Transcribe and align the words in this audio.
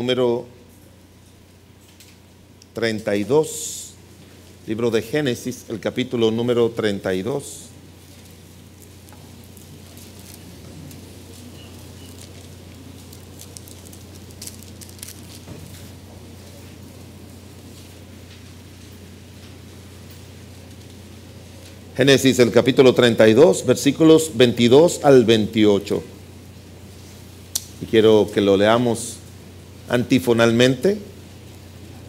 número 0.00 0.46
32, 2.72 3.94
libro 4.68 4.92
de 4.92 5.02
Génesis, 5.02 5.64
el 5.68 5.80
capítulo 5.80 6.30
número 6.30 6.70
32. 6.70 7.62
Génesis, 21.96 22.38
el 22.38 22.52
capítulo 22.52 22.94
32, 22.94 23.66
versículos 23.66 24.30
22 24.36 25.00
al 25.02 25.24
28. 25.24 26.02
Y 27.82 27.86
quiero 27.86 28.30
que 28.32 28.40
lo 28.40 28.56
leamos 28.56 29.17
antifonalmente. 29.88 30.98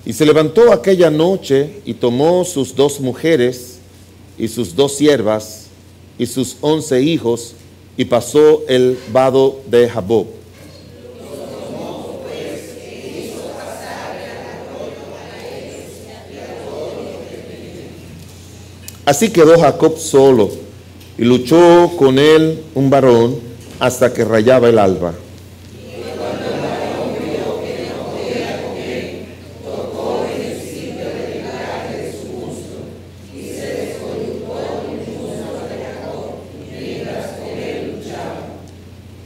Y 0.05 0.13
se 0.13 0.25
levantó 0.25 0.71
aquella 0.71 1.09
noche 1.09 1.81
y 1.85 1.93
tomó 1.93 2.45
sus 2.45 2.75
dos 2.75 2.99
mujeres 2.99 3.79
y 4.37 4.47
sus 4.47 4.75
dos 4.75 4.95
siervas 4.95 5.67
y 6.17 6.25
sus 6.25 6.57
once 6.61 7.01
hijos 7.01 7.53
y 7.97 8.05
pasó 8.05 8.63
el 8.67 8.97
vado 9.11 9.61
de 9.69 9.89
Jabob. 9.89 10.27
Así 19.05 19.29
quedó 19.29 19.59
Jacob 19.59 19.97
solo 19.97 20.51
y 21.17 21.23
luchó 21.23 21.91
con 21.97 22.19
él 22.19 22.63
un 22.75 22.89
varón 22.89 23.39
hasta 23.79 24.13
que 24.13 24.23
rayaba 24.23 24.69
el 24.69 24.77
alba. 24.77 25.13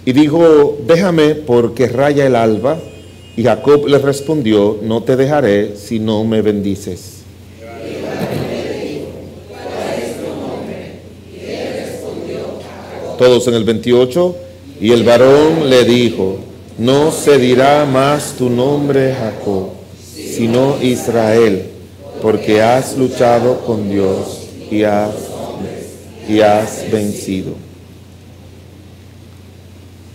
Y 0.06 0.12
dijo, 0.12 0.78
déjame 0.86 1.36
porque 1.36 1.88
raya 1.88 2.26
el 2.26 2.36
alba. 2.36 2.78
Y 3.36 3.44
Jacob 3.44 3.88
le 3.88 3.98
respondió, 3.98 4.78
no 4.82 5.04
te 5.04 5.16
dejaré 5.16 5.76
si 5.76 6.00
no 6.00 6.24
me 6.26 6.42
bendices. 6.42 7.24
Todos 13.18 13.48
en 13.48 13.54
el 13.54 13.64
28. 13.64 14.36
Y 14.82 14.92
el 14.92 15.04
varón 15.04 15.70
le 15.70 15.86
dijo, 15.86 16.40
no 16.78 17.12
se 17.12 17.38
dirá 17.38 17.86
más 17.86 18.34
tu 18.38 18.50
nombre 18.50 19.14
Jacob, 19.14 19.70
sino 20.14 20.82
Israel, 20.82 21.68
porque 22.22 22.62
has 22.62 22.98
luchado 22.98 23.62
con 23.62 23.90
Dios 23.90 24.50
y 24.70 24.84
has, 24.84 25.14
y 26.28 26.42
has 26.42 26.92
vencido. 26.92 27.54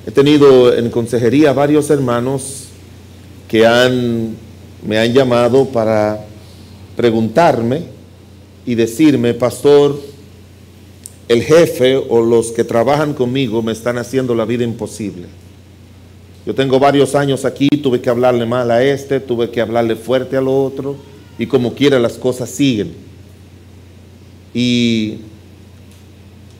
He 0.08 0.10
tenido 0.10 0.74
en 0.74 0.88
consejería 0.88 1.52
varios 1.52 1.90
hermanos 1.90 2.68
que 3.46 3.58
me 4.82 4.98
han 4.98 5.12
llamado 5.12 5.66
para 5.66 6.24
preguntarme 6.96 7.82
y 8.64 8.74
decirme, 8.74 9.34
pastor, 9.34 10.00
el 11.28 11.42
jefe 11.42 11.98
o 11.98 12.22
los 12.22 12.52
que 12.52 12.64
trabajan 12.64 13.12
conmigo 13.12 13.60
me 13.60 13.72
están 13.72 13.98
haciendo 13.98 14.34
la 14.34 14.46
vida 14.46 14.64
imposible. 14.64 15.26
Yo 16.46 16.54
tengo 16.54 16.78
varios 16.78 17.14
años 17.14 17.44
aquí, 17.44 17.68
tuve 17.68 18.00
que 18.00 18.08
hablarle 18.08 18.46
mal 18.46 18.70
a 18.70 18.82
este, 18.82 19.20
tuve 19.20 19.50
que 19.50 19.60
hablarle 19.60 19.94
fuerte 19.94 20.38
al 20.38 20.48
otro, 20.48 20.96
y 21.38 21.44
como 21.44 21.74
quiera 21.74 21.98
las 21.98 22.14
cosas 22.14 22.48
siguen. 22.48 22.94
Y 24.54 25.18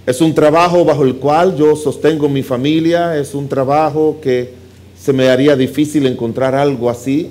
es 0.08 0.22
un 0.22 0.32
trabajo 0.32 0.86
bajo 0.86 1.04
el 1.04 1.16
cual 1.16 1.54
yo 1.54 1.76
sostengo 1.76 2.30
mi 2.30 2.42
familia, 2.42 3.18
es 3.18 3.34
un 3.34 3.46
trabajo 3.46 4.16
que 4.22 4.54
se 4.98 5.12
me 5.12 5.28
haría 5.28 5.54
difícil 5.54 6.06
encontrar 6.06 6.54
algo 6.54 6.88
así, 6.88 7.30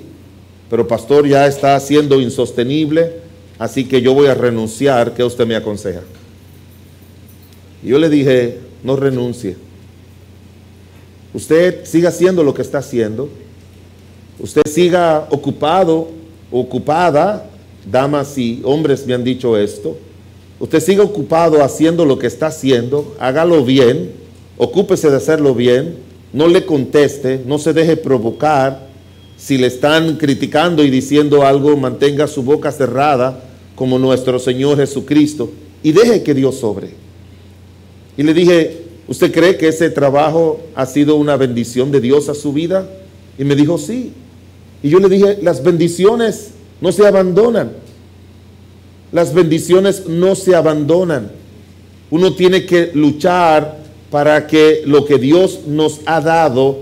pero 0.70 0.86
pastor 0.86 1.26
ya 1.26 1.48
está 1.48 1.80
siendo 1.80 2.20
insostenible, 2.20 3.14
así 3.58 3.84
que 3.84 4.00
yo 4.00 4.14
voy 4.14 4.28
a 4.28 4.34
renunciar, 4.34 5.12
¿qué 5.12 5.24
usted 5.24 5.44
me 5.44 5.56
aconseja? 5.56 6.02
Y 7.82 7.88
yo 7.88 7.98
le 7.98 8.08
dije, 8.08 8.58
no 8.84 8.94
renuncie. 8.94 9.56
Usted 11.34 11.84
siga 11.84 12.10
haciendo 12.10 12.44
lo 12.44 12.54
que 12.54 12.62
está 12.62 12.78
haciendo. 12.78 13.28
Usted 14.38 14.62
siga 14.66 15.26
ocupado, 15.30 16.10
ocupada, 16.52 17.44
damas 17.90 18.38
y 18.38 18.60
hombres 18.62 19.04
me 19.04 19.14
han 19.14 19.24
dicho 19.24 19.58
esto. 19.58 19.98
Usted 20.60 20.80
siga 20.80 21.04
ocupado 21.04 21.62
haciendo 21.62 22.04
lo 22.04 22.18
que 22.18 22.26
está 22.26 22.48
haciendo, 22.48 23.14
hágalo 23.20 23.64
bien, 23.64 24.10
ocúpese 24.56 25.08
de 25.08 25.16
hacerlo 25.16 25.54
bien, 25.54 25.96
no 26.32 26.48
le 26.48 26.66
conteste, 26.66 27.42
no 27.46 27.58
se 27.58 27.72
deje 27.72 27.96
provocar. 27.96 28.88
Si 29.36 29.56
le 29.56 29.68
están 29.68 30.16
criticando 30.16 30.84
y 30.84 30.90
diciendo 30.90 31.44
algo, 31.44 31.76
mantenga 31.76 32.26
su 32.26 32.42
boca 32.42 32.72
cerrada 32.72 33.40
como 33.76 33.98
nuestro 33.98 34.40
Señor 34.40 34.76
Jesucristo 34.78 35.50
y 35.82 35.92
deje 35.92 36.24
que 36.24 36.34
Dios 36.34 36.56
sobre. 36.56 36.88
Y 38.16 38.24
le 38.24 38.34
dije, 38.34 38.82
¿usted 39.06 39.32
cree 39.32 39.56
que 39.56 39.68
ese 39.68 39.90
trabajo 39.90 40.60
ha 40.74 40.86
sido 40.86 41.14
una 41.14 41.36
bendición 41.36 41.92
de 41.92 42.00
Dios 42.00 42.28
a 42.28 42.34
su 42.34 42.52
vida? 42.52 42.88
Y 43.38 43.44
me 43.44 43.54
dijo, 43.54 43.78
sí. 43.78 44.12
Y 44.82 44.90
yo 44.90 44.98
le 44.98 45.08
dije, 45.08 45.38
las 45.40 45.62
bendiciones 45.62 46.50
no 46.80 46.90
se 46.90 47.06
abandonan. 47.06 47.70
Las 49.12 49.32
bendiciones 49.32 50.06
no 50.06 50.34
se 50.34 50.54
abandonan. 50.54 51.30
Uno 52.10 52.34
tiene 52.34 52.66
que 52.66 52.90
luchar 52.94 53.78
para 54.10 54.46
que 54.46 54.82
lo 54.84 55.04
que 55.04 55.18
Dios 55.18 55.60
nos 55.66 56.00
ha 56.06 56.20
dado, 56.20 56.78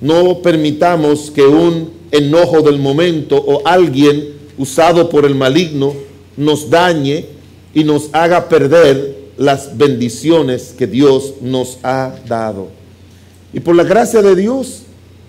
no 0.00 0.40
permitamos 0.42 1.30
que 1.30 1.42
un 1.42 1.90
enojo 2.10 2.62
del 2.62 2.78
momento 2.78 3.36
o 3.36 3.62
alguien 3.66 4.40
usado 4.58 5.08
por 5.08 5.24
el 5.24 5.34
maligno 5.34 5.94
nos 6.36 6.70
dañe 6.70 7.26
y 7.74 7.84
nos 7.84 8.08
haga 8.12 8.48
perder 8.48 9.18
las 9.36 9.76
bendiciones 9.76 10.74
que 10.76 10.86
Dios 10.86 11.34
nos 11.40 11.78
ha 11.82 12.14
dado. 12.26 12.68
Y 13.52 13.60
por 13.60 13.74
la 13.74 13.84
gracia 13.84 14.22
de 14.22 14.36
Dios, 14.36 14.82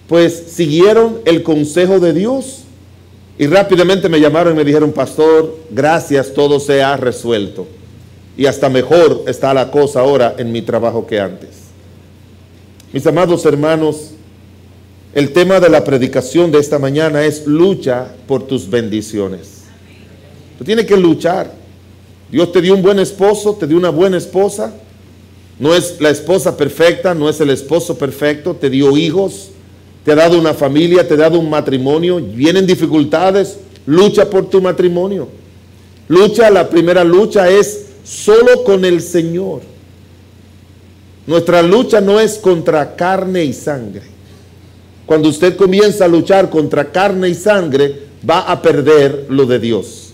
pues 0.08 0.44
siguieron 0.48 1.20
el 1.26 1.44
consejo 1.44 2.00
de 2.00 2.14
Dios 2.14 2.64
y 3.38 3.48
rápidamente 3.48 4.10
me 4.10 4.20
llamaron 4.20 4.54
y 4.54 4.58
me 4.58 4.66
dijeron, 4.66 4.92
pastor, 4.92 5.58
gracias, 5.70 6.34
todo 6.34 6.60
se 6.60 6.84
ha 6.84 6.98
resuelto. 6.98 7.68
Y 8.38 8.46
hasta 8.46 8.70
mejor 8.70 9.24
está 9.28 9.54
la 9.54 9.72
cosa 9.72 10.02
ahora 10.02 10.36
en 10.38 10.52
mi 10.52 10.62
trabajo 10.62 11.06
que 11.06 11.20
antes. 11.20 11.50
Mis 12.94 13.06
amados 13.08 13.46
hermanos, 13.46 14.12
el 15.14 15.34
tema 15.34 15.60
de 15.60 15.70
la 15.70 15.84
predicación 15.84 16.52
de 16.52 16.60
esta 16.60 16.80
mañana 16.80 17.24
es 17.24 17.46
lucha 17.46 18.14
por 18.28 18.48
tus 18.48 18.70
bendiciones. 18.70 19.64
Tú 20.58 20.64
tienes 20.64 20.86
que 20.86 20.96
luchar. 20.96 21.52
Dios 22.32 22.52
te 22.52 22.62
dio 22.62 22.74
un 22.74 22.82
buen 22.82 23.00
esposo, 23.00 23.56
te 23.60 23.68
dio 23.68 23.78
una 23.78 23.90
buena 23.90 24.18
esposa. 24.18 24.74
No 25.60 25.76
es 25.76 26.00
la 26.00 26.10
esposa 26.10 26.56
perfecta, 26.56 27.14
no 27.14 27.30
es 27.30 27.42
el 27.42 27.50
esposo 27.50 27.98
perfecto, 27.98 28.56
te 28.56 28.70
dio 28.70 28.96
hijos, 28.96 29.50
te 30.04 30.12
ha 30.12 30.16
dado 30.16 30.40
una 30.40 30.54
familia, 30.54 31.08
te 31.08 31.14
ha 31.14 31.18
dado 31.18 31.40
un 31.40 31.50
matrimonio, 31.50 32.20
vienen 32.20 32.66
dificultades, 32.66 33.60
lucha 33.86 34.30
por 34.30 34.50
tu 34.50 34.62
matrimonio. 34.62 35.28
Lucha, 36.08 36.50
la 36.50 36.70
primera 36.70 37.04
lucha 37.04 37.50
es 37.50 37.86
solo 38.04 38.64
con 38.64 38.84
el 38.84 39.02
Señor. 39.02 39.62
Nuestra 41.28 41.62
lucha 41.62 42.02
no 42.02 42.20
es 42.20 42.38
contra 42.38 42.96
carne 42.96 43.46
y 43.46 43.54
sangre. 43.54 44.02
Cuando 45.06 45.30
usted 45.30 45.56
comienza 45.56 46.06
a 46.06 46.08
luchar 46.08 46.50
contra 46.50 46.92
carne 46.92 47.30
y 47.30 47.36
sangre, 47.36 48.08
va 48.28 48.40
a 48.42 48.62
perder 48.62 49.28
lo 49.30 49.46
de 49.46 49.60
Dios. 49.60 50.12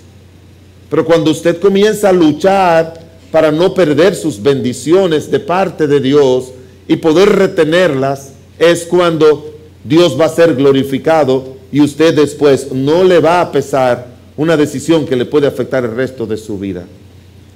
Pero 0.89 1.05
cuando 1.05 1.31
usted 1.31 1.59
comienza 1.59 2.09
a 2.09 2.13
luchar 2.13 2.93
para 3.31 3.51
no 3.51 3.73
perder 3.73 4.15
sus 4.15 4.41
bendiciones 4.41 5.29
de 5.31 5.39
parte 5.39 5.87
de 5.87 5.99
Dios 5.99 6.51
y 6.87 6.97
poder 6.97 7.29
retenerlas, 7.29 8.31
es 8.59 8.85
cuando 8.85 9.56
Dios 9.87 10.19
va 10.19 10.25
a 10.25 10.29
ser 10.29 10.55
glorificado 10.55 11.55
y 11.71 11.81
usted 11.81 12.13
después 12.13 12.71
no 12.73 13.03
le 13.03 13.19
va 13.19 13.39
a 13.39 13.51
pesar 13.51 14.07
una 14.35 14.57
decisión 14.57 15.05
que 15.05 15.15
le 15.15 15.25
puede 15.25 15.47
afectar 15.47 15.85
el 15.85 15.95
resto 15.95 16.25
de 16.25 16.37
su 16.37 16.59
vida. 16.59 16.85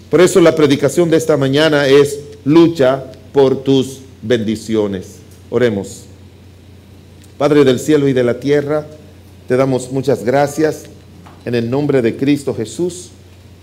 Por 0.09 0.21
eso 0.21 0.39
la 0.39 0.55
predicación 0.55 1.09
de 1.09 1.17
esta 1.17 1.35
mañana 1.35 1.87
es 1.87 2.19
lucha 2.45 3.03
por 3.33 3.63
tus 3.63 3.99
bendiciones. 4.21 5.17
Oremos. 5.49 6.05
Padre 7.37 7.65
del 7.65 7.79
cielo 7.79 8.07
y 8.07 8.13
de 8.13 8.23
la 8.23 8.39
tierra, 8.39 8.85
te 9.47 9.57
damos 9.57 9.91
muchas 9.91 10.23
gracias 10.23 10.83
en 11.45 11.55
el 11.55 11.69
nombre 11.69 12.01
de 12.01 12.15
Cristo 12.15 12.53
Jesús 12.53 13.09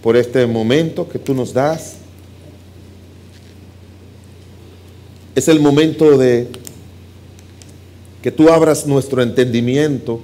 por 0.03 0.17
este 0.17 0.47
momento 0.47 1.09
que 1.09 1.19
tú 1.19 1.32
nos 1.32 1.55
das. 1.55 1.94
Es 5.35 5.49
el 5.49 5.61
momento 5.61 6.19
de 6.19 6.49
que 8.23 8.32
tú 8.32 8.49
abras 8.49 8.87
nuestro 8.87 9.23
entendimiento 9.23 10.20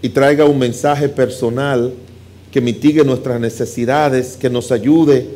y 0.00 0.08
traiga 0.08 0.44
un 0.44 0.58
mensaje 0.58 1.08
personal 1.08 1.92
que 2.50 2.60
mitigue 2.60 3.04
nuestras 3.04 3.40
necesidades, 3.40 4.36
que 4.36 4.50
nos 4.50 4.72
ayude 4.72 5.26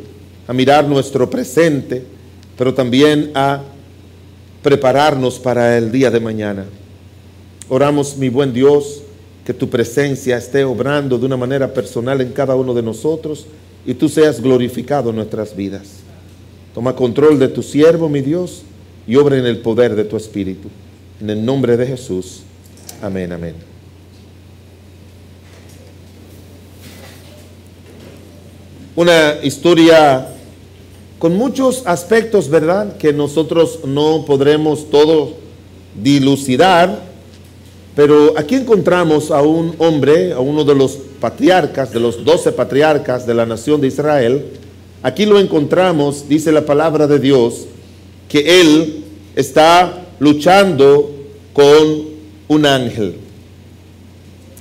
a 0.46 0.52
mirar 0.52 0.87
nuestro 0.88 1.28
presente, 1.28 2.02
pero 2.56 2.75
también 2.75 3.31
a 3.34 3.62
prepararnos 4.62 5.38
para 5.38 5.78
el 5.78 5.93
día 5.93 6.11
de 6.11 6.20
mañana. 6.20 6.64
Oramos, 7.69 8.17
mi 8.17 8.28
buen 8.28 8.52
Dios, 8.52 9.02
que 9.44 9.55
tu 9.55 9.70
presencia 9.70 10.37
esté 10.37 10.64
obrando 10.64 11.19
de 11.19 11.26
una 11.26 11.37
manera 11.37 11.73
personal 11.73 12.20
en 12.20 12.32
cada 12.32 12.56
uno 12.56 12.75
de 12.75 12.82
nosotros 12.82 13.46
y 13.87 13.94
tú 13.94 14.08
seas 14.08 14.40
glorificado 14.40 15.11
en 15.11 15.17
nuestras 15.17 15.55
vidas. 15.55 15.88
Toma 16.75 16.96
control 16.96 17.38
de 17.38 17.49
tu 17.49 17.62
siervo, 17.62 18.08
mi 18.08 18.20
Dios, 18.20 18.62
y 19.06 19.17
obra 19.17 19.38
en 19.38 19.46
el 19.46 19.58
poder 19.58 19.94
de 19.94 20.05
tu 20.05 20.17
Espíritu. 20.17 20.69
En 21.20 21.30
el 21.30 21.44
nombre 21.44 21.76
de 21.76 21.86
Jesús. 21.86 22.42
Amén, 23.00 23.32
amén. 23.32 23.54
Una 28.94 29.36
historia 29.42 30.28
con 31.18 31.34
muchos 31.34 31.82
aspectos, 31.86 32.50
¿verdad? 32.50 32.96
Que 32.98 33.12
nosotros 33.12 33.80
no 33.84 34.24
podremos 34.26 34.90
todo 34.90 35.34
dilucidar, 36.02 37.00
pero 37.94 38.34
aquí 38.36 38.56
encontramos 38.56 39.30
a 39.30 39.40
un 39.40 39.74
hombre, 39.78 40.32
a 40.32 40.40
uno 40.40 40.64
de 40.64 40.74
los 40.74 40.98
patriarcas, 41.20 41.92
de 41.92 42.00
los 42.00 42.24
doce 42.24 42.52
patriarcas 42.52 43.26
de 43.26 43.34
la 43.34 43.46
nación 43.46 43.80
de 43.80 43.86
Israel. 43.86 44.44
Aquí 45.02 45.24
lo 45.24 45.40
encontramos, 45.40 46.28
dice 46.28 46.52
la 46.52 46.66
palabra 46.66 47.06
de 47.06 47.18
Dios, 47.18 47.66
que 48.28 48.60
él 48.60 49.04
está 49.34 50.05
luchando 50.18 51.10
con 51.52 52.04
un 52.48 52.66
ángel. 52.66 53.16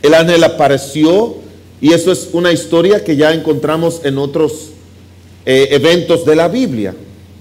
El 0.02 0.14
ángel 0.14 0.44
apareció 0.44 1.38
y 1.82 1.94
eso 1.94 2.12
es 2.12 2.30
una 2.34 2.52
historia 2.52 3.04
que 3.04 3.16
ya 3.16 3.34
encontramos 3.34 4.02
en 4.04 4.18
otros 4.18 4.70
eh, 5.46 5.70
eventos 5.72 6.26
de 6.26 6.36
la 6.36 6.48
Biblia. 6.48 6.96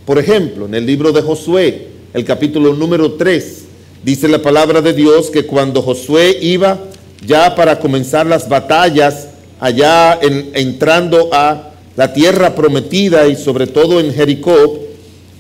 Por 0.05 0.19
ejemplo, 0.19 0.67
en 0.67 0.75
el 0.75 0.87
libro 0.87 1.13
de 1.13 1.23
Josué, 1.23 1.89
el 2.13 2.25
capítulo 2.25 2.75
número 2.75 3.13
3, 3.13 3.65
dice 4.03 4.29
la 4.29 4.43
palabra 4.43 4.83
de 4.83 4.93
Dios 4.93 5.31
que 5.31 5.47
cuando 5.47 5.83
Josué 5.83 6.39
iba 6.41 6.79
ya 7.25 7.55
para 7.55 7.79
comenzar 7.79 8.27
las 8.27 8.49
batallas, 8.49 9.29
allá 9.61 10.19
entrando 10.21 11.31
a 11.33 11.71
la 11.97 12.13
tierra 12.13 12.55
prometida 12.55 13.27
y 13.29 13.37
sobre 13.37 13.67
todo 13.67 14.01
en 14.01 14.13
Jericó, 14.13 14.81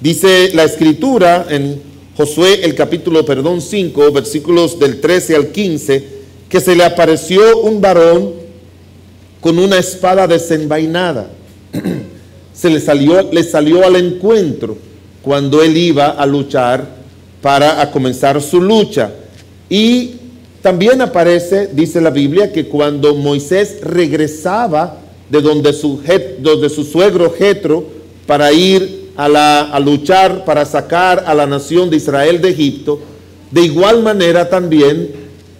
dice 0.00 0.50
la 0.55 0.65
escritura 0.65 1.47
en 1.50 1.82
Josué 2.16 2.61
el 2.64 2.76
capítulo, 2.76 3.25
perdón, 3.25 3.61
5, 3.61 4.12
versículos 4.12 4.78
del 4.78 5.00
13 5.00 5.34
al 5.34 5.49
15, 5.49 6.05
que 6.49 6.61
se 6.61 6.76
le 6.76 6.84
apareció 6.84 7.58
un 7.58 7.81
varón 7.81 8.34
con 9.40 9.58
una 9.58 9.78
espada 9.78 10.28
desenvainada. 10.28 11.28
se 12.55 12.70
le 12.70 12.78
salió, 12.78 13.31
le 13.32 13.43
salió 13.43 13.84
al 13.84 13.96
encuentro 13.96 14.78
cuando 15.22 15.61
él 15.61 15.76
iba 15.76 16.06
a 16.06 16.25
luchar 16.25 16.87
para 17.43 17.81
a 17.81 17.90
comenzar 17.90 18.40
su 18.40 18.61
lucha. 18.61 19.11
Y 19.69 20.12
también 20.62 21.00
aparece, 21.02 21.69
dice 21.72 22.00
la 22.00 22.11
Biblia, 22.11 22.52
que 22.52 22.66
cuando 22.66 23.16
Moisés 23.16 23.81
regresaba 23.82 25.00
de 25.28 25.40
donde 25.40 25.72
su, 25.72 26.00
donde 26.38 26.69
su 26.70 26.84
suegro 26.84 27.34
Jetro 27.37 27.84
para 28.25 28.52
ir 28.52 29.04
a, 29.16 29.81
luchar 29.81 30.44
para 30.44 30.64
sacar 30.64 31.25
a 31.26 31.34
la 31.34 31.46
nación 31.46 31.90
de 31.90 31.96
Israel 31.96 32.40
de 32.40 32.50
Egipto, 32.50 33.00
de 33.50 33.62
igual 33.62 34.02
manera 34.02 34.49
también 34.49 35.11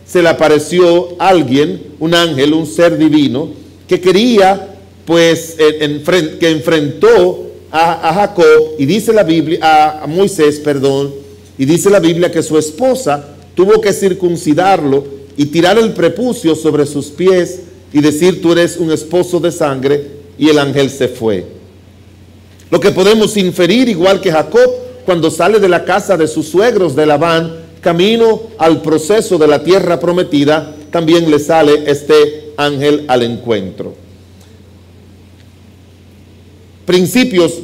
se 0.07 0.23
le 0.23 0.29
apareció 0.29 1.17
alguien, 1.19 1.95
un 1.99 2.15
ángel, 2.15 2.53
un 2.53 2.67
ser 2.67 2.99
divino, 2.99 3.51
que 3.89 4.01
quería, 4.01 4.75
pues, 5.05 5.57
que 5.57 6.51
enfrentó 6.51 7.51
a, 7.71 8.13
Jacob, 8.15 8.75
y 8.79 8.87
dice 8.87 9.13
la 9.13 9.23
Biblia, 9.23 9.59
a, 9.63 10.05
a 10.05 10.07
Moisés, 10.07 10.61
perdón, 10.61 11.13
y 11.57 11.65
dice 11.65 11.91
la 11.91 12.01
Biblia 12.01 12.31
que 12.31 12.43
su 12.43 12.59
esposa 12.59 13.29
tuvo 13.55 13.81
que 13.81 13.93
circuncidarlo 13.93 15.05
y 15.37 15.47
tirar 15.47 15.79
el 15.79 15.93
prepucio 15.93 16.55
sobre 16.55 16.87
sus 16.87 17.07
pies 17.07 17.61
y 17.93 18.01
decir, 18.01 18.43
tú 18.43 18.53
eres 18.53 18.77
un 18.77 18.91
esposo 18.91 19.39
de 19.39 19.53
sangre, 19.53 20.25
y 20.39 20.49
el 20.49 20.59
ángel 20.59 20.91
se 20.91 21.09
fue. 21.09 21.54
Lo 22.75 22.81
que 22.81 22.91
podemos 22.91 23.37
inferir, 23.37 23.89
igual 23.89 24.21
que 24.21 24.33
Jacob, 24.33 24.69
cuando 25.05 25.31
sale 25.31 25.61
de 25.61 25.69
la 25.69 25.85
casa 25.85 26.17
de 26.17 26.27
sus 26.27 26.49
suegros 26.49 26.97
de 26.97 27.07
Labán, 27.07 27.55
camino 27.81 28.43
al 28.59 28.83
proceso 28.83 29.39
de 29.39 29.47
la 29.47 29.63
tierra 29.63 30.01
prometida, 30.01 30.75
también 30.91 31.31
le 31.31 31.39
sale 31.39 31.89
este 31.89 32.53
ángel 32.57 33.05
al 33.07 33.23
encuentro. 33.23 33.95
Principios 36.85 37.61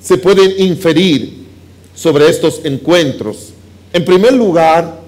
se 0.00 0.18
pueden 0.18 0.52
inferir 0.58 1.44
sobre 1.94 2.28
estos 2.28 2.62
encuentros. 2.64 3.50
En 3.92 4.04
primer 4.04 4.32
lugar, 4.32 4.98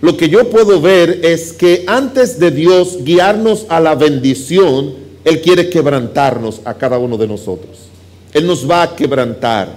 lo 0.00 0.16
que 0.16 0.28
yo 0.28 0.48
puedo 0.48 0.80
ver 0.80 1.22
es 1.24 1.52
que 1.52 1.82
antes 1.88 2.38
de 2.38 2.52
Dios 2.52 2.98
guiarnos 3.02 3.66
a 3.68 3.80
la 3.80 3.96
bendición, 3.96 4.94
Él 5.24 5.40
quiere 5.40 5.70
quebrantarnos 5.70 6.60
a 6.64 6.74
cada 6.74 6.98
uno 6.98 7.18
de 7.18 7.26
nosotros. 7.26 7.91
Él 8.32 8.46
nos 8.46 8.68
va 8.68 8.82
a 8.82 8.96
quebrantar. 8.96 9.68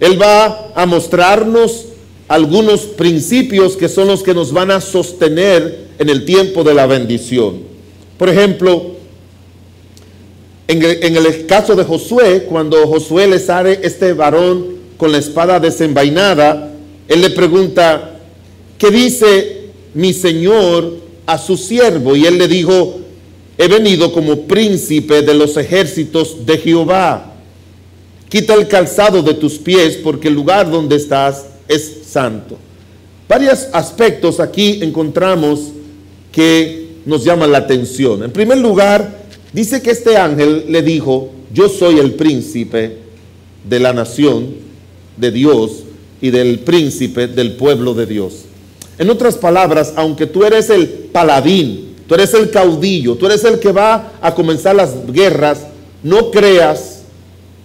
Él 0.00 0.20
va 0.20 0.72
a 0.74 0.86
mostrarnos 0.86 1.86
algunos 2.28 2.80
principios 2.82 3.76
que 3.76 3.88
son 3.88 4.08
los 4.08 4.22
que 4.22 4.34
nos 4.34 4.52
van 4.52 4.70
a 4.70 4.80
sostener 4.80 5.88
en 5.98 6.08
el 6.08 6.24
tiempo 6.24 6.64
de 6.64 6.74
la 6.74 6.86
bendición. 6.86 7.60
Por 8.18 8.28
ejemplo, 8.28 8.94
en 10.66 10.82
el, 10.82 11.46
caso 11.46 11.76
de 11.76 11.84
Josué, 11.84 12.46
cuando 12.48 12.86
Josué 12.86 13.26
le 13.26 13.38
sale 13.38 13.80
este 13.82 14.14
varón 14.14 14.66
con 14.96 15.12
la 15.12 15.18
espada 15.18 15.60
desenvainada, 15.60 16.72
él 17.06 17.20
le 17.20 17.30
pregunta, 17.30 18.18
¿qué 18.78 18.90
dice 18.90 19.66
mi 19.92 20.14
señor 20.14 20.94
a 21.26 21.36
su 21.36 21.58
siervo? 21.58 22.16
Y 22.16 22.24
él 22.24 22.38
le 22.38 22.48
dijo, 22.48 23.00
he 23.58 23.68
venido 23.68 24.12
como 24.12 24.42
príncipe 24.42 25.20
de 25.20 25.34
los 25.34 25.56
ejércitos 25.58 26.46
de 26.46 26.56
Jehová. 26.56 27.33
Quita 28.34 28.54
el 28.54 28.66
calzado 28.66 29.22
de 29.22 29.34
tus 29.34 29.58
pies 29.58 29.96
porque 30.02 30.26
el 30.26 30.34
lugar 30.34 30.68
donde 30.68 30.96
estás 30.96 31.44
es 31.68 32.00
santo. 32.04 32.56
Varios 33.28 33.68
aspectos 33.72 34.40
aquí 34.40 34.80
encontramos 34.82 35.70
que 36.32 36.96
nos 37.06 37.22
llaman 37.22 37.52
la 37.52 37.58
atención. 37.58 38.24
En 38.24 38.32
primer 38.32 38.58
lugar, 38.58 39.22
dice 39.52 39.80
que 39.80 39.92
este 39.92 40.16
ángel 40.16 40.64
le 40.68 40.82
dijo, 40.82 41.30
yo 41.52 41.68
soy 41.68 42.00
el 42.00 42.14
príncipe 42.14 42.96
de 43.68 43.78
la 43.78 43.92
nación 43.92 44.48
de 45.16 45.30
Dios 45.30 45.84
y 46.20 46.30
del 46.30 46.58
príncipe 46.58 47.28
del 47.28 47.52
pueblo 47.52 47.94
de 47.94 48.06
Dios. 48.06 48.46
En 48.98 49.10
otras 49.10 49.36
palabras, 49.36 49.92
aunque 49.94 50.26
tú 50.26 50.42
eres 50.42 50.70
el 50.70 50.88
paladín, 50.88 51.94
tú 52.08 52.16
eres 52.16 52.34
el 52.34 52.50
caudillo, 52.50 53.14
tú 53.14 53.26
eres 53.26 53.44
el 53.44 53.60
que 53.60 53.70
va 53.70 54.14
a 54.20 54.34
comenzar 54.34 54.74
las 54.74 55.06
guerras, 55.12 55.68
no 56.02 56.32
creas 56.32 56.93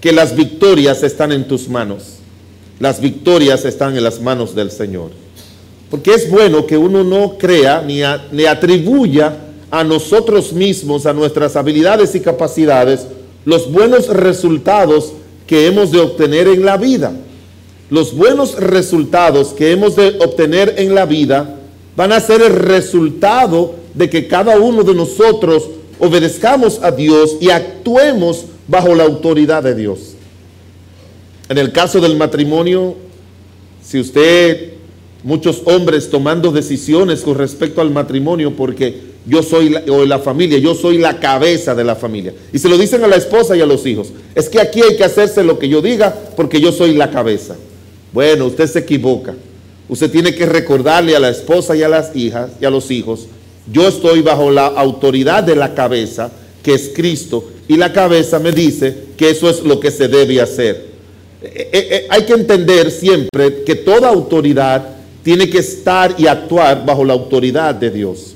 que 0.02 0.12
las 0.12 0.36
victorias 0.36 1.04
están 1.04 1.32
en 1.32 1.48
tus 1.48 1.68
manos. 1.68 2.20
Las 2.80 3.02
victorias 3.02 3.66
están 3.66 3.98
en 3.98 4.04
las 4.04 4.22
manos 4.22 4.56
del 4.56 4.72
Señor. 4.72 5.12
Porque 5.90 6.14
es 6.14 6.30
bueno 6.30 6.66
que 6.66 6.78
uno 6.78 7.04
no 7.04 7.38
crea 7.38 7.82
ni, 7.82 8.02
ni 8.32 8.46
atribuya 8.46 9.38
a 9.72 9.84
nosotros 9.84 10.54
mismos, 10.54 11.06
a 11.06 11.14
nuestras 11.14 11.56
habilidades 11.56 12.16
y 12.16 12.22
capacidades, 12.22 13.08
los 13.46 13.72
buenos 13.72 14.08
resultados 14.08 15.14
que 15.48 15.68
hemos 15.68 15.92
de 15.92 16.00
obtener 16.00 16.48
en 16.48 16.64
la 16.64 16.78
vida. 16.78 17.12
Los 17.90 18.16
buenos 18.16 18.56
resultados 18.56 19.50
que 19.50 19.72
hemos 19.72 19.96
de 19.96 20.20
obtener 20.20 20.76
en 20.78 20.94
la 20.94 21.06
vida 21.06 21.56
van 21.96 22.12
a 22.12 22.20
ser 22.20 22.42
el 22.42 22.54
resultado 22.54 23.76
de 23.96 24.10
que 24.10 24.28
cada 24.28 24.60
uno 24.60 24.84
de 24.84 24.94
nosotros 24.94 25.68
obedezcamos 26.00 26.80
a 26.84 26.92
Dios 26.92 27.38
y 27.42 27.50
actuemos 27.50 28.46
bajo 28.70 28.94
la 28.94 29.04
autoridad 29.04 29.64
de 29.64 29.76
Dios. 29.76 30.14
En 31.50 31.58
el 31.58 31.72
caso 31.72 32.00
del 32.00 32.16
matrimonio, 32.16 32.96
si 33.84 34.00
usted, 34.00 34.74
muchos 35.24 35.64
hombres 35.66 36.10
tomando 36.10 36.52
decisiones 36.52 37.22
con 37.22 37.36
respecto 37.36 37.82
al 37.82 37.90
matrimonio, 37.90 38.56
porque 38.56 39.10
yo 39.26 39.42
soy 39.42 39.70
la, 39.70 39.82
la 39.82 40.20
familia, 40.20 40.60
yo 40.60 40.76
soy 40.76 41.00
la 41.00 41.20
cabeza 41.20 41.74
de 41.74 41.84
la 41.84 41.96
familia. 41.96 42.34
Y 42.54 42.60
se 42.60 42.70
lo 42.70 42.78
dicen 42.78 43.04
a 43.04 43.08
la 43.08 43.16
esposa 43.16 43.58
y 43.58 43.62
a 43.62 43.66
los 43.66 43.86
hijos. 43.88 44.14
Es 44.36 44.48
que 44.48 44.62
aquí 44.62 44.82
hay 44.82 44.96
que 44.96 45.04
hacerse 45.04 45.44
lo 45.44 45.58
que 45.58 45.68
yo 45.68 45.82
diga 45.82 46.16
porque 46.36 46.62
yo 46.62 46.72
soy 46.72 46.94
la 46.94 47.10
cabeza. 47.10 47.56
Bueno, 48.14 48.46
usted 48.46 48.68
se 48.68 48.80
equivoca. 48.80 49.34
Usted 49.88 50.12
tiene 50.12 50.36
que 50.36 50.46
recordarle 50.46 51.16
a 51.16 51.20
la 51.20 51.30
esposa 51.30 51.76
y 51.76 51.82
a 51.82 51.90
las 51.90 52.16
hijas 52.16 52.52
y 52.62 52.66
a 52.66 52.70
los 52.70 52.92
hijos, 52.92 53.26
yo 53.72 53.88
estoy 53.88 54.22
bajo 54.22 54.52
la 54.52 54.68
autoridad 54.68 55.44
de 55.44 55.56
la 55.56 55.74
cabeza, 55.74 56.32
que 56.62 56.76
es 56.76 56.92
Cristo, 56.94 57.44
y 57.70 57.78
la 57.78 57.94
cabeza 57.94 58.40
me 58.40 58.52
dice 58.52 58.94
que 59.16 59.30
eso 59.30 59.48
es 59.48 59.62
lo 59.62 59.80
que 59.80 59.92
se 59.92 60.08
debe 60.08 60.42
hacer. 60.42 60.88
Eh, 61.42 61.70
eh, 61.72 61.88
eh, 61.92 62.08
hay 62.10 62.24
que 62.24 62.34
entender 62.34 62.90
siempre 62.90 63.64
que 63.64 63.76
toda 63.76 64.10
autoridad 64.10 64.98
tiene 65.22 65.48
que 65.48 65.60
estar 65.60 66.16
y 66.18 66.26
actuar 66.26 66.84
bajo 66.84 67.06
la 67.06 67.14
autoridad 67.14 67.76
de 67.76 67.92
Dios. 67.92 68.34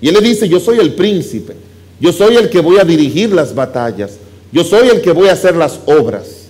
Y 0.00 0.08
él 0.08 0.14
le 0.14 0.20
dice, 0.20 0.48
yo 0.48 0.58
soy 0.58 0.80
el 0.80 0.92
príncipe, 0.94 1.54
yo 2.00 2.12
soy 2.12 2.34
el 2.34 2.50
que 2.50 2.60
voy 2.60 2.78
a 2.78 2.84
dirigir 2.84 3.32
las 3.32 3.54
batallas, 3.54 4.18
yo 4.50 4.64
soy 4.64 4.88
el 4.88 5.00
que 5.00 5.12
voy 5.12 5.28
a 5.28 5.34
hacer 5.34 5.54
las 5.54 5.78
obras. 5.86 6.46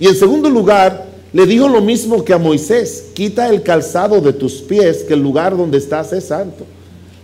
Y 0.00 0.06
en 0.06 0.16
segundo 0.16 0.48
lugar, 0.48 1.06
le 1.34 1.44
dijo 1.44 1.68
lo 1.68 1.82
mismo 1.82 2.24
que 2.24 2.32
a 2.32 2.38
Moisés, 2.38 3.08
quita 3.12 3.50
el 3.50 3.62
calzado 3.62 4.22
de 4.22 4.32
tus 4.32 4.54
pies, 4.62 5.04
que 5.04 5.12
el 5.12 5.20
lugar 5.20 5.54
donde 5.54 5.76
estás 5.76 6.10
es 6.14 6.24
santo. 6.24 6.64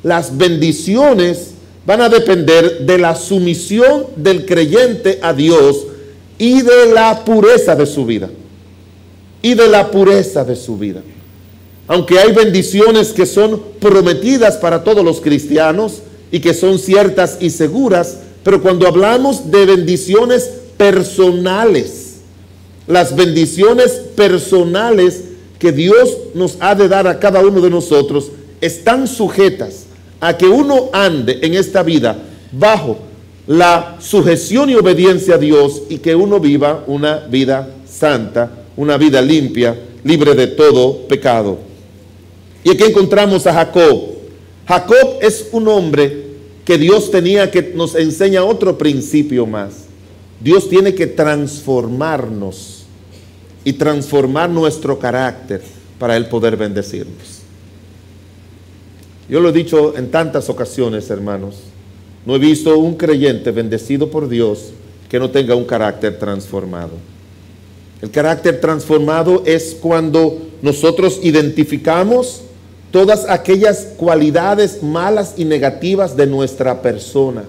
Las 0.03 0.37
bendiciones 0.37 1.52
van 1.85 2.01
a 2.01 2.09
depender 2.09 2.81
de 2.81 2.99
la 2.99 3.15
sumisión 3.17 4.07
del 4.17 4.47
creyente 4.47 5.19
a 5.23 5.33
Dios 5.33 5.87
y 6.39 6.63
de 6.63 6.93
la 6.93 7.25
pureza 7.25 7.75
de 7.75 7.87
su 7.87 8.05
vida. 8.05 8.31
Y 9.43 9.55
de 9.55 9.69
la 9.69 9.91
pureza 9.91 10.45
de 10.45 10.55
su 10.55 10.79
vida. 10.79 11.03
Aunque 11.89 12.19
hay 12.19 12.33
bendiciones 12.33 13.13
que 13.13 13.27
son 13.27 13.61
prometidas 13.81 14.57
para 14.57 14.85
todos 14.85 15.05
los 15.05 15.21
cristianos 15.21 16.03
y 16.31 16.39
que 16.41 16.55
son 16.55 16.79
ciertas 16.79 17.39
y 17.41 17.51
seguras, 17.51 18.19
pero 18.45 18.63
cuando 18.63 18.87
hablamos 18.87 19.51
de 19.51 19.67
bendiciones 19.67 20.49
personales, 20.77 22.21
las 22.87 23.15
bendiciones 23.17 23.93
personales 24.15 25.23
que 25.59 25.73
Dios 25.73 26.17
nos 26.35 26.57
ha 26.61 26.75
de 26.75 26.89
dar 26.89 27.07
a 27.07 27.19
cada 27.19 27.41
uno 27.41 27.61
de 27.61 27.71
nosotros 27.71 28.31
están 28.61 29.09
sujetas 29.09 29.82
a 30.23 30.39
que 30.39 30.47
uno 30.47 30.89
ande 30.93 31.41
en 31.43 31.55
esta 31.55 31.83
vida 31.83 32.17
bajo 32.53 32.97
la 33.49 33.97
sujeción 33.99 34.71
y 34.71 34.77
obediencia 34.77 35.35
a 35.35 35.39
Dios 35.39 35.83
y 35.89 35.99
que 35.99 36.15
uno 36.15 36.39
viva 36.39 36.85
una 36.87 37.27
vida 37.27 37.69
santa, 37.85 38.49
una 38.77 38.97
vida 38.97 39.21
limpia, 39.21 39.77
libre 40.05 40.35
de 40.35 40.47
todo 40.47 41.09
pecado. 41.09 41.59
Y 42.63 42.71
aquí 42.71 42.85
encontramos 42.85 43.49
a 43.49 43.53
Jacob. 43.53 44.01
Jacob 44.65 45.19
es 45.21 45.49
un 45.51 45.67
hombre 45.67 46.27
que 46.65 46.79
Dios 46.79 47.11
tenía 47.11 47.51
que 47.51 47.73
nos 47.75 47.97
enseña 47.97 48.45
otro 48.45 48.79
principio 48.79 49.45
más. 49.45 49.87
Dios 50.41 50.69
tiene 50.69 50.95
que 50.95 51.09
transformarnos 51.09 52.85
y 53.65 53.73
transformar 53.73 54.49
nuestro 54.49 55.01
carácter 55.01 55.63
para 55.99 56.17
Él 56.17 56.27
poder 56.27 56.57
bendecirnos. 56.57 57.42
Yo 59.29 59.41
lo 59.41 59.49
he 59.49 59.53
dicho 59.53 59.97
en 59.97 60.11
tantas 60.11 60.49
ocasiones, 60.49 61.09
hermanos. 61.11 61.57
No 62.27 62.37
he 62.37 62.39
visto 62.39 62.79
un 62.79 62.95
creyente 62.97 63.51
bendecido 63.51 64.11
por 64.11 64.29
Dios 64.29 64.73
que 65.09 65.19
no 65.19 65.31
tenga 65.31 65.55
un 65.55 65.65
carácter 65.65 66.19
transformado. 66.19 66.93
El 68.01 68.11
carácter 68.11 68.61
transformado 68.61 69.43
es 69.47 69.77
cuando 69.81 70.39
nosotros 70.61 71.21
identificamos 71.23 72.43
todas 72.91 73.29
aquellas 73.29 73.89
cualidades 73.97 74.83
malas 74.83 75.35
y 75.37 75.45
negativas 75.45 76.17
de 76.17 76.27
nuestra 76.27 76.83
persona 76.83 77.45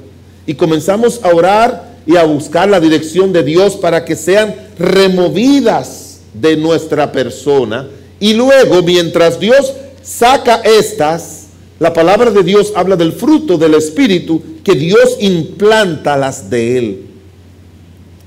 y 0.46 0.56
comenzamos 0.56 1.22
a 1.24 1.30
orar 1.30 1.94
y 2.06 2.18
a 2.18 2.24
buscar 2.24 2.70
la 2.70 2.80
dirección 2.80 3.32
de 3.32 3.44
Dios 3.44 3.76
para 3.76 4.04
que 4.04 4.16
sean 4.16 4.56
removidas 4.78 6.20
de 6.34 6.58
nuestra 6.58 7.12
persona. 7.12 7.88
Y 8.20 8.34
luego, 8.34 8.82
mientras 8.82 9.40
Dios 9.40 9.74
saca 10.02 10.62
estas, 10.64 11.43
la 11.84 11.92
palabra 11.92 12.32
de 12.32 12.44
Dios 12.44 12.72
habla 12.78 12.96
del 12.96 13.12
fruto 13.12 13.58
del 13.58 13.74
Espíritu 13.74 14.42
que 14.64 14.74
Dios 14.74 15.18
implanta 15.20 16.16
las 16.16 16.50
de 16.50 16.78
Él. 16.78 17.02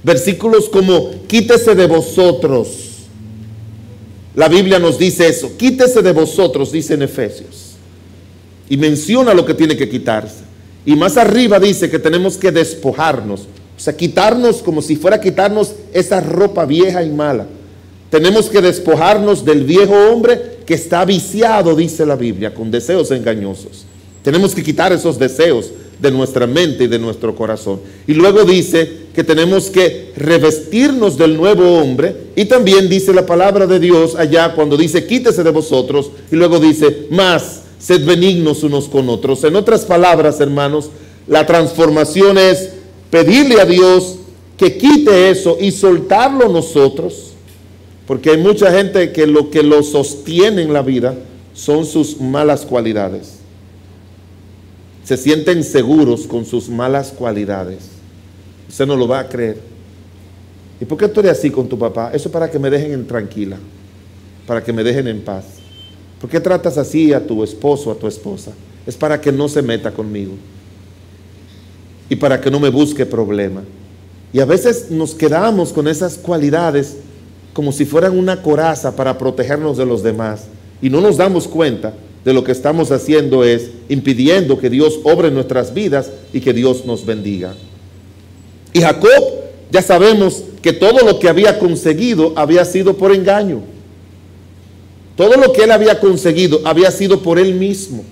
Versículos 0.02 0.68
como, 0.68 1.12
quítese 1.26 1.74
de 1.74 1.86
vosotros. 1.86 2.68
La 4.34 4.48
Biblia 4.48 4.78
nos 4.78 4.98
dice 4.98 5.26
eso, 5.26 5.56
quítese 5.56 6.02
de 6.02 6.12
vosotros, 6.12 6.70
dice 6.70 6.92
en 6.92 7.00
Efesios. 7.00 7.76
Y 8.68 8.76
menciona 8.76 9.32
lo 9.32 9.46
que 9.46 9.54
tiene 9.54 9.74
que 9.74 9.88
quitarse. 9.88 10.44
Y 10.84 10.94
más 10.94 11.16
arriba 11.16 11.58
dice 11.58 11.88
que 11.88 11.98
tenemos 11.98 12.36
que 12.36 12.52
despojarnos. 12.52 13.48
O 13.74 13.80
sea, 13.80 13.96
quitarnos 13.96 14.62
como 14.62 14.82
si 14.82 14.96
fuera 14.96 15.18
quitarnos 15.18 15.76
esa 15.94 16.20
ropa 16.20 16.66
vieja 16.66 17.02
y 17.02 17.08
mala. 17.08 17.46
Tenemos 18.10 18.50
que 18.50 18.60
despojarnos 18.60 19.46
del 19.46 19.64
viejo 19.64 19.94
hombre 20.12 20.55
que 20.66 20.74
está 20.74 21.04
viciado, 21.04 21.74
dice 21.74 22.04
la 22.04 22.16
Biblia, 22.16 22.52
con 22.52 22.70
deseos 22.70 23.10
engañosos. 23.12 23.86
Tenemos 24.22 24.54
que 24.54 24.62
quitar 24.62 24.92
esos 24.92 25.18
deseos 25.18 25.70
de 26.00 26.10
nuestra 26.10 26.46
mente 26.46 26.84
y 26.84 26.88
de 26.88 26.98
nuestro 26.98 27.34
corazón. 27.34 27.80
Y 28.06 28.14
luego 28.14 28.44
dice 28.44 29.06
que 29.14 29.24
tenemos 29.24 29.70
que 29.70 30.12
revestirnos 30.16 31.16
del 31.16 31.36
nuevo 31.36 31.78
hombre. 31.78 32.14
Y 32.36 32.44
también 32.46 32.88
dice 32.88 33.14
la 33.14 33.24
palabra 33.24 33.66
de 33.66 33.78
Dios 33.78 34.14
allá 34.14 34.54
cuando 34.54 34.76
dice, 34.76 35.06
quítese 35.06 35.42
de 35.42 35.50
vosotros. 35.50 36.10
Y 36.30 36.36
luego 36.36 36.58
dice, 36.58 37.06
más, 37.10 37.62
sed 37.78 38.04
benignos 38.04 38.62
unos 38.62 38.88
con 38.88 39.08
otros. 39.08 39.44
En 39.44 39.56
otras 39.56 39.84
palabras, 39.84 40.40
hermanos, 40.40 40.90
la 41.26 41.46
transformación 41.46 42.36
es 42.36 42.70
pedirle 43.10 43.60
a 43.60 43.64
Dios 43.64 44.16
que 44.56 44.76
quite 44.76 45.30
eso 45.30 45.56
y 45.60 45.70
soltarlo 45.70 46.48
nosotros, 46.48 47.32
porque 48.06 48.30
hay 48.30 48.38
mucha 48.38 48.70
gente 48.72 49.12
que 49.12 49.26
lo 49.26 49.50
que 49.50 49.62
lo 49.62 49.82
sostiene 49.82 50.62
en 50.62 50.72
la 50.72 50.82
vida 50.82 51.14
son 51.54 51.84
sus 51.84 52.20
malas 52.20 52.64
cualidades. 52.64 53.38
Se 55.04 55.16
sienten 55.16 55.64
seguros 55.64 56.26
con 56.26 56.44
sus 56.44 56.68
malas 56.68 57.12
cualidades. 57.12 57.88
Usted 58.68 58.86
no 58.86 58.96
lo 58.96 59.08
va 59.08 59.20
a 59.20 59.28
creer. 59.28 59.60
¿Y 60.80 60.84
por 60.84 60.98
qué 60.98 61.08
tú 61.08 61.20
así 61.28 61.50
con 61.50 61.68
tu 61.68 61.78
papá? 61.78 62.10
Eso 62.12 62.28
es 62.28 62.32
para 62.32 62.50
que 62.50 62.58
me 62.58 62.70
dejen 62.70 62.92
en 62.92 63.06
tranquila, 63.06 63.56
para 64.46 64.62
que 64.62 64.72
me 64.72 64.84
dejen 64.84 65.08
en 65.08 65.22
paz. 65.22 65.44
¿Por 66.20 66.30
qué 66.30 66.40
tratas 66.40 66.78
así 66.78 67.12
a 67.12 67.26
tu 67.26 67.42
esposo, 67.42 67.90
a 67.90 67.94
tu 67.94 68.06
esposa? 68.06 68.52
Es 68.86 68.96
para 68.96 69.20
que 69.20 69.32
no 69.32 69.48
se 69.48 69.62
meta 69.62 69.90
conmigo 69.92 70.32
y 72.08 72.16
para 72.16 72.40
que 72.40 72.50
no 72.50 72.60
me 72.60 72.68
busque 72.68 73.04
problema. 73.04 73.62
Y 74.32 74.40
a 74.40 74.44
veces 74.44 74.90
nos 74.90 75.14
quedamos 75.14 75.72
con 75.72 75.88
esas 75.88 76.18
cualidades 76.18 76.98
como 77.56 77.72
si 77.72 77.86
fueran 77.86 78.18
una 78.18 78.42
coraza 78.42 78.94
para 78.94 79.16
protegernos 79.16 79.78
de 79.78 79.86
los 79.86 80.02
demás 80.02 80.42
y 80.82 80.90
no 80.90 81.00
nos 81.00 81.16
damos 81.16 81.48
cuenta 81.48 81.94
de 82.22 82.34
lo 82.34 82.44
que 82.44 82.52
estamos 82.52 82.92
haciendo 82.92 83.44
es 83.44 83.70
impidiendo 83.88 84.58
que 84.58 84.68
Dios 84.68 85.00
obre 85.04 85.30
nuestras 85.30 85.72
vidas 85.72 86.10
y 86.34 86.40
que 86.40 86.52
Dios 86.52 86.84
nos 86.84 87.06
bendiga. 87.06 87.54
Y 88.74 88.82
Jacob, 88.82 89.24
ya 89.70 89.80
sabemos 89.80 90.42
que 90.60 90.74
todo 90.74 90.98
lo 90.98 91.18
que 91.18 91.30
había 91.30 91.58
conseguido 91.58 92.34
había 92.36 92.62
sido 92.66 92.98
por 92.98 93.10
engaño. 93.10 93.62
Todo 95.16 95.36
lo 95.38 95.50
que 95.54 95.64
él 95.64 95.70
había 95.70 95.98
conseguido 95.98 96.60
había 96.62 96.90
sido 96.90 97.22
por 97.22 97.38
él 97.38 97.54
mismo. 97.54 98.04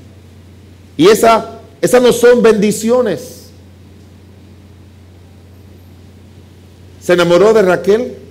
Y 0.97 1.09
esa, 1.09 1.61
esas 1.83 2.01
no 2.01 2.15
son 2.15 2.43
bendiciones. 2.43 3.51
Se 7.03 7.13
enamoró 7.13 7.53
de 7.53 7.61
Raquel, 7.61 8.24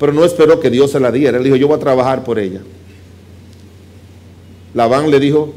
pero 0.00 0.12
no 0.14 0.24
esperó 0.24 0.58
que 0.58 0.70
Dios 0.70 0.90
se 0.90 0.98
la 0.98 1.12
diera. 1.12 1.36
Él 1.36 1.44
dijo, 1.44 1.56
yo 1.56 1.68
voy 1.68 1.76
a 1.76 1.80
trabajar 1.80 2.24
por 2.24 2.38
ella. 2.38 2.62
Labán 4.72 5.10
le 5.10 5.20
dijo, 5.20 5.52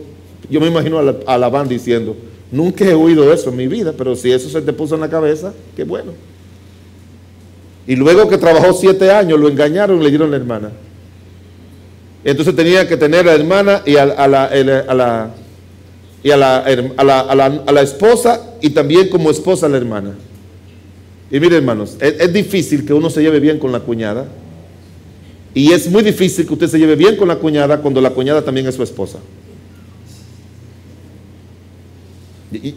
yo 0.49 0.59
me 0.59 0.67
imagino 0.67 0.99
a 0.99 1.37
Labán 1.37 1.69
diciendo, 1.69 2.17
nunca 2.51 2.83
he 2.83 2.93
oído 2.93 3.31
eso 3.31 3.51
en 3.51 3.55
mi 3.55 3.67
vida, 3.67 3.93
pero 3.97 4.17
si 4.17 4.33
eso 4.33 4.49
se 4.49 4.61
te 4.61 4.73
puso 4.73 4.95
en 4.95 5.01
la 5.01 5.09
cabeza, 5.09 5.53
qué 5.77 5.85
bueno. 5.85 6.11
Y 7.87 7.95
luego 7.95 8.27
que 8.27 8.37
trabajó 8.37 8.73
siete 8.73 9.11
años, 9.11 9.39
lo 9.39 9.47
engañaron 9.47 10.01
y 10.01 10.03
le 10.03 10.09
dieron 10.09 10.29
la 10.29 10.37
hermana. 10.37 10.71
Entonces 12.25 12.53
tenía 12.53 12.85
que 12.85 12.97
tener 12.97 13.21
a 13.21 13.23
la 13.23 13.35
hermana 13.35 13.81
y 13.85 13.95
a, 13.95 14.05
la, 14.27 15.31
la 17.71 17.81
esposa 17.81 18.41
y 18.59 18.71
también 18.71 19.07
como 19.07 19.31
esposa 19.31 19.67
a 19.67 19.69
la 19.69 19.77
hermana. 19.77 20.15
Y 21.33 21.39
miren 21.39 21.57
hermanos, 21.57 21.97
es, 21.99 22.31
difícil 22.31 22.85
que 22.85 22.93
uno 22.93 23.09
se 23.09 23.19
lleve 23.23 23.39
bien 23.39 23.57
con 23.57 23.71
la 23.71 23.79
cuñada. 23.79 24.27
Y 25.55 25.71
es 25.71 25.89
muy 25.89 26.03
difícil 26.03 26.45
que 26.45 26.53
usted 26.53 26.67
se 26.67 26.77
lleve 26.77 26.95
bien 26.95 27.15
con 27.15 27.27
la 27.27 27.37
cuñada 27.37 27.81
cuando 27.81 27.99
la 27.99 28.11
cuñada 28.11 28.43
también 28.43 28.67
es 28.67 28.75
su 28.75 28.83
esposa. 28.83 29.17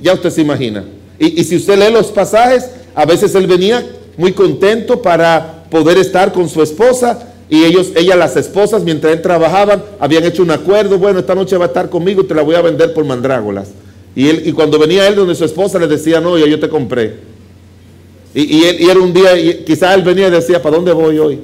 Ya 0.00 0.14
usted 0.14 0.30
se 0.30 0.40
imagina. 0.40 0.86
Y, 1.18 1.44
si 1.44 1.56
usted 1.56 1.78
lee 1.78 1.92
los 1.92 2.06
pasajes, 2.06 2.70
a 2.94 3.04
veces 3.04 3.34
él 3.34 3.46
venía 3.46 3.86
muy 4.16 4.32
contento 4.32 5.02
para 5.02 5.64
poder 5.70 5.98
estar 5.98 6.32
con 6.32 6.48
su 6.48 6.62
esposa 6.62 7.28
y 7.50 7.62
ellos, 7.62 7.92
ella, 7.94 8.16
las 8.16 8.36
esposas, 8.36 8.82
mientras 8.82 9.12
él 9.12 9.20
trabajaban, 9.20 9.82
habían 10.00 10.24
hecho 10.24 10.42
un 10.42 10.50
acuerdo, 10.50 10.96
bueno, 10.96 11.18
esta 11.18 11.34
noche 11.34 11.58
va 11.58 11.66
a 11.66 11.68
estar 11.68 11.90
conmigo 11.90 12.22
y 12.22 12.24
te 12.24 12.34
la 12.34 12.40
voy 12.40 12.54
a 12.54 12.62
vender 12.62 12.94
por 12.94 13.04
mandrágolas. 13.04 13.68
Y, 14.14 14.30
él, 14.30 14.54
cuando 14.54 14.78
venía 14.78 15.06
él 15.06 15.14
donde 15.14 15.34
su 15.34 15.44
esposa 15.44 15.78
le 15.78 15.88
decía, 15.88 16.22
no, 16.22 16.38
yo 16.38 16.58
te 16.58 16.70
compré. 16.70 17.25
Y, 18.38 18.86
era 18.86 19.00
un 19.00 19.14
día, 19.14 19.34
y 19.38 19.64
quizá 19.64 19.94
él 19.94 20.02
venía 20.02 20.28
y 20.28 20.30
decía, 20.30 20.60
¿para 20.60 20.76
dónde 20.76 20.92
voy 20.92 21.18
hoy? 21.18 21.38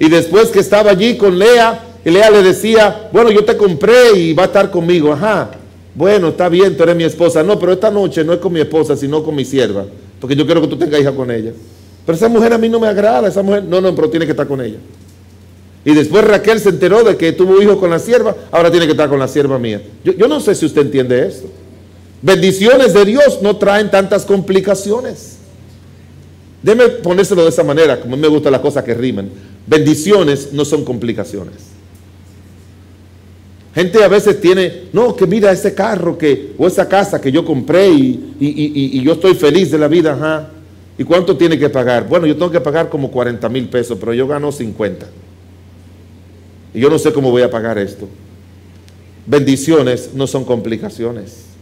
Y 0.00 0.08
después 0.08 0.48
que 0.48 0.60
estaba 0.60 0.92
allí 0.92 1.18
con 1.18 1.38
Lea, 1.38 1.78
y 2.02 2.10
Lea 2.10 2.30
le 2.30 2.42
decía, 2.42 3.10
bueno, 3.12 3.30
yo 3.30 3.44
te 3.44 3.54
compré 3.54 4.16
y 4.16 4.32
va 4.32 4.44
a 4.44 4.46
estar 4.46 4.70
conmigo. 4.70 5.12
Ajá, 5.12 5.50
bueno, 5.94 6.28
está 6.28 6.48
bien, 6.48 6.74
tú 6.74 6.84
eres 6.84 6.96
mi 6.96 7.04
esposa. 7.04 7.42
No, 7.42 7.58
pero 7.58 7.72
esta 7.72 7.90
noche 7.90 8.24
no 8.24 8.32
es 8.32 8.38
con 8.38 8.50
mi 8.50 8.60
esposa, 8.60 8.96
sino 8.96 9.22
con 9.22 9.34
mi 9.34 9.44
sierva. 9.44 9.84
Porque 10.18 10.34
yo 10.34 10.46
quiero 10.46 10.62
que 10.62 10.68
tú 10.68 10.78
tengas 10.78 11.02
hija 11.02 11.12
con 11.12 11.30
ella. 11.30 11.52
Pero 12.06 12.16
esa 12.16 12.28
mujer 12.30 12.54
a 12.54 12.58
mí 12.58 12.70
no 12.70 12.80
me 12.80 12.86
agrada, 12.86 13.28
esa 13.28 13.42
mujer, 13.42 13.62
no, 13.64 13.82
no, 13.82 13.94
pero 13.94 14.08
tiene 14.08 14.24
que 14.24 14.32
estar 14.32 14.46
con 14.46 14.62
ella. 14.62 14.78
Y 15.84 15.92
después 15.92 16.24
Raquel 16.24 16.60
se 16.60 16.70
enteró 16.70 17.04
de 17.04 17.14
que 17.18 17.32
tuvo 17.32 17.60
hijo 17.60 17.78
con 17.78 17.90
la 17.90 17.98
sierva, 17.98 18.34
ahora 18.50 18.70
tiene 18.70 18.86
que 18.86 18.92
estar 18.92 19.10
con 19.10 19.18
la 19.18 19.28
sierva 19.28 19.58
mía. 19.58 19.82
Yo, 20.02 20.14
yo 20.14 20.28
no 20.28 20.40
sé 20.40 20.54
si 20.54 20.64
usted 20.64 20.80
entiende 20.80 21.26
esto. 21.26 21.46
Bendiciones 22.22 22.94
de 22.94 23.04
Dios 23.04 23.40
no 23.42 23.56
traen 23.56 23.90
tantas 23.90 24.24
complicaciones. 24.24 25.36
Déme 26.62 26.88
ponérselo 26.88 27.44
de 27.44 27.50
esa 27.50 27.62
manera, 27.62 28.00
como 28.00 28.16
me 28.16 28.28
gusta 28.28 28.50
las 28.50 28.60
cosas 28.60 28.82
que 28.84 28.94
rimen. 28.94 29.30
Bendiciones 29.66 30.52
no 30.52 30.64
son 30.64 30.84
complicaciones. 30.84 31.54
Gente 33.74 34.02
a 34.02 34.08
veces 34.08 34.40
tiene, 34.40 34.84
no, 34.92 35.14
que 35.14 35.26
mira 35.26 35.52
ese 35.52 35.74
carro 35.74 36.16
que, 36.16 36.54
o 36.56 36.66
esa 36.66 36.88
casa 36.88 37.20
que 37.20 37.30
yo 37.30 37.44
compré 37.44 37.88
y, 37.90 38.34
y, 38.40 38.98
y, 38.98 39.02
yo 39.02 39.12
estoy 39.12 39.34
feliz 39.34 39.70
de 39.70 39.78
la 39.78 39.86
vida, 39.86 40.14
ajá. 40.14 40.48
¿Y 40.96 41.04
cuánto 41.04 41.36
tiene 41.36 41.58
que 41.58 41.68
pagar? 41.68 42.08
Bueno, 42.08 42.26
yo 42.26 42.34
tengo 42.34 42.50
que 42.50 42.60
pagar 42.60 42.88
como 42.88 43.10
40 43.10 43.46
mil 43.50 43.68
pesos, 43.68 43.98
pero 44.00 44.14
yo 44.14 44.26
gano 44.26 44.50
50. 44.50 45.06
Y 46.72 46.80
yo 46.80 46.88
no 46.88 46.98
sé 46.98 47.12
cómo 47.12 47.30
voy 47.30 47.42
a 47.42 47.50
pagar 47.50 47.76
esto. 47.76 48.08
Bendiciones 49.26 50.10
no 50.14 50.26
son 50.26 50.44
complicaciones. 50.44 51.55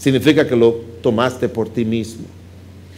Significa 0.00 0.46
que 0.46 0.56
lo 0.56 0.76
tomaste 1.02 1.48
por 1.48 1.68
ti 1.68 1.84
mismo. 1.84 2.24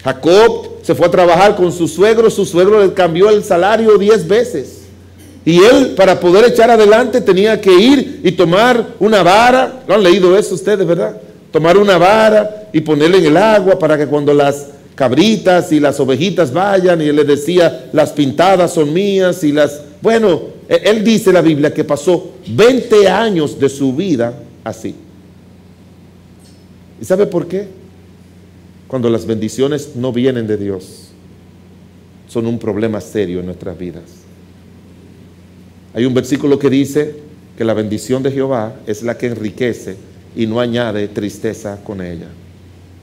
Jacob 0.05 0.69
se 0.83 0.95
fue 0.95 1.07
a 1.07 1.11
trabajar 1.11 1.57
con 1.57 1.73
su 1.73 1.89
suegro, 1.89 2.31
su 2.31 2.47
suegro 2.47 2.81
le 2.81 2.93
cambió 2.95 3.29
el 3.29 3.43
salario 3.43 3.99
10 3.99 4.29
veces. 4.29 4.83
Y 5.45 5.59
él, 5.59 5.95
para 5.97 6.21
poder 6.21 6.45
echar 6.45 6.71
adelante, 6.71 7.21
tenía 7.21 7.61
que 7.61 7.73
ir 7.73 8.21
y 8.23 8.33
tomar 8.33 8.95
una 9.01 9.25
vara. 9.25 9.83
¿Lo 9.89 9.95
han 9.95 10.03
leído 10.03 10.39
eso 10.39 10.55
ustedes, 10.55 10.87
verdad? 10.87 11.21
Tomar 11.51 11.77
una 11.77 11.99
vara 11.99 12.69
y 12.73 12.81
ponerle 12.81 13.19
en 13.19 13.27
el 13.27 13.37
agua 13.37 13.79
para 13.79 13.99
que 13.99 14.07
cuando 14.07 14.33
las 14.33 14.69
cabritas 14.95 15.73
y 15.73 15.81
las 15.81 15.99
ovejitas 15.99 16.53
vayan, 16.53 17.03
y 17.03 17.09
él 17.09 17.17
le 17.17 17.25
decía, 17.25 17.89
las 17.93 18.11
pintadas 18.11 18.73
son 18.73 18.93
mías 18.93 19.43
y 19.43 19.51
las... 19.51 19.81
Bueno, 20.01 20.43
e-, 20.69 20.83
él 20.85 21.03
dice 21.03 21.33
la 21.33 21.43
Biblia 21.43 21.75
que 21.75 21.83
pasó 21.83 22.31
20 22.47 23.09
años 23.09 23.59
de 23.59 23.69
su 23.69 23.93
vida 23.93 24.35
así. 24.63 24.95
¿Y 27.03 27.05
sabe 27.05 27.27
por 27.27 27.49
qué? 27.49 27.67
Cuando 28.87 29.11
las 29.11 29.27
bendiciones 29.27 29.97
no 29.97 30.13
vienen 30.13 30.47
de 30.47 30.57
Dios, 30.57 31.09
son 32.29 32.47
un 32.47 32.61
problema 32.61 33.01
serio 33.01 33.41
en 33.41 33.47
nuestras 33.47 33.77
vidas. 33.77 34.05
Hay 35.95 36.05
un 36.05 36.15
versículo 36.15 36.61
que 36.61 36.71
dice 36.71 37.17
que 37.59 37.65
la 37.65 37.75
bendición 37.75 38.23
de 38.23 38.31
Jehová 38.31 38.77
es 38.87 39.03
la 39.03 39.19
que 39.19 39.27
enriquece 39.27 39.97
y 40.37 40.47
no 40.47 40.61
añade 40.61 41.09
tristeza 41.09 41.83
con 41.83 42.01
ella. 42.01 42.29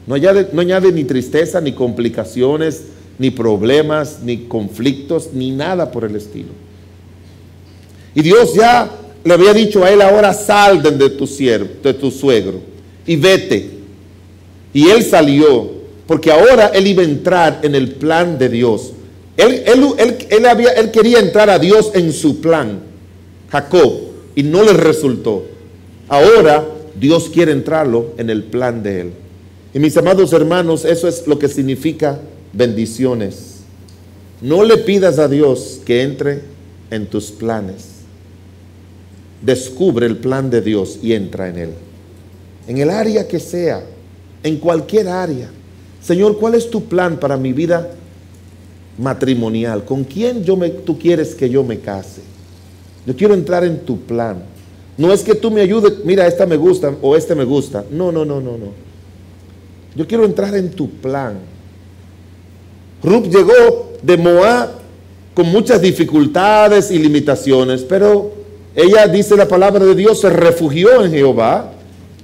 No 0.08 0.15
añade, 0.15 0.94
ni 0.94 1.03
tristeza, 1.03 1.60
ni 1.60 1.74
complicaciones, 1.74 2.86
ni 3.18 3.32
problemas, 3.32 4.22
ni 4.24 4.46
conflictos, 4.46 5.32
ni 5.34 5.51
nada 5.51 5.91
por 5.91 6.06
el 6.06 6.15
estilo. 6.15 6.53
Y 8.15 8.22
Dios 8.22 8.53
ya 8.53 8.89
le 9.25 9.34
había 9.34 9.53
dicho 9.53 9.84
a 9.84 9.91
él 9.91 10.01
ahora 10.01 10.34
sal 10.34 10.82
de 10.82 11.10
tu 11.10 11.27
siervo, 11.27 11.68
de 11.84 11.94
tu 11.94 12.10
suegro 12.10 12.62
y 13.06 13.18
vete. 13.18 13.78
Y 14.73 14.89
él 14.89 15.03
salió 15.03 15.79
porque 16.07 16.31
ahora 16.31 16.71
él 16.73 16.88
iba 16.88 17.03
a 17.03 17.05
entrar 17.05 17.59
en 17.63 17.75
el 17.75 17.91
plan 17.91 18.39
de 18.39 18.49
Dios. 18.49 18.93
Él, 19.38 19.63
había, 20.45 20.71
él 20.71 20.91
quería 20.91 21.19
entrar 21.19 21.49
a 21.49 21.59
Dios 21.59 21.91
en 21.93 22.11
su 22.11 22.41
plan, 22.41 22.79
Jacob, 23.51 23.93
y 24.35 24.43
no 24.43 24.63
le 24.63 24.73
resultó. 24.73 25.45
Ahora 26.07 26.65
Dios 26.99 27.29
quiere 27.29 27.51
entrarlo 27.51 28.13
en 28.17 28.29
el 28.29 28.43
plan 28.43 28.81
de 28.83 29.01
él. 29.01 29.11
Y 29.73 29.79
mis 29.79 29.95
amados 29.97 30.33
hermanos, 30.33 30.83
eso 30.83 31.07
es 31.07 31.27
lo 31.27 31.38
que 31.38 31.47
significa 31.47 32.19
bendiciones. 32.53 33.59
No 34.41 34.63
le 34.63 34.77
pidas 34.77 35.19
a 35.19 35.27
Dios 35.27 35.79
que 35.85 36.01
entre 36.01 36.41
en 36.89 37.05
tus 37.05 37.31
planes. 37.31 37.85
Descubre 39.41 40.07
el 40.07 40.17
plan 40.17 40.49
de 40.49 40.61
Dios 40.61 40.99
y 41.01 41.13
entra 41.13 41.49
en 41.49 41.57
él. 41.57 41.69
En 42.67 42.77
el 42.79 42.89
área 42.89 43.27
que 43.27 43.39
sea, 43.39 43.83
en 44.43 44.58
cualquier 44.58 45.08
área. 45.08 45.50
Señor, 46.01 46.38
¿cuál 46.38 46.56
es 46.56 46.69
tu 46.69 46.86
plan 46.86 47.19
para 47.19 47.38
mi 47.38 47.54
vida 47.54 47.91
matrimonial? 48.97 49.84
¿Con 49.84 50.04
quién 50.04 50.43
tú 50.86 50.97
quieres 50.97 51.36
que 51.36 51.49
yo 51.49 51.63
me 51.63 51.80
case? 51.80 52.21
Yo 53.06 53.15
quiero 53.15 53.34
entrar 53.34 53.63
en 53.63 53.80
tu 53.80 53.99
plan. 53.99 54.43
No 54.97 55.13
es 55.13 55.23
que 55.23 55.36
tú 55.36 55.49
me 55.49 55.62
ayudes, 55.62 56.04
mira, 56.04 56.28
esta 56.28 56.45
me 56.45 56.58
gusta 56.58 56.93
o 57.02 57.15
este 57.15 57.36
me 57.36 57.43
gusta. 57.43 57.86
No, 57.89 58.12
no, 58.12 58.25
no, 58.25 58.41
no, 58.41 58.58
no. 58.58 58.89
Yo 59.95 60.08
quiero 60.08 60.25
entrar 60.25 60.56
en 60.56 60.71
tu 60.71 60.89
plan. 60.89 61.39
Ruth 63.02 63.25
llegó 63.25 63.93
de 64.02 64.17
Moab 64.17 64.69
con 65.34 65.47
muchas 65.47 65.82
dificultades 65.82 66.91
y 66.91 66.99
limitaciones, 66.99 67.84
pero 67.84 68.34
ella 68.75 69.08
dice 69.08 69.36
la 69.36 69.47
palabra 69.47 69.84
de 69.86 69.95
Dios, 69.95 70.19
se 70.19 70.30
refugió 70.30 71.04
en 71.04 71.12
Jehová 71.12 71.73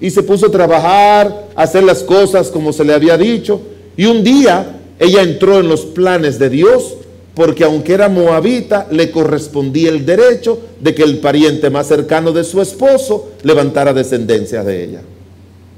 y 0.01 0.10
se 0.10 0.23
puso 0.23 0.47
a 0.47 0.51
trabajar, 0.51 1.47
a 1.55 1.63
hacer 1.63 1.84
las 1.84 2.03
cosas 2.03 2.49
como 2.49 2.73
se 2.73 2.84
le 2.84 2.93
había 2.93 3.17
dicho. 3.17 3.62
Y 3.95 4.05
un 4.05 4.23
día 4.23 4.79
ella 4.99 5.21
entró 5.21 5.60
en 5.60 5.67
los 5.67 5.81
planes 5.86 6.39
de 6.39 6.49
Dios 6.49 6.95
porque 7.36 7.65
aunque 7.65 7.93
era 7.93 8.08
moabita, 8.08 8.88
le 8.91 9.12
correspondía 9.12 9.89
el 9.89 10.05
derecho 10.05 10.58
de 10.79 10.95
que 10.95 11.03
el 11.03 11.19
pariente 11.19 11.69
más 11.69 11.88
cercano 11.88 12.31
de 12.31 12.45
su 12.45 12.62
esposo 12.62 13.31
levantara 13.43 13.93
descendencia 13.93 14.63
de 14.63 14.84
ella. 14.86 15.01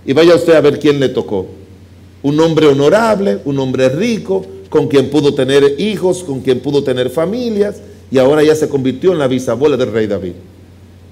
Y 0.06 0.14
vaya 0.14 0.36
usted 0.36 0.54
a 0.54 0.62
ver 0.62 0.80
quién 0.80 1.00
le 1.00 1.10
tocó. 1.10 1.48
Un 2.22 2.40
hombre 2.40 2.68
honorable, 2.68 3.40
un 3.44 3.58
hombre 3.58 3.90
rico, 3.90 4.46
con 4.70 4.88
quien 4.88 5.10
pudo 5.10 5.34
tener 5.34 5.76
hijos, 5.80 6.24
con 6.24 6.42
quien 6.42 6.60
pudo 6.60 6.84
tener 6.84 7.10
familias, 7.10 7.78
y 8.12 8.20
ahora 8.20 8.44
ya 8.44 8.56
se 8.56 8.70
convirtió 8.70 9.12
en 9.12 9.20
la 9.20 9.28
bisabuela 9.28 9.78
del 9.78 9.92
rey 9.92 10.06
David. 10.06 10.34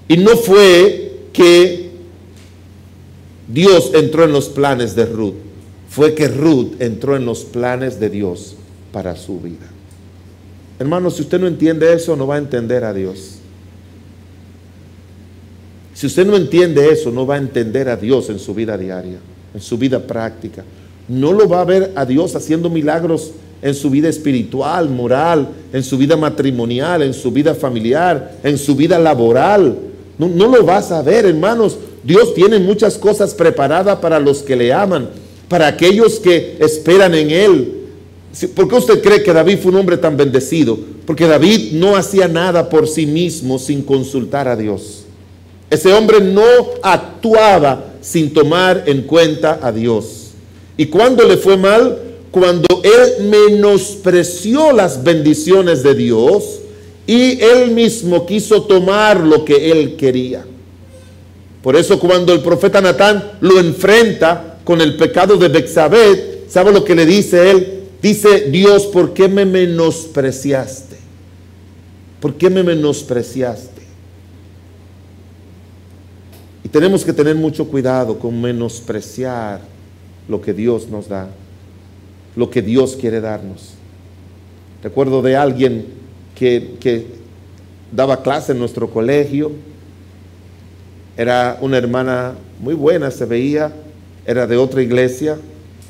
Y 0.08 0.16
no 0.16 0.36
fue 0.36 1.12
que 1.32 1.85
Dios 3.48 3.92
entró 3.94 4.24
en 4.24 4.32
los 4.32 4.48
planes 4.48 4.96
de 4.96 5.06
Ruth, 5.06 5.34
fue 5.88 6.14
que 6.14 6.28
Ruth 6.28 6.80
entró 6.80 7.16
en 7.16 7.24
los 7.24 7.44
planes 7.44 8.00
de 8.00 8.10
Dios 8.10 8.56
para 8.92 9.16
su 9.16 9.40
vida. 9.40 9.66
Hermano, 10.78 11.10
si 11.10 11.22
usted 11.22 11.40
no 11.40 11.46
entiende 11.46 11.92
eso, 11.92 12.16
no 12.16 12.26
va 12.26 12.34
a 12.34 12.38
entender 12.38 12.84
a 12.84 12.92
Dios. 12.92 13.36
Si 15.94 16.06
usted 16.06 16.26
no 16.26 16.36
entiende 16.36 16.90
eso, 16.90 17.10
no 17.10 17.26
va 17.26 17.36
a 17.36 17.38
entender 17.38 17.88
a 17.88 17.96
Dios 17.96 18.28
en 18.28 18.38
su 18.38 18.52
vida 18.52 18.76
diaria, 18.76 19.18
en 19.54 19.60
su 19.60 19.78
vida 19.78 20.06
práctica. 20.06 20.62
No 21.08 21.32
lo 21.32 21.48
va 21.48 21.62
a 21.62 21.64
ver 21.64 21.92
a 21.94 22.04
Dios 22.04 22.36
haciendo 22.36 22.68
milagros 22.68 23.30
en 23.62 23.74
su 23.74 23.88
vida 23.88 24.08
espiritual, 24.08 24.90
moral, 24.90 25.48
en 25.72 25.82
su 25.82 25.96
vida 25.96 26.16
matrimonial, 26.16 27.00
en 27.02 27.14
su 27.14 27.30
vida 27.30 27.54
familiar, 27.54 28.38
en 28.42 28.58
su 28.58 28.76
vida 28.76 28.98
laboral. 28.98 29.78
No, 30.18 30.28
no 30.28 30.48
lo 30.48 30.64
vas 30.64 30.92
a 30.92 31.00
ver, 31.00 31.24
hermanos. 31.24 31.78
Dios 32.06 32.34
tiene 32.34 32.60
muchas 32.60 32.98
cosas 32.98 33.34
preparadas 33.34 33.98
para 33.98 34.20
los 34.20 34.38
que 34.38 34.54
le 34.54 34.72
aman, 34.72 35.10
para 35.48 35.66
aquellos 35.66 36.20
que 36.20 36.56
esperan 36.60 37.16
en 37.16 37.30
Él. 37.32 37.72
¿Por 38.54 38.68
qué 38.68 38.76
usted 38.76 39.02
cree 39.02 39.24
que 39.24 39.32
David 39.32 39.58
fue 39.58 39.72
un 39.72 39.78
hombre 39.78 39.96
tan 39.96 40.16
bendecido? 40.16 40.78
Porque 41.04 41.26
David 41.26 41.72
no 41.72 41.96
hacía 41.96 42.28
nada 42.28 42.68
por 42.68 42.86
sí 42.86 43.06
mismo 43.06 43.58
sin 43.58 43.82
consultar 43.82 44.46
a 44.46 44.54
Dios. 44.54 45.02
Ese 45.68 45.92
hombre 45.92 46.20
no 46.20 46.44
actuaba 46.80 47.86
sin 48.00 48.32
tomar 48.32 48.84
en 48.86 49.02
cuenta 49.02 49.58
a 49.60 49.72
Dios. 49.72 50.28
¿Y 50.76 50.86
cuando 50.86 51.26
le 51.26 51.36
fue 51.36 51.56
mal? 51.56 52.02
Cuando 52.30 52.82
él 52.84 53.28
menospreció 53.28 54.70
las 54.70 55.02
bendiciones 55.02 55.82
de 55.82 55.94
Dios 55.96 56.60
y 57.04 57.40
él 57.40 57.72
mismo 57.72 58.26
quiso 58.26 58.62
tomar 58.62 59.18
lo 59.18 59.44
que 59.44 59.72
él 59.72 59.96
quería. 59.96 60.44
Por 61.66 61.74
eso 61.74 61.98
cuando 61.98 62.32
el 62.32 62.42
profeta 62.42 62.80
Natán 62.80 63.32
lo 63.40 63.58
enfrenta 63.58 64.58
con 64.62 64.80
el 64.80 64.96
pecado 64.96 65.36
de 65.36 65.48
Bexabé, 65.48 66.44
¿sabe 66.46 66.70
lo 66.70 66.84
que 66.84 66.94
le 66.94 67.04
dice 67.04 67.50
él? 67.50 67.88
Dice 68.00 68.42
Dios, 68.52 68.86
¿por 68.86 69.12
qué 69.12 69.26
me 69.26 69.44
menospreciaste? 69.44 70.96
¿Por 72.20 72.34
qué 72.34 72.50
me 72.50 72.62
menospreciaste? 72.62 73.82
Y 76.62 76.68
tenemos 76.68 77.04
que 77.04 77.12
tener 77.12 77.34
mucho 77.34 77.66
cuidado 77.66 78.16
con 78.16 78.40
menospreciar 78.40 79.60
lo 80.28 80.40
que 80.40 80.52
Dios 80.52 80.86
nos 80.86 81.08
da, 81.08 81.30
lo 82.36 82.48
que 82.48 82.62
Dios 82.62 82.94
quiere 82.94 83.20
darnos. 83.20 83.72
Recuerdo 84.84 85.20
de 85.20 85.34
alguien 85.34 85.86
que, 86.36 86.76
que 86.78 87.08
daba 87.90 88.22
clase 88.22 88.52
en 88.52 88.60
nuestro 88.60 88.88
colegio 88.88 89.50
era 91.16 91.58
una 91.60 91.78
hermana 91.78 92.34
muy 92.60 92.74
buena, 92.74 93.10
se 93.10 93.24
veía, 93.24 93.72
era 94.26 94.46
de 94.46 94.56
otra 94.56 94.82
iglesia, 94.82 95.38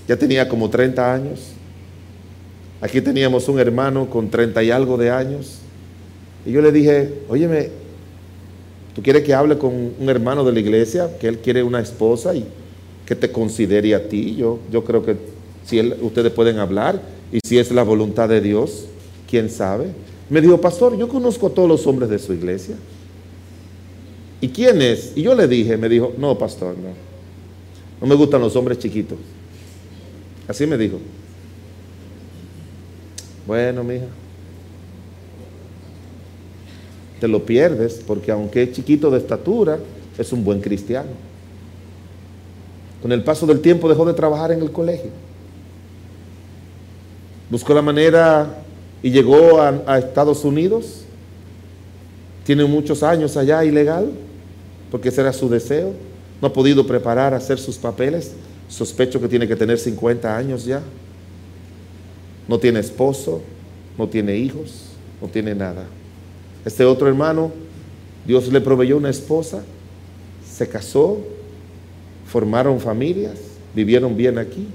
ya 0.07 0.17
tenía 0.17 0.49
como 0.49 0.71
30 0.71 1.12
años. 1.12 1.53
Aquí 2.81 3.01
teníamos 3.01 3.49
un 3.49 3.59
hermano 3.59 4.09
con 4.09 4.31
30 4.31 4.62
y 4.62 4.71
algo 4.71 4.97
de 4.97 5.11
años. 5.11 5.59
Y 6.45 6.53
yo 6.53 6.62
le 6.62 6.71
dije, 6.71 7.12
óyeme, 7.29 7.71
¿tú 8.95 9.03
quieres 9.03 9.25
que 9.25 9.35
hable 9.35 9.59
con 9.59 9.73
un 9.99 10.09
hermano 10.09 10.45
de 10.45 10.53
la 10.53 10.61
iglesia? 10.61 11.11
Que 11.19 11.27
él 11.27 11.39
quiere 11.39 11.62
una 11.62 11.81
esposa 11.81 12.35
y 12.35 12.47
que 13.05 13.17
te 13.17 13.33
considere 13.33 13.95
a 13.95 14.09
ti. 14.09 14.37
Yo, 14.37 14.61
yo 14.71 14.85
creo 14.85 15.05
que 15.05 15.17
si 15.65 15.81
ustedes 15.81 16.31
pueden 16.33 16.59
hablar 16.59 17.01
y 17.33 17.41
si 17.45 17.59
es 17.59 17.73
la 17.73 17.83
voluntad 17.83 18.29
de 18.29 18.41
Dios, 18.41 18.87
quién 19.29 19.51
sabe. 19.51 19.87
Me 20.31 20.41
dijo, 20.41 20.61
pastor, 20.61 20.97
yo 20.97 21.09
conozco 21.09 21.49
a 21.49 21.51
todos 21.51 21.69
los 21.69 21.87
hombres 21.87 22.11
de 22.11 22.19
su 22.19 22.33
iglesia. 22.33 22.77
¿Y 24.40 24.49
quién 24.49 24.83
es? 24.83 25.12
Y 25.16 25.22
yo 25.22 25.35
le 25.35 25.49
dije, 25.49 25.77
me 25.77 25.88
dijo, 25.88 26.12
no, 26.18 26.37
pastor, 26.37 26.77
no. 26.77 26.90
No 28.01 28.07
me 28.07 28.14
gustan 28.14 28.40
los 28.40 28.55
hombres 28.57 28.79
chiquitos. 28.79 29.18
Así 30.46 30.66
me 30.66 30.77
dijo. 30.77 30.99
Bueno, 33.46 33.83
mija. 33.83 34.07
Te 37.20 37.29
lo 37.29 37.44
pierdes 37.44 38.03
porque 38.07 38.31
aunque 38.31 38.64
es 38.64 38.72
chiquito 38.72 39.11
de 39.11 39.18
estatura, 39.18 39.79
es 40.18 40.33
un 40.33 40.44
buen 40.44 40.61
cristiano. 40.61 41.09
Con 43.01 43.12
el 43.12 43.22
paso 43.22 43.46
del 43.46 43.61
tiempo 43.61 43.88
dejó 43.88 44.05
de 44.05 44.14
trabajar 44.14 44.53
en 44.53 44.62
el 44.62 44.70
colegio. 44.70 45.11
Buscó 47.51 47.72
la 47.75 47.83
manera 47.83 48.62
y 49.03 49.11
llegó 49.11 49.61
a, 49.61 49.99
Estados 49.99 50.44
Unidos. 50.44 51.03
Tiene 52.44 52.64
muchos 52.64 53.03
años 53.03 53.37
allá 53.37 53.64
ilegal, 53.64 54.11
porque 54.96 55.11
ese 55.11 55.20
era 55.20 55.35
su 55.35 55.50
deseo. 55.50 55.92
No 56.40 56.48
ha 56.48 56.52
podido 56.54 56.87
preparar, 56.87 57.35
hacer 57.35 57.59
sus 57.59 57.76
papeles. 57.76 58.32
Sospecho 58.66 59.20
que 59.20 59.28
tiene 59.28 59.46
que 59.46 59.54
tener 59.54 59.78
50 59.78 60.35
años 60.35 60.64
ya. 60.64 60.80
No 62.48 62.59
tiene 62.59 62.80
esposo, 62.80 63.42
no 63.98 64.09
tiene 64.09 64.38
hijos, 64.38 64.87
no 65.20 65.28
tiene 65.28 65.54
nada. 65.54 65.85
Este 66.64 66.87
otro 66.87 67.09
hermano, 67.09 67.52
Dios 68.26 68.50
le 68.50 68.59
proveyó 68.62 68.96
una 68.96 69.11
esposa, 69.11 69.62
se 70.50 70.66
casó, 70.66 71.18
formaron 72.26 72.80
familias, 72.80 73.35
vivieron 73.74 74.16
bien 74.16 74.38
aquí 74.38 74.66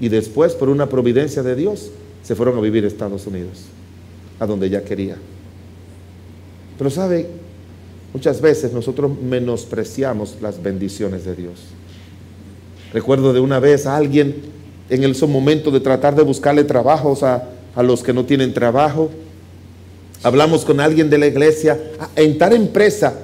y 0.00 0.08
después 0.08 0.54
por 0.54 0.70
una 0.70 0.88
providencia 0.88 1.44
de 1.44 1.54
Dios 1.54 1.92
se 2.24 2.34
fueron 2.34 2.58
a 2.58 2.60
vivir 2.60 2.82
a 2.82 2.88
Estados 2.88 3.28
Unidos, 3.28 3.66
a 4.40 4.44
donde 4.46 4.68
ya 4.68 4.82
quería. 4.82 5.18
Pero 6.76 6.90
sabe, 6.90 7.28
muchas 8.12 8.40
veces 8.40 8.72
nosotros 8.72 9.10
menospreciamos 9.20 10.36
las 10.40 10.62
bendiciones 10.62 11.24
de 11.24 11.34
Dios. 11.34 11.60
Recuerdo 12.92 13.32
de 13.32 13.40
una 13.40 13.58
vez 13.58 13.86
a 13.86 13.96
alguien 13.96 14.36
en 14.90 15.04
el 15.04 15.16
momento 15.28 15.70
de 15.70 15.80
tratar 15.80 16.14
de 16.14 16.22
buscarle 16.22 16.64
trabajos 16.64 17.22
a, 17.22 17.48
a 17.74 17.82
los 17.82 18.02
que 18.02 18.12
no 18.12 18.24
tienen 18.24 18.52
trabajo. 18.52 19.10
Hablamos 20.22 20.64
con 20.64 20.80
alguien 20.80 21.08
de 21.08 21.18
la 21.18 21.26
iglesia. 21.26 21.80
Ah, 21.98 22.08
en 22.16 22.36
tal 22.36 22.52
empresa 22.52 23.14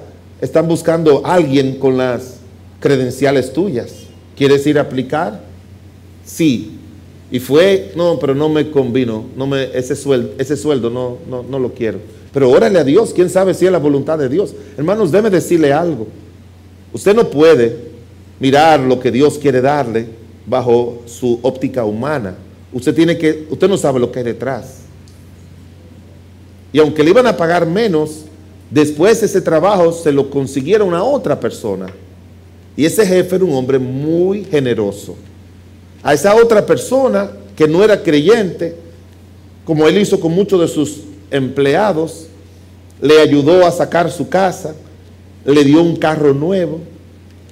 están 0.41 0.67
buscando 0.67 1.25
a 1.25 1.35
alguien 1.35 1.77
con 1.77 1.97
las 1.97 2.37
credenciales 2.79 3.53
tuyas. 3.53 3.91
¿Quieres 4.35 4.65
ir 4.65 4.79
a 4.79 4.83
aplicar? 4.83 5.41
Sí. 6.25 6.77
Y 7.31 7.39
fue, 7.39 7.91
no, 7.95 8.17
pero 8.19 8.33
no 8.33 8.49
me 8.49 8.71
convino, 8.71 9.25
no 9.35 9.45
me, 9.45 9.65
ese 9.77 9.95
sueldo, 9.95 10.33
ese 10.39 10.57
sueldo 10.57 10.89
no, 10.89 11.17
no, 11.29 11.43
no 11.43 11.59
lo 11.59 11.73
quiero. 11.73 11.99
Pero 12.33 12.49
órale 12.49 12.79
a 12.79 12.83
Dios, 12.83 13.13
quién 13.13 13.29
sabe 13.29 13.53
si 13.53 13.65
es 13.65 13.71
la 13.71 13.79
voluntad 13.79 14.17
de 14.17 14.29
Dios. 14.29 14.53
Hermanos, 14.77 15.11
debe 15.11 15.29
decirle 15.29 15.73
algo. 15.73 16.07
Usted 16.93 17.15
no 17.15 17.29
puede 17.29 17.89
mirar 18.39 18.79
lo 18.79 18.99
que 18.99 19.11
Dios 19.11 19.37
quiere 19.37 19.61
darle 19.61 20.07
bajo 20.45 21.03
su 21.05 21.39
óptica 21.41 21.85
humana. 21.85 22.35
Usted 22.71 22.93
tiene 22.93 23.17
que, 23.17 23.47
usted 23.49 23.67
no 23.67 23.77
sabe 23.77 23.99
lo 23.99 24.11
que 24.11 24.19
hay 24.19 24.25
detrás. 24.25 24.79
Y 26.71 26.79
aunque 26.79 27.03
le 27.03 27.09
iban 27.09 27.25
a 27.25 27.35
pagar 27.35 27.65
menos, 27.65 28.25
después 28.69 29.23
ese 29.23 29.41
trabajo 29.41 29.91
se 29.91 30.11
lo 30.11 30.29
consiguieron 30.29 30.93
a 30.93 31.03
otra 31.03 31.39
persona. 31.39 31.87
Y 32.77 32.85
ese 32.85 33.05
jefe 33.05 33.35
era 33.35 33.45
un 33.45 33.53
hombre 33.53 33.79
muy 33.79 34.45
generoso 34.45 35.15
a 36.03 36.13
esa 36.13 36.35
otra 36.35 36.65
persona 36.65 37.29
que 37.55 37.67
no 37.67 37.83
era 37.83 38.01
creyente, 38.01 38.75
como 39.65 39.87
él 39.87 39.97
hizo 39.97 40.19
con 40.19 40.31
muchos 40.31 40.61
de 40.61 40.67
sus 40.67 41.01
empleados, 41.31 42.27
le 43.01 43.19
ayudó 43.21 43.65
a 43.65 43.71
sacar 43.71 44.11
su 44.11 44.29
casa, 44.29 44.75
le 45.45 45.63
dio 45.63 45.81
un 45.81 45.95
carro 45.95 46.33
nuevo 46.33 46.79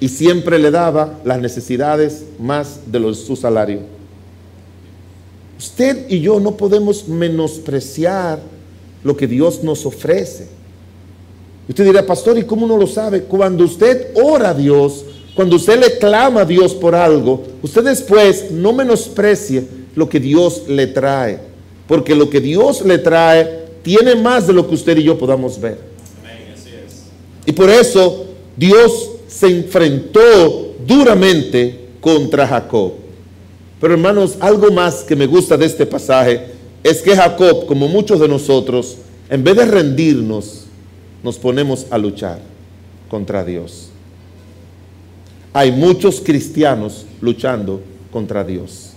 y 0.00 0.08
siempre 0.08 0.58
le 0.58 0.70
daba 0.70 1.18
las 1.24 1.40
necesidades 1.40 2.24
más 2.38 2.80
de 2.86 3.00
los, 3.00 3.18
su 3.18 3.36
salario. 3.36 3.80
Usted 5.58 6.08
y 6.08 6.20
yo 6.20 6.38
no 6.38 6.56
podemos 6.56 7.08
menospreciar 7.08 8.38
lo 9.02 9.16
que 9.16 9.26
Dios 9.26 9.62
nos 9.64 9.84
ofrece. 9.86 10.46
Usted 11.68 11.84
dirá, 11.84 12.06
pastor, 12.06 12.38
¿y 12.38 12.44
cómo 12.44 12.66
no 12.66 12.76
lo 12.76 12.86
sabe? 12.86 13.22
Cuando 13.22 13.64
usted 13.64 14.12
ora 14.14 14.50
a 14.50 14.54
Dios, 14.54 15.04
cuando 15.34 15.56
usted 15.56 15.78
le 15.78 15.98
clama 15.98 16.42
a 16.42 16.44
Dios 16.44 16.74
por 16.74 16.94
algo, 16.94 17.42
usted 17.62 17.84
después 17.84 18.50
no 18.50 18.72
menosprecie 18.72 19.64
lo 19.94 20.08
que 20.08 20.20
Dios 20.20 20.64
le 20.68 20.86
trae. 20.86 21.40
Porque 21.86 22.14
lo 22.14 22.30
que 22.30 22.40
Dios 22.40 22.84
le 22.84 22.98
trae 22.98 23.67
tiene 23.88 24.14
más 24.14 24.46
de 24.46 24.52
lo 24.52 24.68
que 24.68 24.74
usted 24.74 24.98
y 24.98 25.04
yo 25.04 25.16
podamos 25.16 25.60
ver. 25.60 25.78
Y 27.46 27.52
por 27.52 27.70
eso 27.70 28.26
Dios 28.56 29.10
se 29.26 29.46
enfrentó 29.46 30.74
duramente 30.86 31.86
contra 32.00 32.46
Jacob. 32.46 32.92
Pero 33.80 33.94
hermanos, 33.94 34.36
algo 34.40 34.70
más 34.70 35.04
que 35.04 35.16
me 35.16 35.26
gusta 35.26 35.56
de 35.56 35.64
este 35.64 35.86
pasaje 35.86 36.46
es 36.82 37.00
que 37.00 37.16
Jacob, 37.16 37.66
como 37.66 37.88
muchos 37.88 38.20
de 38.20 38.28
nosotros, 38.28 38.96
en 39.30 39.42
vez 39.42 39.56
de 39.56 39.64
rendirnos, 39.64 40.64
nos 41.22 41.38
ponemos 41.38 41.86
a 41.90 41.96
luchar 41.96 42.40
contra 43.08 43.44
Dios 43.44 43.88
hay 45.52 45.72
muchos 45.72 46.20
cristianos 46.20 47.04
luchando 47.20 47.80
contra 48.12 48.44
Dios. 48.44 48.90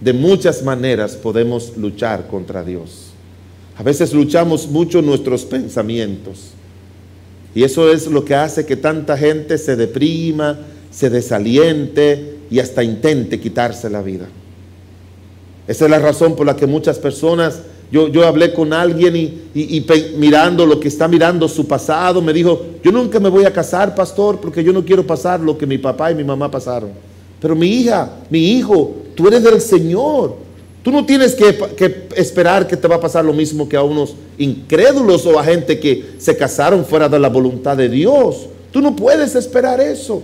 De 0.00 0.12
muchas 0.12 0.62
maneras 0.62 1.14
podemos 1.14 1.76
luchar 1.76 2.26
contra 2.26 2.62
Dios. 2.62 3.05
A 3.76 3.82
veces 3.82 4.12
luchamos 4.12 4.68
mucho 4.68 5.02
nuestros 5.02 5.44
pensamientos. 5.44 6.50
Y 7.54 7.62
eso 7.62 7.90
es 7.90 8.06
lo 8.06 8.24
que 8.24 8.34
hace 8.34 8.66
que 8.66 8.76
tanta 8.76 9.16
gente 9.16 9.58
se 9.58 9.76
deprima, 9.76 10.58
se 10.90 11.10
desaliente 11.10 12.38
y 12.50 12.58
hasta 12.58 12.82
intente 12.82 13.40
quitarse 13.40 13.88
la 13.90 14.02
vida. 14.02 14.28
Esa 15.66 15.84
es 15.84 15.90
la 15.90 15.98
razón 15.98 16.36
por 16.36 16.46
la 16.46 16.56
que 16.56 16.66
muchas 16.66 16.98
personas 16.98 17.62
yo, 17.90 18.26
hablé 18.26 18.52
con 18.52 18.72
alguien 18.72 19.16
y, 19.54 19.86
mirando 20.16 20.66
lo 20.66 20.80
que 20.80 20.88
está 20.88 21.06
mirando 21.06 21.48
su 21.48 21.68
pasado, 21.68 22.20
me 22.20 22.32
dijo, 22.32 22.66
yo 22.82 22.90
nunca 22.90 23.20
me 23.20 23.28
voy 23.28 23.44
a 23.44 23.52
casar, 23.52 23.94
pastor, 23.94 24.40
porque 24.40 24.64
yo 24.64 24.72
no 24.72 24.84
quiero 24.84 25.06
pasar 25.06 25.38
lo 25.40 25.56
que 25.56 25.66
mi 25.66 25.78
papá 25.78 26.10
y 26.10 26.14
mi 26.14 26.24
mamá 26.24 26.50
pasaron. 26.50 26.90
Pero 27.40 27.54
mi 27.54 27.68
hija, 27.68 28.10
mi 28.28 28.56
hijo, 28.56 28.94
tú 29.14 29.28
eres 29.28 29.44
del 29.44 29.60
Señor. 29.60 30.45
Tú 30.86 30.92
no 30.92 31.04
tienes 31.04 31.34
que, 31.34 32.06
esperar 32.14 32.68
que 32.68 32.76
te 32.76 32.86
va 32.86 32.94
a 32.94 33.00
pasar 33.00 33.24
lo 33.24 33.32
mismo 33.32 33.68
que 33.68 33.76
a 33.76 33.82
unos 33.82 34.14
incrédulos 34.38 35.26
o 35.26 35.36
a 35.36 35.42
gente 35.42 35.80
que 35.80 36.10
se 36.18 36.36
casaron 36.36 36.84
fuera 36.84 37.08
de 37.08 37.18
la 37.18 37.28
voluntad 37.28 37.76
de 37.76 37.88
Dios. 37.88 38.46
Tú 38.70 38.80
no 38.80 38.94
puedes 38.94 39.34
esperar 39.34 39.80
eso. 39.80 40.22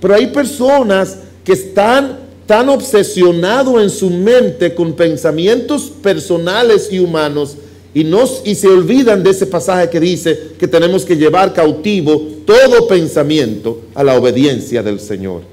Pero 0.00 0.14
hay 0.14 0.28
personas 0.28 1.18
que 1.44 1.52
están 1.52 2.20
tan 2.46 2.70
obsesionado 2.70 3.78
en 3.82 3.90
su 3.90 4.08
mente 4.08 4.74
con 4.74 4.94
pensamientos 4.94 5.92
personales 6.02 6.90
y 6.90 6.98
humanos 6.98 7.58
y, 7.92 8.02
nos, 8.02 8.40
y 8.46 8.54
se 8.54 8.68
olvidan 8.68 9.22
de 9.22 9.28
ese 9.28 9.44
pasaje 9.44 9.90
que 9.90 10.00
dice 10.00 10.52
que 10.58 10.68
tenemos 10.68 11.04
que 11.04 11.18
llevar 11.18 11.52
cautivo 11.52 12.28
todo 12.46 12.88
pensamiento 12.88 13.82
a 13.94 14.02
la 14.02 14.18
obediencia 14.18 14.82
del 14.82 15.00
Señor. 15.00 15.51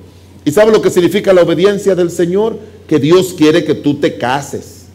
¿Y 0.50 0.52
sabe 0.52 0.72
lo 0.72 0.82
que 0.82 0.90
significa 0.90 1.32
la 1.32 1.44
obediencia 1.44 1.94
del 1.94 2.10
Señor? 2.10 2.58
Que 2.88 2.98
Dios 2.98 3.36
quiere 3.38 3.64
que 3.64 3.76
tú 3.76 4.00
te 4.00 4.18
cases. 4.18 4.86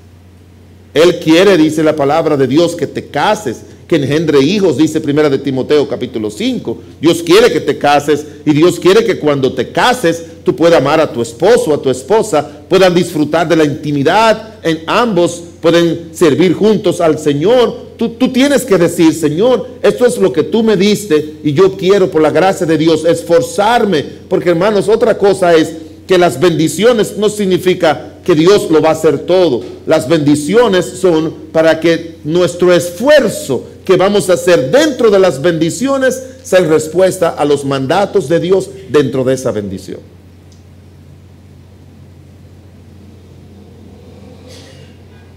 Él 0.93 1.21
quiere, 1.21 1.57
dice 1.57 1.85
la 1.85 1.95
palabra 1.95 2.37
de 2.37 2.49
Dios, 2.49 2.75
que 2.75 2.89
te 2.89 3.07
cases 3.07 3.59
que 3.87 3.95
engendre 3.95 4.41
hijos, 4.41 4.77
dice 4.77 5.01
primera 5.01 5.31
de 5.31 5.39
Timoteo 5.39 5.87
capítulo 5.87 6.29
5. 6.29 6.79
Dios 7.01 7.23
quiere 7.23 7.53
que 7.53 7.61
te 7.61 7.79
cases 7.79 8.27
y 8.45 8.51
Dios 8.51 8.81
quiere 8.81 9.05
que 9.05 9.21
cuando 9.21 9.53
te 9.53 9.71
cases 9.71 10.25
tú 10.43 10.57
puedas 10.57 10.81
amar 10.81 10.99
a 10.99 11.13
tu 11.13 11.23
esposo, 11.23 11.73
a 11.73 11.81
tu 11.81 11.89
esposa, 11.89 12.51
puedan 12.69 12.93
disfrutar 12.93 13.47
de 13.47 13.55
la 13.55 13.65
intimidad, 13.65 14.57
en 14.61 14.83
ambos 14.89 15.41
pueden 15.65 16.11
servir 16.13 16.53
juntos 16.53 17.01
al 17.01 17.19
Señor. 17.19 17.75
Tú, 17.97 18.11
tú 18.11 18.31
tienes 18.31 18.67
que 18.67 18.77
decir, 18.77 19.15
Señor, 19.15 19.67
esto 19.81 20.05
es 20.05 20.19
lo 20.19 20.31
que 20.31 20.43
tú 20.43 20.63
me 20.63 20.77
diste 20.77 21.37
y 21.43 21.55
yo 21.55 21.75
quiero 21.75 22.11
por 22.11 22.21
la 22.21 22.31
gracia 22.31 22.67
de 22.67 22.77
Dios 22.77 23.07
esforzarme, 23.07 24.05
porque 24.29 24.51
hermanos, 24.51 24.91
otra 24.91 25.17
cosa 25.17 25.55
es 25.55 25.73
que 26.07 26.19
las 26.19 26.39
bendiciones 26.39 27.17
no 27.17 27.31
significa 27.31 28.17
que 28.27 28.35
Dios 28.35 28.71
lo 28.71 28.83
va 28.83 28.91
a 28.91 28.93
hacer 28.93 29.21
todo. 29.21 29.63
Las 29.87 30.07
bendiciones 30.07 30.85
son 30.85 31.33
para 31.51 31.81
que 31.81 32.17
nuestro 32.25 32.71
esfuerzo 32.75 33.65
que 33.87 33.97
vamos 33.97 34.29
a 34.29 34.35
hacer 34.35 34.71
dentro 34.71 35.11
de 35.11 35.19
las 35.19 35.41
bendiciones 35.41 36.23
sea 36.43 36.61
respuesta 36.61 37.31
a 37.31 37.47
los 37.47 37.65
mandatos 37.65 38.29
de 38.29 38.39
Dios 38.39 38.69
dentro 38.91 39.25
de 39.25 39.33
esa 39.33 39.51
bendición. 39.51 40.01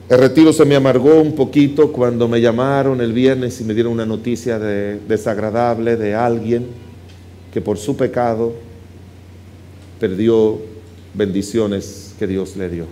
El 0.10 0.20
retiro 0.20 0.54
se 0.54 0.64
me 0.64 0.76
amargó 0.78 1.20
un 1.20 1.36
poquito 1.36 1.92
cuando 1.92 2.30
me 2.30 2.40
llamaron 2.40 3.02
el 3.02 3.12
viernes 3.12 3.60
y 3.60 3.66
me 3.66 3.74
dieron 3.74 3.92
una 3.92 4.06
noticia 4.06 4.58
desagradable 4.58 5.98
de 5.98 6.16
alguien 6.16 6.68
que 7.54 7.60
por 7.60 7.78
su 7.78 7.98
pecado 7.98 8.54
perdió 10.00 10.60
bendiciones 11.14 12.16
que 12.18 12.26
Dios 12.26 12.56
le 12.56 12.70
dio. 12.70 12.86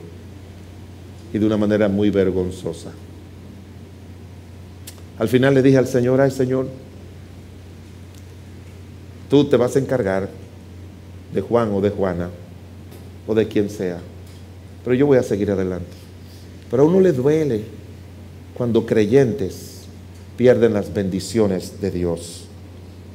Y 1.34 1.40
de 1.40 1.46
una 1.46 1.56
manera 1.56 1.88
muy 1.88 2.10
vergonzosa. 2.10 2.92
Al 5.18 5.30
final 5.30 5.54
le 5.54 5.62
dije 5.62 5.78
al 5.78 5.88
Señor, 5.88 6.20
ay 6.20 6.32
Señor, 6.32 6.68
tú 9.30 9.46
te 9.46 9.56
vas 9.56 9.74
a 9.78 9.80
encargar 9.80 10.30
de 11.34 11.40
Juan 11.40 11.72
o 11.72 11.80
de 11.80 11.92
Juana 11.92 12.30
o 13.26 13.34
de 13.34 13.48
quien 13.48 13.70
sea. 13.70 14.00
Pero 14.84 14.96
yo 14.96 15.06
voy 15.06 15.18
a 15.18 15.24
seguir 15.24 15.50
adelante. 15.50 16.05
Pero 16.70 16.84
a 16.84 16.86
uno 16.86 17.00
le 17.00 17.12
duele 17.12 17.64
cuando 18.56 18.86
creyentes 18.86 19.82
pierden 20.38 20.74
las 20.74 20.94
bendiciones 20.94 21.80
de 21.82 21.92
Dios. 21.92 22.46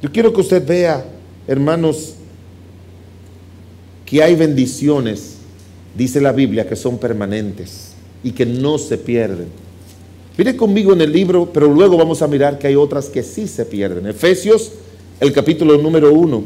Yo 0.01 0.11
quiero 0.11 0.33
que 0.33 0.41
usted 0.41 0.65
vea, 0.65 1.05
hermanos, 1.47 2.15
que 4.05 4.23
hay 4.23 4.35
bendiciones, 4.35 5.35
dice 5.95 6.19
la 6.19 6.31
Biblia, 6.31 6.67
que 6.67 6.75
son 6.75 6.97
permanentes 6.97 7.91
y 8.23 8.31
que 8.31 8.45
no 8.45 8.77
se 8.77 8.97
pierden. 8.97 9.47
Mire 10.37 10.55
conmigo 10.55 10.93
en 10.93 11.01
el 11.01 11.11
libro, 11.11 11.51
pero 11.53 11.67
luego 11.67 11.97
vamos 11.97 12.21
a 12.21 12.27
mirar 12.27 12.57
que 12.57 12.67
hay 12.67 12.75
otras 12.75 13.07
que 13.07 13.21
sí 13.21 13.47
se 13.47 13.65
pierden. 13.65 14.07
Efesios, 14.07 14.71
el 15.19 15.31
capítulo 15.31 15.77
número 15.77 16.11
uno. 16.13 16.43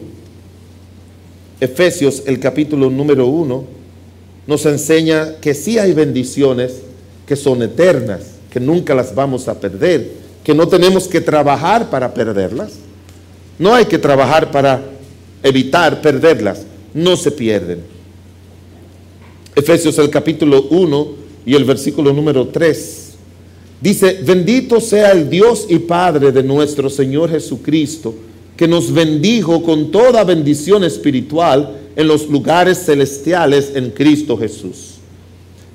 Efesios, 1.59 2.23
el 2.25 2.39
capítulo 2.39 2.89
número 2.89 3.27
uno, 3.27 3.63
nos 4.47 4.65
enseña 4.65 5.37
que 5.39 5.53
sí 5.53 5.79
hay 5.79 5.93
bendiciones 5.93 6.81
que 7.25 7.35
son 7.35 7.61
eternas, 7.63 8.21
que 8.49 8.59
nunca 8.59 8.93
las 8.93 9.13
vamos 9.13 9.47
a 9.47 9.59
perder, 9.59 10.11
que 10.43 10.53
no 10.53 10.67
tenemos 10.67 11.07
que 11.07 11.21
trabajar 11.21 11.89
para 11.89 12.13
perderlas. 12.13 12.73
No 13.57 13.73
hay 13.73 13.85
que 13.85 13.97
trabajar 13.97 14.51
para 14.51 14.81
evitar 15.41 16.01
perderlas, 16.01 16.65
no 16.93 17.15
se 17.15 17.31
pierden. 17.31 17.79
Efesios 19.55 19.97
el 19.97 20.09
capítulo 20.09 20.63
1 20.69 21.07
y 21.45 21.55
el 21.55 21.63
versículo 21.63 22.11
número 22.11 22.47
3 22.47 23.13
dice, 23.79 24.19
bendito 24.23 24.81
sea 24.81 25.11
el 25.11 25.29
Dios 25.29 25.67
y 25.69 25.79
Padre 25.79 26.31
de 26.31 26.43
nuestro 26.43 26.89
Señor 26.89 27.29
Jesucristo, 27.29 28.13
que 28.57 28.67
nos 28.67 28.91
bendijo 28.91 29.63
con 29.63 29.91
toda 29.91 30.23
bendición 30.23 30.83
espiritual 30.83 31.77
en 31.95 32.07
los 32.07 32.27
lugares 32.29 32.85
celestiales 32.85 33.71
en 33.75 33.91
Cristo 33.91 34.37
Jesús. 34.37 34.94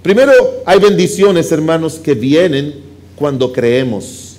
Primero, 0.03 0.33
hay 0.65 0.79
bendiciones, 0.79 1.53
hermanos, 1.53 1.95
que 1.95 2.15
vienen 2.15 2.75
cuando 3.17 3.53
creemos. 3.53 4.37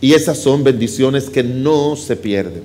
Y 0.00 0.14
esas 0.14 0.38
son 0.38 0.64
bendiciones 0.64 1.28
que 1.30 1.42
no 1.42 1.96
se 1.96 2.16
pierden. 2.16 2.62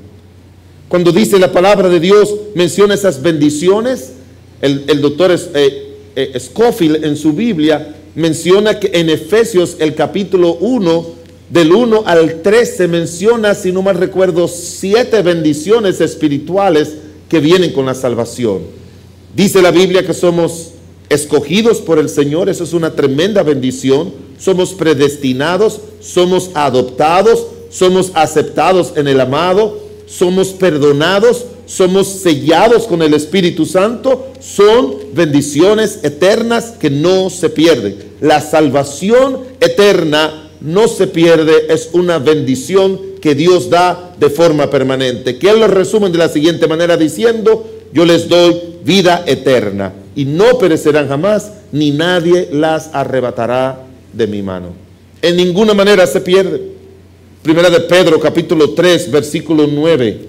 Cuando 0.87 1.11
dice 1.11 1.37
la 1.37 1.51
palabra 1.51 1.89
de 1.89 1.99
Dios, 1.99 2.33
menciona 2.55 2.95
esas 2.95 3.21
bendiciones, 3.21 4.13
el, 4.61 5.01
doctor 5.01 5.31
eh, 5.31 5.95
eh, 6.15 6.39
Scofield 6.39 7.05
en 7.05 7.15
su 7.15 7.33
Biblia 7.33 7.95
menciona 8.15 8.79
que 8.79 8.91
en 8.93 9.09
Efesios 9.09 9.77
el 9.79 9.95
capítulo 9.95 10.55
1 10.55 11.05
del 11.49 11.71
1 11.71 12.03
al 12.05 12.41
3 12.41 12.75
se 12.77 12.87
menciona, 12.87 13.55
si 13.55 13.71
no 13.71 13.81
mal 13.81 13.95
recuerdo, 13.95 14.47
siete 14.47 15.21
bendiciones 15.21 16.01
espirituales 16.01 16.95
que 17.29 17.39
vienen 17.39 17.71
con 17.71 17.85
la 17.85 17.95
salvación. 17.95 18.63
Dice 19.35 19.61
la 19.61 19.71
Biblia 19.71 20.05
que 20.05 20.13
somos 20.13 20.71
escogidos 21.09 21.79
por 21.79 21.99
el 21.99 22.07
Señor, 22.07 22.49
eso 22.49 22.63
es 22.63 22.73
una 22.73 22.95
tremenda 22.95 23.43
bendición. 23.43 24.13
Somos 24.39 24.73
predestinados, 24.73 25.81
somos 25.99 26.51
adoptados, 26.53 27.47
somos 27.69 28.11
aceptados 28.13 28.93
en 28.95 29.07
el 29.07 29.19
amado, 29.19 29.79
somos 30.05 30.49
perdonados, 30.49 31.45
somos 31.65 32.07
sellados 32.07 32.87
con 32.87 33.01
el 33.01 33.13
Espíritu 33.13 33.65
Santo, 33.65 34.27
son 34.39 34.95
bendiciones 35.13 35.99
eternas 36.03 36.73
que 36.79 36.89
no 36.89 37.29
se 37.29 37.49
pierden. 37.49 37.97
La 38.21 38.41
salvación 38.41 39.39
eterna 39.59 40.51
no 40.61 40.87
se 40.87 41.07
pierde, 41.07 41.67
es 41.69 41.89
una 41.93 42.19
bendición 42.19 42.99
que 43.21 43.35
Dios 43.35 43.69
da 43.69 44.15
de 44.19 44.29
forma 44.29 44.69
permanente. 44.69 45.37
Que 45.37 45.49
Él 45.49 45.59
lo 45.59 45.67
resume 45.67 46.09
de 46.09 46.17
la 46.17 46.29
siguiente 46.29 46.67
manera 46.67 46.97
diciendo, 46.97 47.67
yo 47.93 48.05
les 48.05 48.29
doy 48.29 48.55
vida 48.83 49.23
eterna 49.27 49.93
y 50.19 50.25
no 50.25 50.57
perecerán 50.57 51.07
jamás, 51.07 51.49
ni 51.71 51.91
nadie 51.91 52.49
las 52.51 52.89
arrebatará 52.91 53.85
de 54.11 54.27
mi 54.27 54.41
mano. 54.41 54.73
En 55.21 55.37
ninguna 55.37 55.73
manera 55.73 56.05
se 56.07 56.19
pierde. 56.19 56.61
Primera 57.41 57.69
de 57.69 57.79
Pedro 57.79 58.19
capítulo 58.19 58.71
3 58.71 59.11
versículo 59.11 59.65
9. 59.65 60.19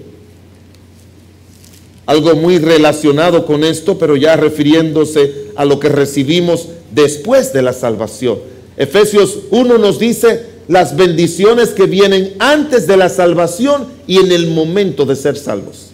Algo 2.05 2.35
muy 2.35 2.57
relacionado 2.59 3.45
con 3.45 3.65
esto, 3.65 3.99
pero 3.99 4.15
ya 4.15 4.37
refiriéndose 4.37 5.47
a 5.57 5.65
lo 5.65 5.77
que 5.77 5.89
recibimos 5.89 6.69
después 6.91 7.51
de 7.51 7.61
la 7.61 7.73
salvación. 7.73 8.39
Efesios 8.77 9.39
1 9.49 9.77
nos 9.77 9.99
dice 9.99 10.45
las 10.69 10.95
bendiciones 10.95 11.71
que 11.71 11.85
vienen 11.85 12.35
antes 12.39 12.87
de 12.87 12.95
la 12.95 13.09
salvación 13.09 13.87
y 14.07 14.19
en 14.19 14.31
el 14.31 14.47
momento 14.47 15.03
de 15.03 15.17
ser 15.17 15.35
salvos. 15.35 15.87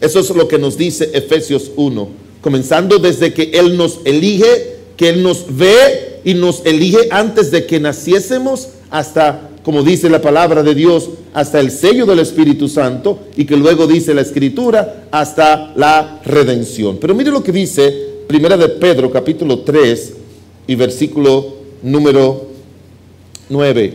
Eso 0.00 0.20
es 0.20 0.30
lo 0.30 0.48
que 0.48 0.58
nos 0.58 0.78
dice 0.78 1.10
Efesios 1.12 1.72
1, 1.76 2.23
comenzando 2.44 2.98
desde 2.98 3.32
que 3.32 3.52
Él 3.54 3.78
nos 3.78 4.00
elige, 4.04 4.76
que 4.98 5.08
Él 5.08 5.22
nos 5.22 5.46
ve 5.48 6.20
y 6.24 6.34
nos 6.34 6.60
elige 6.66 7.08
antes 7.10 7.50
de 7.50 7.64
que 7.64 7.80
naciésemos 7.80 8.68
hasta, 8.90 9.48
como 9.62 9.82
dice 9.82 10.10
la 10.10 10.20
palabra 10.20 10.62
de 10.62 10.74
Dios, 10.74 11.08
hasta 11.32 11.58
el 11.58 11.70
sello 11.70 12.04
del 12.04 12.18
Espíritu 12.18 12.68
Santo 12.68 13.18
y 13.34 13.46
que 13.46 13.56
luego 13.56 13.86
dice 13.86 14.12
la 14.12 14.20
Escritura, 14.20 15.06
hasta 15.10 15.72
la 15.74 16.20
redención. 16.22 16.98
Pero 17.00 17.14
mire 17.14 17.30
lo 17.30 17.42
que 17.42 17.50
dice 17.50 18.10
Primera 18.26 18.58
de 18.58 18.68
Pedro 18.68 19.10
capítulo 19.10 19.60
3 19.60 20.12
y 20.66 20.74
versículo 20.74 21.54
número 21.82 22.48
9. 23.48 23.94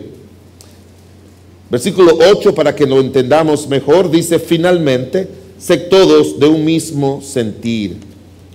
Versículo 1.69 2.17
8, 2.31 2.55
para 2.55 2.75
que 2.75 2.87
lo 2.87 2.99
entendamos 2.99 3.67
mejor, 3.67 4.09
dice, 4.09 4.39
finalmente, 4.39 5.27
sé 5.59 5.77
todos 5.77 6.39
de 6.39 6.47
un 6.47 6.65
mismo 6.65 7.21
sentir, 7.21 8.08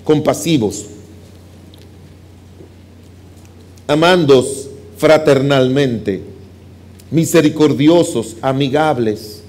compasivos, 0.04 0.86
amandos 3.86 4.68
fraternalmente, 4.96 6.22
misericordiosos, 7.10 8.36
amigables, 8.40 9.42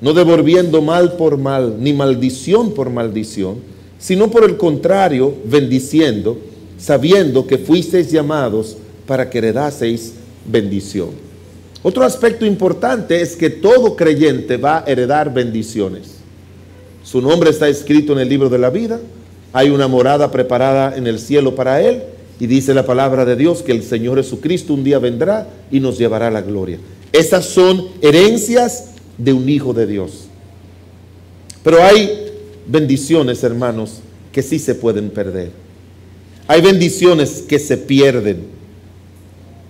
no 0.00 0.12
devolviendo 0.12 0.82
mal 0.82 1.16
por 1.16 1.38
mal, 1.38 1.76
ni 1.78 1.92
maldición 1.92 2.72
por 2.72 2.90
maldición, 2.90 3.58
sino 3.98 4.30
por 4.30 4.44
el 4.44 4.56
contrario, 4.56 5.34
bendiciendo, 5.44 6.38
sabiendo 6.78 7.46
que 7.46 7.58
fuisteis 7.58 8.10
llamados 8.10 8.76
para 9.06 9.30
que 9.30 9.38
heredaseis 9.38 10.14
bendición. 10.44 11.10
Otro 11.84 12.04
aspecto 12.04 12.46
importante 12.46 13.20
es 13.20 13.36
que 13.36 13.50
todo 13.50 13.96
creyente 13.96 14.56
va 14.56 14.78
a 14.78 14.84
heredar 14.86 15.32
bendiciones. 15.32 16.16
Su 17.04 17.20
nombre 17.20 17.50
está 17.50 17.68
escrito 17.68 18.12
en 18.12 18.20
el 18.20 18.28
libro 18.28 18.48
de 18.48 18.58
la 18.58 18.70
vida, 18.70 19.00
hay 19.52 19.70
una 19.70 19.88
morada 19.88 20.30
preparada 20.30 20.96
en 20.96 21.06
el 21.06 21.18
cielo 21.18 21.54
para 21.54 21.82
él 21.82 22.02
y 22.40 22.46
dice 22.46 22.74
la 22.74 22.86
palabra 22.86 23.24
de 23.24 23.36
Dios 23.36 23.62
que 23.62 23.72
el 23.72 23.82
Señor 23.82 24.16
Jesucristo 24.16 24.72
un 24.74 24.82
día 24.82 24.98
vendrá 24.98 25.46
y 25.70 25.80
nos 25.80 25.98
llevará 25.98 26.28
a 26.28 26.30
la 26.30 26.40
gloria. 26.40 26.78
Esas 27.12 27.44
son 27.44 27.88
herencias 28.00 28.92
de 29.18 29.32
un 29.32 29.48
hijo 29.48 29.74
de 29.74 29.86
Dios. 29.86 30.26
Pero 31.62 31.82
hay 31.82 32.32
bendiciones, 32.66 33.44
hermanos, 33.44 34.00
que 34.32 34.42
sí 34.42 34.58
se 34.58 34.74
pueden 34.74 35.10
perder. 35.10 35.50
Hay 36.48 36.62
bendiciones 36.62 37.44
que 37.46 37.58
se 37.58 37.76
pierden. 37.76 38.46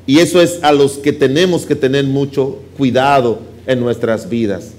Y 0.06 0.20
eso 0.20 0.40
es 0.40 0.60
a 0.62 0.72
los 0.72 0.92
que 0.92 1.12
tenemos 1.12 1.66
que 1.66 1.74
tener 1.74 2.04
mucho 2.04 2.58
cuidado 2.78 3.40
en 3.66 3.80
nuestras 3.80 4.28
vidas. 4.28 4.70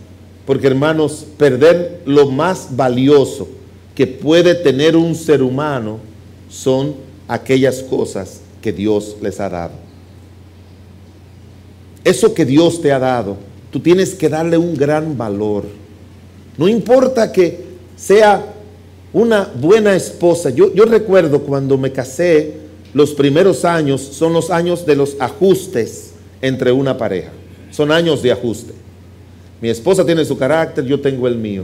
Porque 0.45 0.67
hermanos, 0.67 1.25
perder 1.37 2.01
lo 2.05 2.29
más 2.29 2.75
valioso 2.75 3.47
que 3.95 4.08
puede 4.08 4.56
tener 4.56 4.95
un 4.95 5.15
ser 5.15 5.41
humano 5.43 5.99
son 6.49 6.95
aquellas 7.27 7.82
cosas 7.82 8.41
que 8.62 8.71
Dios 8.71 9.17
les 9.21 9.39
ha 9.39 9.49
dado. 9.49 9.73
Eso 12.03 12.34
que 12.34 12.45
Dios 12.45 12.82
te 12.82 12.91
ha 12.91 12.99
dado, 12.99 13.38
tú 13.71 13.79
tienes 13.79 14.13
que 14.13 14.29
darle 14.29 14.58
un 14.58 14.75
gran 14.75 15.17
valor. 15.17 15.65
No 16.58 16.67
importa 16.67 17.32
que 17.32 17.63
sea 17.95 18.53
una 19.13 19.49
buena 19.60 19.95
esposa. 19.95 20.49
Yo, 20.49 20.73
yo 20.73 20.86
recuerdo 20.86 21.41
cuando 21.41 21.77
me 21.77 21.91
casé, 21.91 22.53
los 22.93 23.13
primeros 23.13 23.63
años 23.63 24.01
son 24.01 24.34
los 24.34 24.49
años 24.49 24.86
de 24.86 24.95
los 24.95 25.15
ajustes 25.19 26.13
entre 26.41 26.71
una 26.71 26.97
pareja. 26.97 27.32
Son 27.71 27.91
años 27.91 28.21
de 28.21 28.32
ajuste. 28.32 28.73
Mi 29.62 29.69
esposa 29.69 30.06
tiene 30.06 30.25
su 30.25 30.38
carácter, 30.38 30.86
yo 30.86 30.99
tengo 30.99 31.27
el 31.27 31.38
mío. 31.38 31.63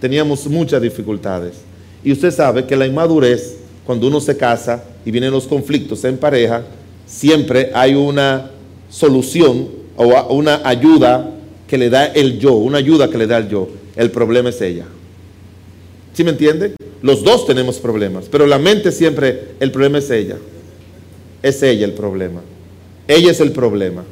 Teníamos 0.00 0.46
muchas 0.46 0.80
dificultades. 0.80 1.54
Y 2.02 2.12
usted 2.12 2.30
sabe 2.30 2.64
que 2.66 2.76
la 2.76 2.86
inmadurez, 2.86 3.56
cuando 3.84 4.06
uno 4.06 4.20
se 4.20 4.36
casa 4.36 4.82
y 5.04 5.10
vienen 5.10 5.32
los 5.32 5.46
conflictos 5.46 6.04
en 6.04 6.16
pareja, 6.16 6.64
siempre 7.06 7.70
hay 7.74 7.94
una 7.94 8.50
solución 8.88 9.68
o 9.96 10.34
una 10.34 10.66
ayuda 10.66 11.30
que 11.68 11.76
le 11.76 11.90
da 11.90 12.06
el 12.06 12.38
yo, 12.38 12.54
una 12.54 12.78
ayuda 12.78 13.08
que 13.08 13.18
le 13.18 13.26
da 13.26 13.38
el 13.38 13.48
yo. 13.48 13.68
El 13.96 14.10
problema 14.10 14.48
es 14.48 14.60
ella. 14.60 14.86
¿Sí 16.14 16.24
me 16.24 16.30
entiende? 16.30 16.74
Los 17.02 17.22
dos 17.22 17.46
tenemos 17.46 17.78
problemas, 17.78 18.26
pero 18.30 18.46
la 18.46 18.58
mente 18.58 18.92
siempre, 18.92 19.52
el 19.60 19.70
problema 19.70 19.98
es 19.98 20.10
ella. 20.10 20.36
Es 21.42 21.62
ella 21.62 21.86
el 21.86 21.92
problema. 21.92 22.40
Ella 23.06 23.30
es 23.30 23.40
el 23.40 23.52
problema. 23.52 24.04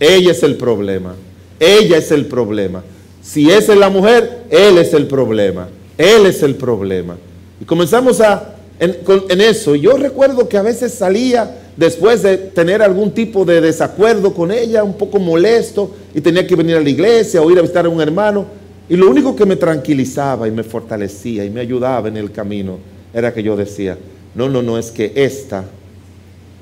Ella 0.00 0.32
es 0.32 0.42
el 0.42 0.56
problema. 0.56 1.14
Ella 1.58 1.98
es 1.98 2.10
el 2.10 2.26
problema. 2.26 2.82
Si 3.26 3.50
esa 3.50 3.72
es 3.72 3.78
la 3.80 3.90
mujer, 3.90 4.44
él 4.50 4.78
es 4.78 4.94
el 4.94 5.08
problema. 5.08 5.68
Él 5.98 6.26
es 6.26 6.44
el 6.44 6.54
problema. 6.54 7.16
Y 7.60 7.64
comenzamos 7.64 8.20
a, 8.20 8.54
en, 8.78 8.98
en 9.28 9.40
eso. 9.40 9.74
Yo 9.74 9.96
recuerdo 9.96 10.48
que 10.48 10.56
a 10.56 10.62
veces 10.62 10.94
salía 10.94 11.58
después 11.76 12.22
de 12.22 12.36
tener 12.36 12.82
algún 12.82 13.10
tipo 13.10 13.44
de 13.44 13.60
desacuerdo 13.60 14.32
con 14.32 14.52
ella, 14.52 14.84
un 14.84 14.94
poco 14.94 15.18
molesto, 15.18 15.92
y 16.14 16.20
tenía 16.20 16.46
que 16.46 16.54
venir 16.54 16.76
a 16.76 16.80
la 16.80 16.88
iglesia 16.88 17.42
o 17.42 17.50
ir 17.50 17.58
a 17.58 17.62
visitar 17.62 17.84
a 17.84 17.88
un 17.88 18.00
hermano. 18.00 18.46
Y 18.88 18.94
lo 18.94 19.10
único 19.10 19.34
que 19.34 19.44
me 19.44 19.56
tranquilizaba 19.56 20.46
y 20.46 20.52
me 20.52 20.62
fortalecía 20.62 21.44
y 21.44 21.50
me 21.50 21.60
ayudaba 21.60 22.06
en 22.06 22.16
el 22.16 22.30
camino 22.30 22.78
era 23.12 23.34
que 23.34 23.42
yo 23.42 23.56
decía, 23.56 23.98
no, 24.36 24.48
no, 24.48 24.62
no, 24.62 24.78
es 24.78 24.92
que 24.92 25.12
esta, 25.16 25.64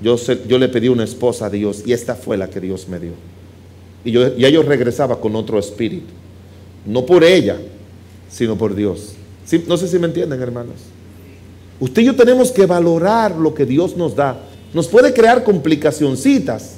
yo, 0.00 0.16
yo 0.48 0.58
le 0.58 0.70
pedí 0.70 0.88
una 0.88 1.04
esposa 1.04 1.46
a 1.46 1.50
Dios 1.50 1.82
y 1.84 1.92
esta 1.92 2.14
fue 2.14 2.38
la 2.38 2.48
que 2.48 2.60
Dios 2.60 2.88
me 2.88 2.98
dio. 2.98 3.12
Y 4.02 4.12
yo, 4.12 4.34
ya 4.34 4.48
yo 4.48 4.62
regresaba 4.62 5.20
con 5.20 5.36
otro 5.36 5.58
espíritu. 5.58 6.23
No 6.84 7.06
por 7.06 7.24
ella, 7.24 7.56
sino 8.30 8.56
por 8.56 8.74
Dios. 8.74 9.14
No 9.66 9.76
sé 9.76 9.88
si 9.88 9.98
me 9.98 10.06
entienden, 10.06 10.40
hermanos. 10.40 10.76
Usted 11.80 12.02
y 12.02 12.04
yo 12.06 12.16
tenemos 12.16 12.50
que 12.50 12.66
valorar 12.66 13.36
lo 13.36 13.54
que 13.54 13.66
Dios 13.66 13.96
nos 13.96 14.14
da 14.14 14.38
nos 14.74 14.88
puede 14.88 15.14
crear 15.14 15.44
complicacioncitas. 15.44 16.74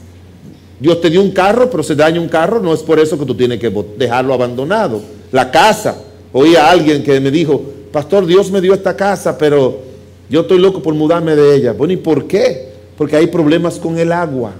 Dios 0.79 1.01
te 1.01 1.09
dio 1.09 1.23
un 1.23 1.31
carro, 1.31 1.71
pero 1.71 1.83
se 1.83 1.97
daña 1.97 2.21
un 2.21 2.29
carro, 2.29 2.61
no 2.61 2.75
es 2.75 2.81
por 2.81 3.01
eso 3.01 3.19
que 3.19 3.25
tú 3.25 3.35
tienes 3.35 3.59
que 3.59 3.73
dejarlo 3.97 4.35
abandonado. 4.35 5.01
La 5.33 5.51
casa, 5.51 5.97
oí 6.33 6.55
a 6.55 6.71
alguien 6.71 7.03
que 7.03 7.19
me 7.19 7.31
dijo, 7.31 7.63
pastor, 7.91 8.27
Dios 8.27 8.51
me 8.51 8.61
dio 8.61 8.75
esta 8.75 8.95
casa, 8.95 9.39
pero 9.39 9.81
yo 10.29 10.43
estoy 10.43 10.59
loco 10.59 10.83
por 10.83 10.95
mudarme 10.95 11.35
de 11.35 11.57
ella. 11.57 11.73
Bueno, 11.73 11.95
¿y 11.95 11.97
por 11.97 12.27
qué? 12.27 12.69
Porque 12.99 13.17
hay 13.17 13.29
problemas 13.29 13.79
con 13.79 13.99
el 13.99 14.13
agua. 14.13 14.53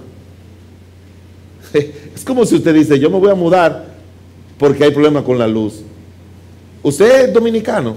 Es 2.15 2.25
como 2.25 2.43
si 2.47 2.55
usted 2.55 2.73
dice, 2.73 2.97
yo 2.97 3.11
me 3.11 3.19
voy 3.19 3.29
a 3.29 3.35
mudar 3.35 3.86
porque 4.57 4.83
hay 4.83 4.91
problemas 4.91 5.23
con 5.23 5.37
la 5.37 5.47
luz. 5.47 5.81
Usted 6.83 7.25
es 7.25 7.33
dominicano. 7.33 7.95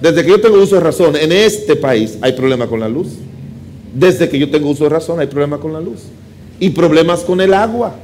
Desde 0.00 0.22
que 0.22 0.30
yo 0.30 0.40
tengo 0.40 0.56
uso 0.60 0.74
de 0.74 0.80
razón, 0.80 1.16
en 1.16 1.32
este 1.32 1.76
país 1.76 2.18
hay 2.20 2.32
problemas 2.32 2.68
con 2.68 2.80
la 2.80 2.88
luz. 2.88 3.08
Desde 3.94 4.28
que 4.28 4.38
yo 4.38 4.50
tengo 4.50 4.70
uso 4.70 4.84
de 4.84 4.90
razón 4.90 5.20
hay 5.20 5.26
problemas 5.26 5.60
con 5.60 5.72
la 5.72 5.80
luz. 5.80 6.00
Y 6.60 6.70
problemas 6.70 7.20
con 7.20 7.40
el 7.40 7.54
agua. 7.54 7.94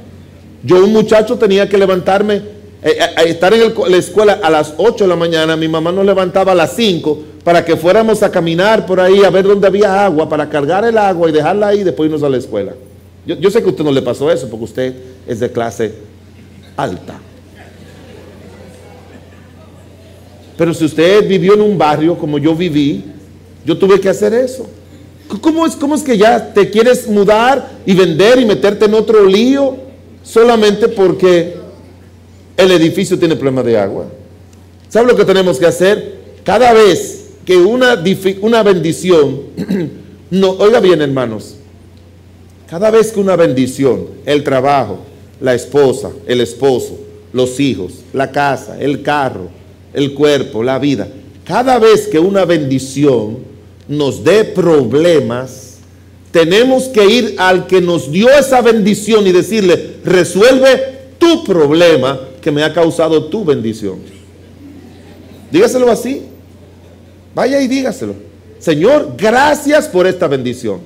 Yo 0.63 0.83
un 0.83 0.93
muchacho 0.93 1.37
tenía 1.37 1.67
que 1.67 1.77
levantarme, 1.77 2.35
eh, 2.35 2.41
eh, 2.83 2.99
eh, 2.99 3.29
estar 3.29 3.53
en 3.53 3.73
la 3.87 3.97
escuela 3.97 4.39
a 4.41 4.49
las 4.49 4.75
8 4.77 5.03
de 5.03 5.07
la 5.07 5.15
mañana, 5.15 5.55
mi 5.55 5.67
mamá 5.67 5.91
nos 5.91 6.05
levantaba 6.05 6.51
a 6.51 6.55
las 6.55 6.75
5 6.75 7.23
para 7.43 7.65
que 7.65 7.75
fuéramos 7.75 8.21
a 8.21 8.31
caminar 8.31 8.85
por 8.85 8.99
ahí 8.99 9.23
a 9.23 9.31
ver 9.31 9.45
dónde 9.45 9.65
había 9.65 10.05
agua, 10.05 10.29
para 10.29 10.47
cargar 10.49 10.85
el 10.85 10.97
agua 10.97 11.29
y 11.29 11.31
dejarla 11.31 11.69
ahí 11.69 11.79
y 11.79 11.83
después 11.83 12.07
irnos 12.07 12.21
a 12.21 12.29
la 12.29 12.37
escuela. 12.37 12.73
Yo, 13.25 13.35
yo 13.35 13.49
sé 13.49 13.61
que 13.61 13.67
a 13.67 13.71
usted 13.71 13.83
no 13.83 13.91
le 13.91 14.01
pasó 14.03 14.31
eso 14.31 14.47
porque 14.49 14.65
usted 14.65 14.95
es 15.27 15.39
de 15.39 15.51
clase 15.51 16.10
alta. 16.75 17.19
Pero 20.57 20.73
si 20.73 20.85
usted 20.85 21.27
vivió 21.27 21.53
en 21.55 21.61
un 21.61 21.77
barrio 21.77 22.17
como 22.17 22.37
yo 22.37 22.55
viví, 22.55 23.03
yo 23.65 23.77
tuve 23.77 23.99
que 23.99 24.09
hacer 24.09 24.33
eso. 24.33 24.67
¿Cómo 25.39 25.65
es, 25.65 25.75
¿Cómo 25.75 25.95
es 25.95 26.03
que 26.03 26.17
ya 26.17 26.53
te 26.53 26.69
quieres 26.69 27.07
mudar 27.07 27.71
y 27.85 27.95
vender 27.95 28.39
y 28.39 28.45
meterte 28.45 28.85
en 28.85 28.93
otro 28.93 29.25
lío 29.25 29.77
solamente 30.23 30.87
porque 30.89 31.55
el 32.57 32.71
edificio 32.71 33.17
tiene 33.17 33.35
problema 33.35 33.63
de 33.63 33.77
agua? 33.77 34.05
¿Sabe 34.89 35.07
lo 35.07 35.15
que 35.15 35.25
tenemos 35.25 35.57
que 35.57 35.65
hacer? 35.65 36.19
Cada 36.43 36.73
vez 36.73 37.29
que 37.45 37.57
una, 37.57 38.03
una 38.41 38.61
bendición, 38.61 39.41
no, 40.29 40.51
oiga 40.51 40.79
bien 40.79 41.01
hermanos, 41.01 41.55
cada 42.69 42.91
vez 42.91 43.11
que 43.11 43.19
una 43.19 43.35
bendición, 43.35 44.07
el 44.25 44.43
trabajo, 44.43 44.99
la 45.41 45.53
esposa, 45.53 46.11
el 46.27 46.39
esposo, 46.39 46.97
los 47.33 47.59
hijos, 47.59 47.93
la 48.13 48.31
casa, 48.31 48.79
el 48.79 49.01
carro, 49.01 49.49
el 49.93 50.13
cuerpo, 50.13 50.63
la 50.63 50.79
vida, 50.79 51.07
cada 51.43 51.79
vez 51.79 52.07
que 52.07 52.19
una 52.19 52.45
bendición 52.45 53.39
nos 53.87 54.23
dé 54.23 54.43
problemas, 54.45 55.77
tenemos 56.31 56.85
que 56.85 57.05
ir 57.05 57.35
al 57.37 57.67
que 57.67 57.81
nos 57.81 58.11
dio 58.11 58.29
esa 58.29 58.61
bendición 58.61 59.27
y 59.27 59.31
decirle, 59.31 59.95
resuelve 60.05 60.99
tu 61.17 61.43
problema 61.43 62.19
que 62.41 62.51
me 62.51 62.63
ha 62.63 62.73
causado 62.73 63.25
tu 63.25 63.43
bendición. 63.43 63.99
Dígaselo 65.51 65.91
así. 65.91 66.21
Vaya 67.35 67.61
y 67.61 67.67
dígaselo. 67.67 68.15
Señor, 68.59 69.15
gracias 69.17 69.87
por 69.87 70.07
esta 70.07 70.27
bendición. 70.27 70.79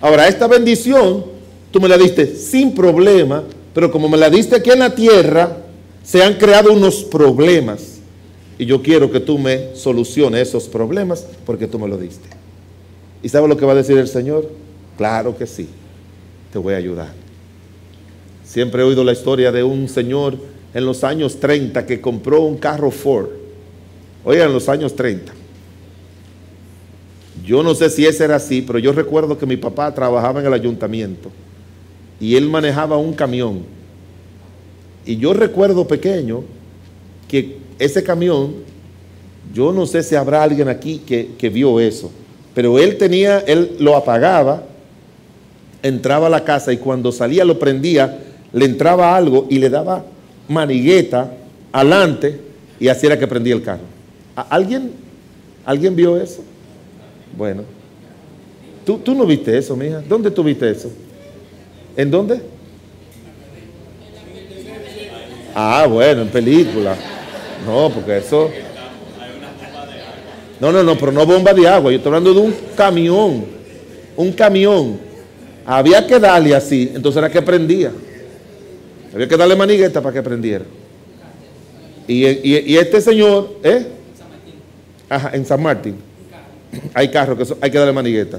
Ahora, 0.00 0.28
esta 0.28 0.46
bendición, 0.46 1.24
tú 1.70 1.80
me 1.80 1.88
la 1.88 1.98
diste 1.98 2.34
sin 2.34 2.74
problema, 2.74 3.42
pero 3.78 3.92
como 3.92 4.08
me 4.08 4.16
la 4.16 4.28
diste 4.28 4.56
aquí 4.56 4.70
en 4.70 4.80
la 4.80 4.92
tierra, 4.92 5.56
se 6.02 6.20
han 6.20 6.34
creado 6.34 6.72
unos 6.72 7.04
problemas. 7.04 8.00
Y 8.58 8.66
yo 8.66 8.82
quiero 8.82 9.08
que 9.08 9.20
tú 9.20 9.38
me 9.38 9.76
soluciones 9.76 10.48
esos 10.48 10.64
problemas 10.64 11.24
porque 11.46 11.68
tú 11.68 11.78
me 11.78 11.86
lo 11.86 11.96
diste. 11.96 12.28
¿Y 13.22 13.28
sabes 13.28 13.48
lo 13.48 13.56
que 13.56 13.64
va 13.64 13.74
a 13.74 13.76
decir 13.76 13.96
el 13.96 14.08
Señor? 14.08 14.50
Claro 14.96 15.38
que 15.38 15.46
sí, 15.46 15.68
te 16.52 16.58
voy 16.58 16.74
a 16.74 16.78
ayudar. 16.78 17.12
Siempre 18.42 18.82
he 18.82 18.84
oído 18.84 19.04
la 19.04 19.12
historia 19.12 19.52
de 19.52 19.62
un 19.62 19.88
señor 19.88 20.36
en 20.74 20.84
los 20.84 21.04
años 21.04 21.38
30 21.38 21.86
que 21.86 22.00
compró 22.00 22.40
un 22.40 22.56
carro 22.56 22.90
Ford. 22.90 23.28
Oigan, 24.24 24.48
en 24.48 24.54
los 24.54 24.68
años 24.68 24.96
30. 24.96 25.32
Yo 27.46 27.62
no 27.62 27.76
sé 27.76 27.90
si 27.90 28.04
ese 28.04 28.24
era 28.24 28.34
así, 28.34 28.60
pero 28.60 28.80
yo 28.80 28.90
recuerdo 28.90 29.38
que 29.38 29.46
mi 29.46 29.56
papá 29.56 29.94
trabajaba 29.94 30.40
en 30.40 30.46
el 30.46 30.52
ayuntamiento 30.52 31.30
y 32.20 32.36
él 32.36 32.48
manejaba 32.48 32.96
un 32.96 33.12
camión. 33.12 33.62
Y 35.06 35.16
yo 35.16 35.32
recuerdo 35.32 35.86
pequeño 35.86 36.42
que 37.28 37.58
ese 37.78 38.02
camión, 38.02 38.54
yo 39.54 39.72
no 39.72 39.86
sé 39.86 40.02
si 40.02 40.14
habrá 40.14 40.42
alguien 40.42 40.68
aquí 40.68 40.98
que, 40.98 41.30
que 41.38 41.48
vio 41.48 41.80
eso 41.80 42.10
pero 42.58 42.76
él 42.76 42.98
tenía, 42.98 43.38
él 43.38 43.76
lo 43.78 43.94
apagaba, 43.94 44.64
entraba 45.80 46.26
a 46.26 46.30
la 46.30 46.42
casa 46.42 46.72
y 46.72 46.76
cuando 46.78 47.12
salía 47.12 47.44
lo 47.44 47.56
prendía, 47.56 48.18
le 48.52 48.64
entraba 48.64 49.16
algo 49.16 49.46
y 49.48 49.58
le 49.58 49.70
daba 49.70 50.04
manigueta 50.48 51.32
adelante 51.70 52.40
y 52.80 52.88
así 52.88 53.06
era 53.06 53.16
que 53.16 53.28
prendía 53.28 53.54
el 53.54 53.62
carro. 53.62 53.84
¿Alguien, 54.34 54.90
¿Alguien 55.64 55.94
vio 55.94 56.16
eso? 56.16 56.42
Bueno, 57.36 57.62
¿Tú, 58.84 58.98
tú 58.98 59.14
no 59.14 59.24
viste 59.24 59.56
eso, 59.56 59.76
mija. 59.76 60.02
¿Dónde 60.08 60.28
tú 60.28 60.42
viste 60.42 60.68
eso? 60.68 60.90
¿En 61.98 62.12
dónde? 62.12 62.40
Ah, 65.52 65.84
bueno, 65.90 66.22
en 66.22 66.28
película. 66.28 66.96
No, 67.66 67.90
porque 67.90 68.18
eso... 68.18 68.48
No, 70.60 70.70
no, 70.70 70.84
no, 70.84 70.96
pero 70.96 71.10
no 71.10 71.26
bomba 71.26 71.52
de 71.52 71.66
agua. 71.66 71.90
Yo 71.90 71.96
estoy 71.96 72.10
hablando 72.10 72.32
de 72.34 72.40
un 72.40 72.54
camión. 72.76 73.44
Un 74.16 74.32
camión. 74.32 75.00
Había 75.66 76.06
que 76.06 76.20
darle 76.20 76.54
así, 76.54 76.92
entonces 76.94 77.18
era 77.18 77.30
que 77.30 77.42
prendía. 77.42 77.90
Había 79.12 79.26
que 79.26 79.36
darle 79.36 79.56
manigueta 79.56 80.00
para 80.00 80.14
que 80.14 80.22
prendiera. 80.22 80.64
Y, 82.06 82.76
este 82.76 83.00
señor, 83.00 83.56
¿eh? 83.64 83.86
Ajá, 85.08 85.30
en 85.34 85.44
San 85.44 85.60
Martín. 85.60 85.96
Hay 86.94 87.10
carros 87.10 87.36
que 87.36 87.54
hay 87.60 87.70
que 87.72 87.78
darle 87.78 87.92
manigueta. 87.92 88.38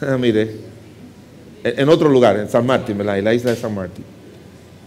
Ah, 0.00 0.16
mire, 0.20 0.56
en 1.64 1.88
otro 1.88 2.08
lugar, 2.08 2.38
en 2.38 2.48
San 2.48 2.66
Martín, 2.66 3.00
En 3.00 3.24
la 3.24 3.34
isla 3.34 3.50
de 3.50 3.56
San 3.56 3.74
Martín. 3.74 4.04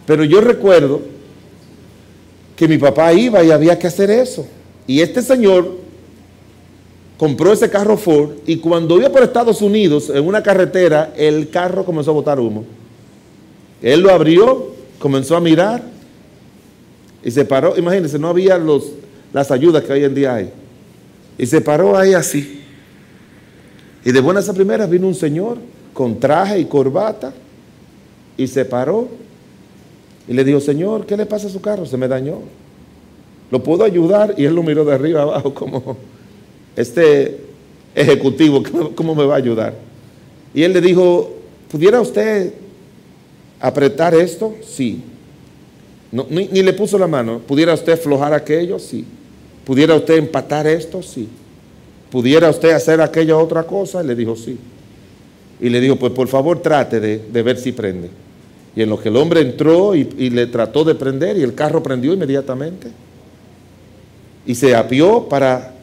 Pero 0.06 0.24
yo 0.24 0.42
recuerdo 0.42 1.02
que 2.56 2.68
mi 2.68 2.78
papá 2.78 3.14
iba 3.14 3.44
y 3.44 3.52
había 3.52 3.78
que 3.78 3.88
hacer 3.88 4.12
eso. 4.12 4.46
Y 4.86 5.02
este 5.02 5.22
señor 5.22 5.78
compró 7.18 7.54
ese 7.54 7.70
carro 7.70 7.98
Ford 7.98 8.32
y 8.46 8.58
cuando 8.58 8.98
iba 8.98 9.10
por 9.10 9.24
Estados 9.24 9.62
Unidos 9.62 10.10
en 10.10 10.26
una 10.26 10.44
carretera, 10.44 11.14
el 11.16 11.50
carro 11.50 11.86
comenzó 11.86 12.12
a 12.12 12.16
botar 12.16 12.40
humo. 12.40 12.66
Él 13.82 14.02
lo 14.02 14.12
abrió, 14.12 14.74
comenzó 15.00 15.36
a 15.36 15.40
mirar 15.40 15.84
y 17.24 17.32
se 17.32 17.46
paró. 17.46 17.78
Imagínense, 17.78 18.20
no 18.20 18.30
había 18.30 18.58
los, 18.58 18.92
las 19.32 19.52
ayudas 19.52 19.84
que 19.84 19.94
hoy 19.94 20.04
en 20.04 20.16
día 20.16 20.36
hay. 20.36 20.52
Y 21.38 21.46
se 21.46 21.62
paró 21.62 21.98
ahí 21.98 22.14
así. 22.14 22.62
Y 24.06 24.12
de 24.12 24.20
buenas 24.20 24.50
a 24.50 24.54
primeras 24.54 24.90
vino 24.90 25.08
un 25.08 25.16
señor 25.16 25.58
con 25.94 26.20
traje 26.20 26.60
y 26.60 26.66
corbata 26.66 27.34
y 28.36 28.48
se 28.48 28.66
paró 28.66 29.08
y 30.28 30.34
le 30.34 30.44
dijo, 30.44 30.60
Señor, 30.60 31.06
¿qué 31.06 31.18
le 31.18 31.26
pasa 31.26 31.48
a 31.48 31.52
su 31.52 31.62
carro? 31.62 31.86
Se 31.86 31.98
me 31.98 32.08
dañó. 32.08 32.40
¿Lo 33.52 33.62
puedo 33.62 33.84
ayudar? 33.84 34.34
Y 34.38 34.46
él 34.46 34.56
lo 34.56 34.64
miró 34.64 34.86
de 34.86 34.94
arriba 34.94 35.22
abajo 35.22 35.54
como 35.54 35.98
este 36.76 37.42
ejecutivo, 37.94 38.64
¿cómo 38.96 39.14
me 39.14 39.26
va 39.26 39.36
a 39.36 39.38
ayudar? 39.38 39.76
Y 40.54 40.64
él 40.64 40.74
le 40.74 40.82
dijo, 40.82 41.32
¿pudiera 41.72 42.02
usted 42.02 42.54
apretar 43.60 44.16
esto? 44.16 44.56
Sí. 44.66 45.02
ni, 46.12 46.48
le 46.48 46.74
puso 46.74 46.98
la 46.98 47.08
mano. 47.08 47.40
¿Pudiera 47.40 47.74
usted 47.74 48.00
flojar 48.00 48.34
aquello? 48.34 48.80
Sí. 48.80 49.06
¿Pudiera 49.66 49.96
usted 49.96 50.16
empatar 50.16 50.68
esto? 50.68 51.02
Sí. 51.02 51.28
¿Pudiera 52.12 52.50
usted 52.50 52.72
hacer 52.72 53.02
aquella 53.02 53.38
otra 53.38 53.64
cosa? 53.64 54.04
Le 54.04 54.16
dijo 54.16 54.36
sí. 54.36 54.58
Y 55.60 55.70
le 55.70 55.80
dijo, 55.80 55.96
pues 55.96 56.12
por 56.14 56.28
favor 56.28 56.62
trate 56.62 57.00
de, 57.00 57.20
de 57.20 57.44
ver 57.44 57.58
si 57.58 57.72
prende. 57.72 58.10
Y 58.76 58.82
en 58.82 58.90
lo 58.90 59.00
que 59.00 59.10
el 59.10 59.18
hombre 59.18 59.42
entró 59.42 59.96
y, 59.96 60.04
le 60.04 60.48
trató 60.48 60.84
de 60.84 60.96
prender 60.96 61.38
y 61.38 61.44
el 61.44 61.54
carro 61.54 61.84
prendió 61.84 62.14
inmediatamente. 62.14 62.90
Y 64.46 64.56
se 64.56 64.76
apió 64.76 65.30
para 65.30 65.74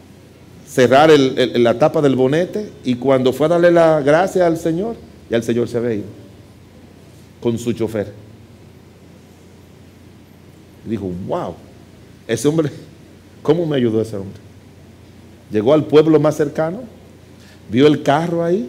cerrar 0.66 1.10
la 1.10 1.78
tapa 1.78 2.02
del 2.02 2.16
bonete 2.16 2.70
y 2.84 2.96
cuando 2.96 3.32
fue 3.32 3.46
a 3.46 3.50
darle 3.50 3.70
la 3.70 4.00
gracia 4.00 4.46
al 4.46 4.56
Señor, 4.58 4.96
ya 5.28 5.36
el 5.36 5.42
Señor 5.42 5.68
se 5.68 5.78
había 5.78 5.94
ido 5.94 6.06
con 7.40 7.58
su 7.58 7.72
chofer. 7.72 8.12
Dijo, 10.84 11.10
wow, 11.26 11.54
ese 12.26 12.48
hombre, 12.48 12.70
¿cómo 13.42 13.66
me 13.66 13.76
ayudó 13.76 14.02
ese 14.02 14.16
hombre? 14.16 14.38
Llegó 15.50 15.74
al 15.74 15.84
pueblo 15.84 16.18
más 16.18 16.36
cercano, 16.36 16.80
vio 17.70 17.86
el 17.86 18.02
carro 18.02 18.44
ahí, 18.44 18.68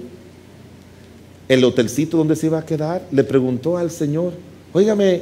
el 1.48 1.64
hotelcito 1.64 2.18
donde 2.18 2.36
se 2.36 2.48
iba 2.48 2.60
a 2.60 2.66
quedar, 2.66 3.02
le 3.12 3.24
preguntó 3.24 3.78
al 3.78 3.92
Señor, 3.92 4.34
óigame, 4.74 5.22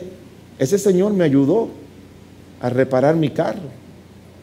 ese 0.59 0.77
señor 0.77 1.13
me 1.13 1.23
ayudó 1.23 1.69
a 2.59 2.69
reparar 2.69 3.15
mi 3.15 3.29
carro. 3.29 3.69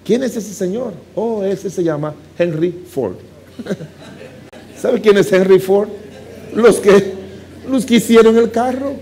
¿Quién 0.04 0.22
es 0.22 0.36
ese 0.36 0.54
señor? 0.54 0.94
Oh, 1.14 1.42
ese 1.42 1.68
se 1.68 1.84
llama 1.84 2.14
Henry 2.38 2.72
Ford. 2.88 3.16
¿Sabe 4.80 5.00
quién 5.00 5.18
es 5.18 5.30
Henry 5.32 5.58
Ford? 5.58 5.88
Los 6.54 6.76
que, 6.76 7.12
los 7.68 7.84
que 7.84 7.96
hicieron 7.96 8.36
el 8.38 8.50
carro. 8.50 8.94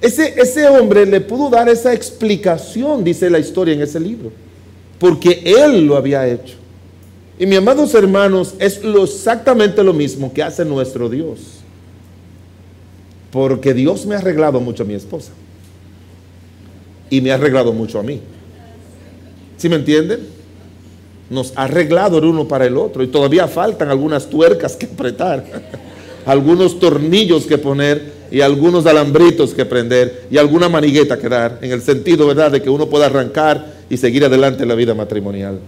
Ese, 0.00 0.34
ese 0.40 0.66
hombre 0.66 1.06
le 1.06 1.20
pudo 1.20 1.48
dar 1.48 1.68
esa 1.68 1.92
explicación, 1.94 3.04
dice 3.04 3.30
la 3.30 3.38
historia 3.38 3.74
en 3.74 3.82
ese 3.82 4.00
libro, 4.00 4.32
porque 4.98 5.42
él 5.44 5.86
lo 5.86 5.96
había 5.96 6.26
hecho. 6.26 6.56
Y 7.38 7.46
mis 7.46 7.58
amados 7.58 7.94
hermanos, 7.94 8.54
es 8.58 8.82
lo, 8.82 9.04
exactamente 9.04 9.82
lo 9.82 9.92
mismo 9.92 10.32
que 10.32 10.42
hace 10.42 10.64
nuestro 10.64 11.08
Dios. 11.08 11.40
Porque 13.32 13.74
Dios 13.74 14.06
me 14.06 14.14
ha 14.14 14.18
arreglado 14.18 14.60
mucho 14.60 14.84
a 14.84 14.86
mi 14.86 14.94
esposa. 14.94 15.32
Y 17.10 17.20
me 17.20 17.32
ha 17.32 17.34
arreglado 17.34 17.72
mucho 17.72 17.98
a 17.98 18.02
mí. 18.02 18.20
¿Sí 19.56 19.68
me 19.68 19.76
entienden? 19.76 20.20
Nos 21.30 21.52
ha 21.56 21.64
arreglado 21.64 22.18
el 22.18 22.24
uno 22.24 22.46
para 22.46 22.66
el 22.66 22.76
otro. 22.76 23.02
Y 23.02 23.08
todavía 23.08 23.48
faltan 23.48 23.88
algunas 23.88 24.30
tuercas 24.30 24.76
que 24.76 24.86
apretar. 24.86 25.44
algunos 26.26 26.78
tornillos 26.78 27.46
que 27.46 27.58
poner 27.58 28.14
y 28.30 28.40
algunos 28.40 28.86
alambritos 28.86 29.54
que 29.54 29.64
prender 29.64 30.26
y 30.30 30.38
alguna 30.38 30.68
manigueta 30.68 31.18
que 31.18 31.28
dar. 31.28 31.58
En 31.62 31.72
el 31.72 31.82
sentido, 31.82 32.28
¿verdad?, 32.28 32.52
de 32.52 32.62
que 32.62 32.70
uno 32.70 32.88
pueda 32.88 33.06
arrancar 33.06 33.74
y 33.90 33.96
seguir 33.96 34.24
adelante 34.24 34.62
en 34.62 34.68
la 34.68 34.74
vida 34.74 34.94
matrimonial. 34.94 35.58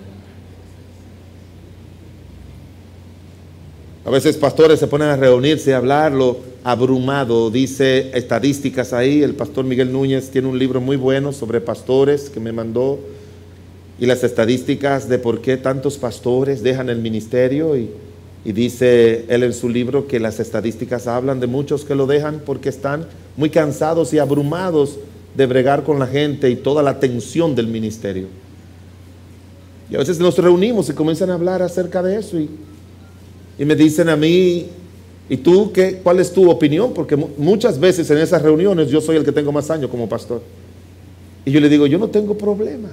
A 4.06 4.10
veces 4.10 4.36
pastores 4.36 4.78
se 4.78 4.86
ponen 4.86 5.08
a 5.08 5.16
reunirse, 5.16 5.74
a 5.74 5.78
hablarlo 5.78 6.38
abrumado. 6.62 7.50
Dice 7.50 8.16
estadísticas 8.16 8.92
ahí. 8.92 9.24
El 9.24 9.34
pastor 9.34 9.64
Miguel 9.64 9.92
Núñez 9.92 10.30
tiene 10.30 10.46
un 10.46 10.60
libro 10.60 10.80
muy 10.80 10.96
bueno 10.96 11.32
sobre 11.32 11.60
pastores 11.60 12.30
que 12.30 12.38
me 12.38 12.52
mandó. 12.52 13.00
Y 13.98 14.06
las 14.06 14.22
estadísticas 14.22 15.08
de 15.08 15.18
por 15.18 15.40
qué 15.40 15.56
tantos 15.56 15.98
pastores 15.98 16.62
dejan 16.62 16.88
el 16.88 16.98
ministerio. 16.98 17.76
Y, 17.76 17.90
y 18.44 18.52
dice 18.52 19.24
él 19.26 19.42
en 19.42 19.52
su 19.52 19.68
libro 19.68 20.06
que 20.06 20.20
las 20.20 20.38
estadísticas 20.38 21.08
hablan 21.08 21.40
de 21.40 21.48
muchos 21.48 21.84
que 21.84 21.96
lo 21.96 22.06
dejan 22.06 22.40
porque 22.46 22.68
están 22.68 23.08
muy 23.36 23.50
cansados 23.50 24.14
y 24.14 24.20
abrumados 24.20 25.00
de 25.34 25.46
bregar 25.46 25.82
con 25.82 25.98
la 25.98 26.06
gente 26.06 26.48
y 26.48 26.54
toda 26.54 26.80
la 26.84 27.00
tensión 27.00 27.56
del 27.56 27.66
ministerio. 27.66 28.28
Y 29.90 29.96
a 29.96 29.98
veces 29.98 30.20
nos 30.20 30.38
reunimos 30.38 30.88
y 30.90 30.92
comienzan 30.92 31.30
a 31.30 31.34
hablar 31.34 31.60
acerca 31.60 32.04
de 32.04 32.20
eso 32.20 32.38
y 32.38 32.48
y 33.58 33.64
me 33.64 33.74
dicen 33.74 34.08
a 34.08 34.16
mí, 34.16 34.66
¿y 35.28 35.36
tú 35.38 35.72
qué, 35.72 36.00
cuál 36.02 36.20
es 36.20 36.32
tu 36.32 36.50
opinión? 36.50 36.92
Porque 36.92 37.16
muchas 37.16 37.80
veces 37.80 38.10
en 38.10 38.18
esas 38.18 38.42
reuniones 38.42 38.88
yo 38.90 39.00
soy 39.00 39.16
el 39.16 39.24
que 39.24 39.32
tengo 39.32 39.52
más 39.52 39.70
años 39.70 39.90
como 39.90 40.08
pastor. 40.08 40.42
Y 41.44 41.50
yo 41.50 41.60
le 41.60 41.68
digo, 41.68 41.86
yo 41.86 41.98
no 41.98 42.08
tengo 42.08 42.36
problemas. 42.36 42.92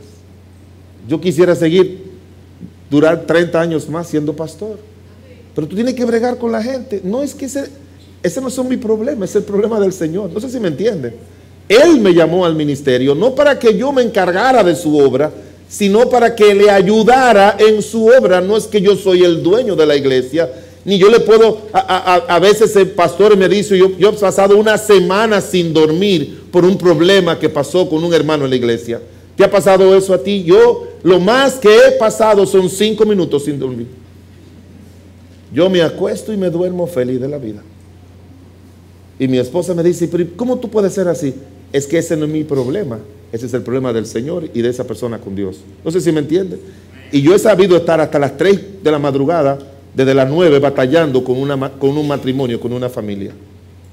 Yo 1.07 1.19
quisiera 1.19 1.55
seguir, 1.55 2.03
durar 2.89 3.25
30 3.25 3.59
años 3.59 3.89
más 3.89 4.07
siendo 4.07 4.35
pastor. 4.35 4.79
Pero 5.53 5.67
tú 5.67 5.75
tienes 5.75 5.93
que 5.93 6.05
bregar 6.05 6.37
con 6.37 6.51
la 6.51 6.63
gente. 6.63 7.01
No 7.03 7.21
es 7.21 7.35
que 7.35 7.45
ese, 7.45 7.65
ese 8.21 8.41
no 8.41 8.47
es 8.47 8.63
mi 8.63 8.77
problema, 8.77 9.25
es 9.25 9.35
el 9.35 9.43
problema 9.43 9.79
del 9.79 9.91
Señor. 9.91 10.31
No 10.31 10.39
sé 10.39 10.49
si 10.49 10.59
me 10.59 10.69
entienden. 10.69 11.13
Él 11.67 11.99
me 11.99 12.13
llamó 12.13 12.45
al 12.45 12.55
ministerio, 12.55 13.15
no 13.15 13.33
para 13.35 13.57
que 13.57 13.77
yo 13.77 13.91
me 13.91 14.01
encargara 14.01 14.63
de 14.63 14.75
su 14.75 14.97
obra, 14.97 15.31
sino 15.73 16.07
para 16.07 16.35
que 16.35 16.53
le 16.53 16.69
ayudara 16.69 17.57
en 17.57 17.81
su 17.81 18.05
obra. 18.05 18.39
No 18.41 18.55
es 18.55 18.67
que 18.67 18.79
yo 18.79 18.95
soy 18.95 19.23
el 19.23 19.41
dueño 19.41 19.75
de 19.75 19.87
la 19.87 19.95
iglesia, 19.95 20.47
ni 20.85 20.99
yo 20.99 21.09
le 21.09 21.19
puedo, 21.19 21.63
a, 21.73 22.37
veces 22.39 22.75
el 22.75 22.91
pastor 22.91 23.35
me 23.35 23.49
dice, 23.49 23.75
yo, 23.75 23.97
yo 23.97 24.09
he 24.09 24.13
pasado 24.13 24.55
una 24.55 24.77
semana 24.77 25.41
sin 25.41 25.73
dormir 25.73 26.43
por 26.51 26.63
un 26.63 26.77
problema 26.77 27.39
que 27.39 27.49
pasó 27.49 27.89
con 27.89 28.03
un 28.03 28.13
hermano 28.13 28.43
en 28.43 28.51
la 28.51 28.55
iglesia. 28.55 29.01
¿Te 29.35 29.43
ha 29.43 29.49
pasado 29.49 29.95
eso 29.95 30.13
a 30.13 30.19
ti? 30.19 30.43
Yo 30.43 30.89
lo 31.01 31.19
más 31.19 31.55
que 31.55 31.75
he 31.75 31.91
pasado 31.93 32.45
son 32.45 32.69
cinco 32.69 33.03
minutos 33.03 33.45
sin 33.45 33.57
dormir. 33.57 33.87
Yo 35.51 35.71
me 35.71 35.81
acuesto 35.81 36.31
y 36.31 36.37
me 36.37 36.51
duermo 36.51 36.85
feliz 36.85 37.19
de 37.19 37.27
la 37.27 37.39
vida. 37.39 37.63
Y 39.17 39.27
mi 39.27 39.39
esposa 39.39 39.73
me 39.73 39.81
dice, 39.81 40.07
¿cómo 40.35 40.59
tú 40.59 40.69
puedes 40.69 40.93
ser 40.93 41.07
así? 41.07 41.33
Es 41.71 41.87
que 41.87 41.97
ese 41.97 42.15
no 42.15 42.25
es 42.25 42.31
mi 42.31 42.43
problema. 42.43 42.99
Ese 43.33 43.47
es 43.47 43.53
el 43.55 43.63
problema 43.63 43.91
del 43.91 44.05
Señor 44.05 44.47
y 44.53 44.61
de 44.61 44.69
esa 44.69 44.83
persona 44.83 45.17
con 45.17 45.35
Dios. 45.35 45.61
No 45.83 45.89
sé 45.89 45.99
si 45.99 46.11
me 46.11 46.19
entiende. 46.19 46.59
Y 47.11 47.23
yo 47.23 47.33
he 47.33 47.39
sabido 47.39 47.75
estar 47.75 47.99
hasta 47.99 48.19
las 48.19 48.37
3 48.37 48.83
de 48.83 48.91
la 48.91 48.99
madrugada, 48.99 49.57
desde 49.91 50.13
las 50.13 50.29
9, 50.29 50.59
batallando 50.59 51.23
con, 51.23 51.37
un 51.37 52.07
matrimonio, 52.07 52.59
con 52.59 52.71
una 52.71 52.89
familia. 52.89 53.31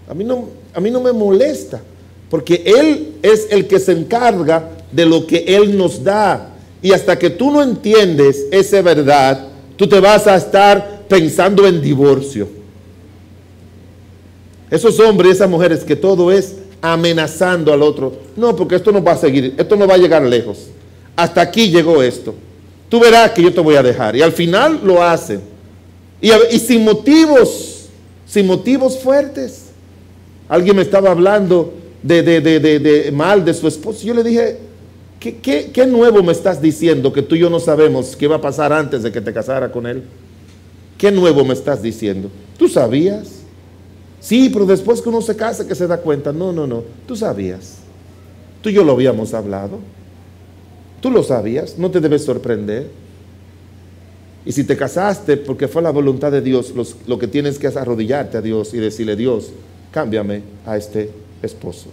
A 0.06 0.12
mí, 0.12 0.24
no, 0.24 0.50
a 0.74 0.80
mí 0.80 0.90
no 0.90 1.00
me 1.00 1.12
molesta, 1.12 1.80
porque 2.28 2.62
Él 2.66 3.14
es 3.22 3.48
el 3.50 3.66
que 3.66 3.78
se 3.78 3.92
encarga 3.92 4.72
de 4.92 5.06
lo 5.06 5.26
que 5.26 5.38
Él 5.38 5.74
nos 5.74 6.04
da. 6.04 6.50
Y 6.82 6.92
hasta 6.92 7.18
que 7.18 7.30
tú 7.30 7.50
no 7.50 7.62
entiendes 7.62 8.44
esa 8.50 8.82
verdad, 8.82 9.48
tú 9.76 9.88
te 9.88 10.00
vas 10.00 10.26
a 10.26 10.36
estar 10.36 11.04
pensando 11.08 11.66
en 11.66 11.80
divorcio. 11.80 12.46
Esos 14.70 15.00
hombres 15.00 15.30
y 15.30 15.32
esas 15.32 15.48
mujeres 15.48 15.82
que 15.82 15.96
todo 15.96 16.30
es 16.30 16.56
amenazando 16.82 17.72
al 17.72 17.82
otro. 17.82 18.12
No, 18.36 18.54
porque 18.56 18.76
esto 18.76 18.92
no 18.92 19.02
va 19.02 19.12
a 19.12 19.16
seguir, 19.16 19.54
esto 19.56 19.76
no 19.76 19.86
va 19.86 19.94
a 19.94 19.98
llegar 19.98 20.22
lejos. 20.22 20.68
Hasta 21.16 21.40
aquí 21.40 21.70
llegó 21.70 22.02
esto. 22.02 22.34
Tú 22.88 22.98
verás 23.00 23.30
que 23.30 23.42
yo 23.42 23.52
te 23.52 23.60
voy 23.60 23.76
a 23.76 23.82
dejar. 23.82 24.16
Y 24.16 24.22
al 24.22 24.32
final 24.32 24.80
lo 24.82 25.02
hacen. 25.02 25.40
Y, 26.20 26.58
sin 26.58 26.84
motivos, 26.84 27.88
sin 28.26 28.46
motivos 28.46 28.98
fuertes. 28.98 29.66
Alguien 30.48 30.76
me 30.76 30.82
estaba 30.82 31.10
hablando 31.10 31.72
de, 32.02 32.22
de, 32.22 33.10
mal 33.12 33.44
de 33.44 33.54
su 33.54 33.68
esposo. 33.68 34.04
Yo 34.04 34.14
le 34.14 34.24
dije, 34.24 34.58
¿qué, 35.20 35.36
¿qué, 35.36 35.70
qué, 35.72 35.86
nuevo 35.86 36.22
me 36.22 36.32
estás 36.32 36.60
diciendo 36.60 37.12
que 37.12 37.22
tú 37.22 37.36
y 37.36 37.40
yo 37.40 37.50
no 37.50 37.60
sabemos 37.60 38.16
qué 38.16 38.26
va 38.26 38.36
a 38.36 38.40
pasar 38.40 38.72
antes 38.72 39.02
de 39.02 39.12
que 39.12 39.20
te 39.20 39.32
casara 39.32 39.70
con 39.70 39.86
él? 39.86 40.02
¿Qué 40.98 41.10
nuevo 41.10 41.44
me 41.44 41.54
estás 41.54 41.80
diciendo? 41.80 42.30
¿Tú 42.58 42.68
sabías? 42.68 43.39
Sí, 44.20 44.50
pero 44.52 44.66
después 44.66 45.00
que 45.00 45.08
uno 45.08 45.22
se 45.22 45.34
casa 45.34 45.66
que 45.66 45.74
se 45.74 45.86
da 45.86 45.98
cuenta. 45.98 46.32
No, 46.32 46.52
no, 46.52 46.66
no. 46.66 46.84
Tú 47.06 47.16
sabías. 47.16 47.78
Tú 48.62 48.68
y 48.68 48.74
yo 48.74 48.84
lo 48.84 48.92
habíamos 48.92 49.32
hablado. 49.32 49.78
Tú 51.00 51.10
lo 51.10 51.22
sabías. 51.22 51.78
No 51.78 51.90
te 51.90 52.00
debes 52.00 52.24
sorprender. 52.24 52.90
Y 54.44 54.52
si 54.52 54.64
te 54.64 54.76
casaste 54.76 55.36
porque 55.36 55.68
fue 55.68 55.82
la 55.82 55.90
voluntad 55.90 56.30
de 56.32 56.40
Dios, 56.40 56.72
lo 57.06 57.18
que 57.18 57.26
tienes 57.26 57.58
que 57.58 57.66
es 57.66 57.76
arrodillarte 57.76 58.38
a 58.38 58.42
Dios 58.42 58.72
y 58.72 58.78
decirle, 58.78 59.16
Dios, 59.16 59.50
cámbiame 59.90 60.42
a 60.66 60.76
este 60.76 61.10
esposo. 61.42 61.88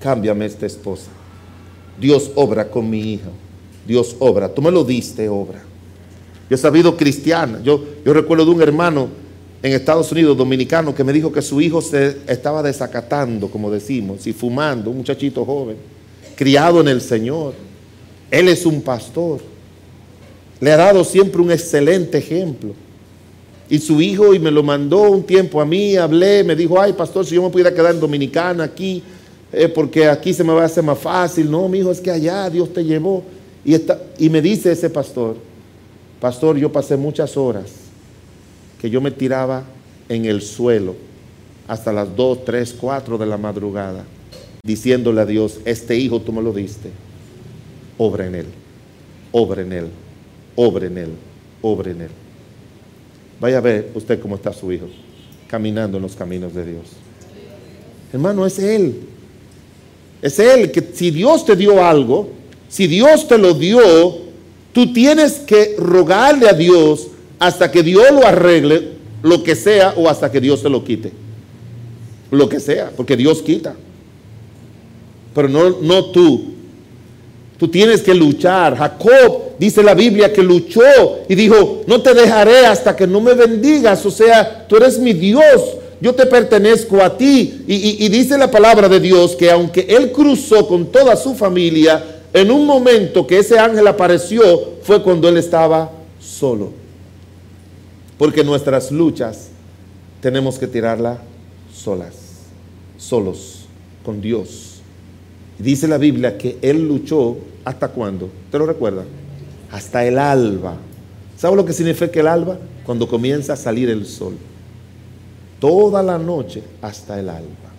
Cámbiame 0.00 0.44
a 0.44 0.48
esta 0.48 0.66
esposa. 0.66 1.10
Dios 1.98 2.30
obra 2.34 2.70
con 2.70 2.88
mi 2.88 3.14
hijo. 3.14 3.30
Dios 3.86 4.16
obra. 4.18 4.52
Tú 4.52 4.62
me 4.62 4.70
lo 4.70 4.84
diste, 4.84 5.28
obra. 5.28 5.62
Yo 6.48 6.54
he 6.54 6.58
sabido 6.58 6.96
cristiana. 6.96 7.60
Yo, 7.62 7.84
yo 8.04 8.12
recuerdo 8.12 8.44
de 8.44 8.50
un 8.50 8.62
hermano 8.62 9.08
en 9.62 9.72
Estados 9.72 10.10
Unidos, 10.10 10.36
dominicano, 10.36 10.94
que 10.94 11.04
me 11.04 11.12
dijo 11.12 11.30
que 11.30 11.42
su 11.42 11.60
hijo 11.60 11.82
se 11.82 12.16
estaba 12.26 12.62
desacatando, 12.62 13.50
como 13.50 13.70
decimos, 13.70 14.26
y 14.26 14.32
fumando, 14.32 14.90
un 14.90 14.98
muchachito 14.98 15.44
joven, 15.44 15.76
criado 16.34 16.80
en 16.80 16.88
el 16.88 17.00
Señor. 17.02 17.52
Él 18.30 18.48
es 18.48 18.64
un 18.64 18.80
pastor. 18.80 19.40
Le 20.60 20.72
ha 20.72 20.76
dado 20.78 21.04
siempre 21.04 21.42
un 21.42 21.50
excelente 21.50 22.18
ejemplo. 22.18 22.72
Y 23.68 23.78
su 23.78 24.00
hijo, 24.00 24.32
y 24.32 24.38
me 24.38 24.50
lo 24.50 24.62
mandó 24.62 25.02
un 25.02 25.22
tiempo 25.24 25.60
a 25.60 25.66
mí, 25.66 25.94
hablé, 25.94 26.42
me 26.42 26.56
dijo, 26.56 26.80
ay, 26.80 26.94
pastor, 26.94 27.26
si 27.26 27.34
yo 27.34 27.42
me 27.42 27.50
pudiera 27.50 27.74
quedar 27.74 27.94
en 27.94 28.00
Dominicana 28.00 28.64
aquí, 28.64 29.02
eh, 29.52 29.68
porque 29.68 30.08
aquí 30.08 30.32
se 30.32 30.42
me 30.42 30.54
va 30.54 30.62
a 30.62 30.66
hacer 30.66 30.82
más 30.82 30.98
fácil. 30.98 31.50
No, 31.50 31.68
mi 31.68 31.80
hijo, 31.80 31.90
es 31.90 32.00
que 32.00 32.10
allá 32.10 32.48
Dios 32.48 32.72
te 32.72 32.82
llevó. 32.82 33.22
Y, 33.62 33.74
está, 33.74 34.00
y 34.18 34.30
me 34.30 34.40
dice 34.40 34.72
ese 34.72 34.88
pastor, 34.88 35.36
pastor, 36.18 36.56
yo 36.56 36.72
pasé 36.72 36.96
muchas 36.96 37.36
horas 37.36 37.79
que 38.80 38.90
yo 38.90 39.00
me 39.00 39.10
tiraba 39.10 39.64
en 40.08 40.24
el 40.24 40.40
suelo 40.42 40.94
hasta 41.68 41.92
las 41.92 42.16
2, 42.16 42.44
3, 42.44 42.76
4 42.80 43.18
de 43.18 43.26
la 43.26 43.36
madrugada, 43.36 44.04
diciéndole 44.62 45.20
a 45.20 45.26
Dios, 45.26 45.60
este 45.64 45.96
hijo 45.96 46.20
tú 46.20 46.32
me 46.32 46.42
lo 46.42 46.52
diste, 46.52 46.90
obra 47.98 48.26
en 48.26 48.34
él, 48.34 48.46
obra 49.32 49.62
en 49.62 49.72
él, 49.72 49.86
obra 50.56 50.86
en 50.86 50.98
él, 50.98 51.10
obra 51.62 51.90
en 51.90 52.00
él. 52.02 52.10
Vaya 53.40 53.58
a 53.58 53.60
ver 53.60 53.90
usted 53.94 54.20
cómo 54.20 54.34
está 54.34 54.52
su 54.52 54.72
hijo, 54.72 54.86
caminando 55.46 55.98
en 55.98 56.02
los 56.02 56.16
caminos 56.16 56.54
de 56.54 56.64
Dios. 56.64 56.86
Hermano, 58.12 58.44
es 58.44 58.58
Él. 58.58 59.00
Es 60.20 60.38
Él 60.38 60.70
que 60.70 60.82
si 60.92 61.10
Dios 61.10 61.46
te 61.46 61.56
dio 61.56 61.82
algo, 61.82 62.28
si 62.68 62.86
Dios 62.86 63.26
te 63.26 63.38
lo 63.38 63.54
dio, 63.54 63.80
tú 64.72 64.92
tienes 64.92 65.34
que 65.34 65.76
rogarle 65.78 66.48
a 66.48 66.52
Dios 66.52 67.08
hasta 67.40 67.72
que 67.72 67.82
Dios 67.82 68.04
lo 68.12 68.24
arregle, 68.24 68.90
lo 69.22 69.42
que 69.42 69.56
sea, 69.56 69.94
o 69.96 70.08
hasta 70.08 70.30
que 70.30 70.40
Dios 70.40 70.62
te 70.62 70.68
lo 70.68 70.84
quite. 70.84 71.10
Lo 72.30 72.48
que 72.48 72.60
sea, 72.60 72.92
porque 72.94 73.16
Dios 73.16 73.42
quita. 73.42 73.74
Pero 75.34 75.48
no, 75.48 75.70
no 75.80 76.04
tú. 76.06 76.52
Tú 77.58 77.66
tienes 77.68 78.02
que 78.02 78.14
luchar. 78.14 78.76
Jacob 78.76 79.54
dice 79.58 79.82
la 79.82 79.94
Biblia 79.94 80.32
que 80.32 80.42
luchó 80.42 80.82
y 81.28 81.34
dijo, 81.34 81.82
no 81.86 82.02
te 82.02 82.12
dejaré 82.12 82.66
hasta 82.66 82.94
que 82.94 83.06
no 83.06 83.22
me 83.22 83.32
bendigas. 83.32 84.04
O 84.04 84.10
sea, 84.10 84.66
tú 84.68 84.76
eres 84.76 84.98
mi 84.98 85.14
Dios, 85.14 85.42
yo 85.98 86.14
te 86.14 86.26
pertenezco 86.26 87.02
a 87.02 87.16
ti. 87.16 87.64
Y, 87.66 88.04
y 88.04 88.08
dice 88.10 88.36
la 88.36 88.50
palabra 88.50 88.86
de 88.86 89.00
Dios 89.00 89.34
que 89.34 89.50
aunque 89.50 89.86
él 89.88 90.12
cruzó 90.12 90.68
con 90.68 90.86
toda 90.92 91.16
su 91.16 91.34
familia, 91.34 92.04
en 92.34 92.50
un 92.50 92.66
momento 92.66 93.26
que 93.26 93.38
ese 93.38 93.58
ángel 93.58 93.86
apareció 93.86 94.74
fue 94.82 95.02
cuando 95.02 95.26
él 95.26 95.38
estaba 95.38 95.90
solo. 96.20 96.79
Porque 98.20 98.44
nuestras 98.44 98.92
luchas 98.92 99.48
tenemos 100.20 100.58
que 100.58 100.66
tirarla 100.66 101.22
solas, 101.74 102.16
solos, 102.98 103.64
con 104.04 104.20
Dios. 104.20 104.82
Dice 105.58 105.88
la 105.88 105.96
Biblia 105.96 106.36
que 106.36 106.58
él 106.60 106.86
luchó 106.86 107.38
hasta 107.64 107.88
cuándo. 107.88 108.28
¿Te 108.50 108.58
lo 108.58 108.66
recuerda? 108.66 109.04
Hasta 109.70 110.04
el 110.04 110.18
alba. 110.18 110.76
¿Sabe 111.38 111.56
lo 111.56 111.64
que 111.64 111.72
significa 111.72 112.20
el 112.20 112.26
alba? 112.26 112.58
Cuando 112.84 113.08
comienza 113.08 113.54
a 113.54 113.56
salir 113.56 113.88
el 113.88 114.04
sol. 114.04 114.34
Toda 115.58 116.02
la 116.02 116.18
noche 116.18 116.62
hasta 116.82 117.18
el 117.18 117.30
alba. 117.30 117.70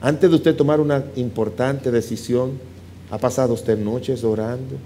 Antes 0.00 0.30
de 0.30 0.36
usted 0.36 0.56
tomar 0.56 0.80
una 0.80 1.04
importante 1.16 1.90
decisión, 1.90 2.52
¿ha 3.10 3.18
pasado 3.18 3.52
usted 3.52 3.78
noches 3.78 4.24
orando 4.24 4.76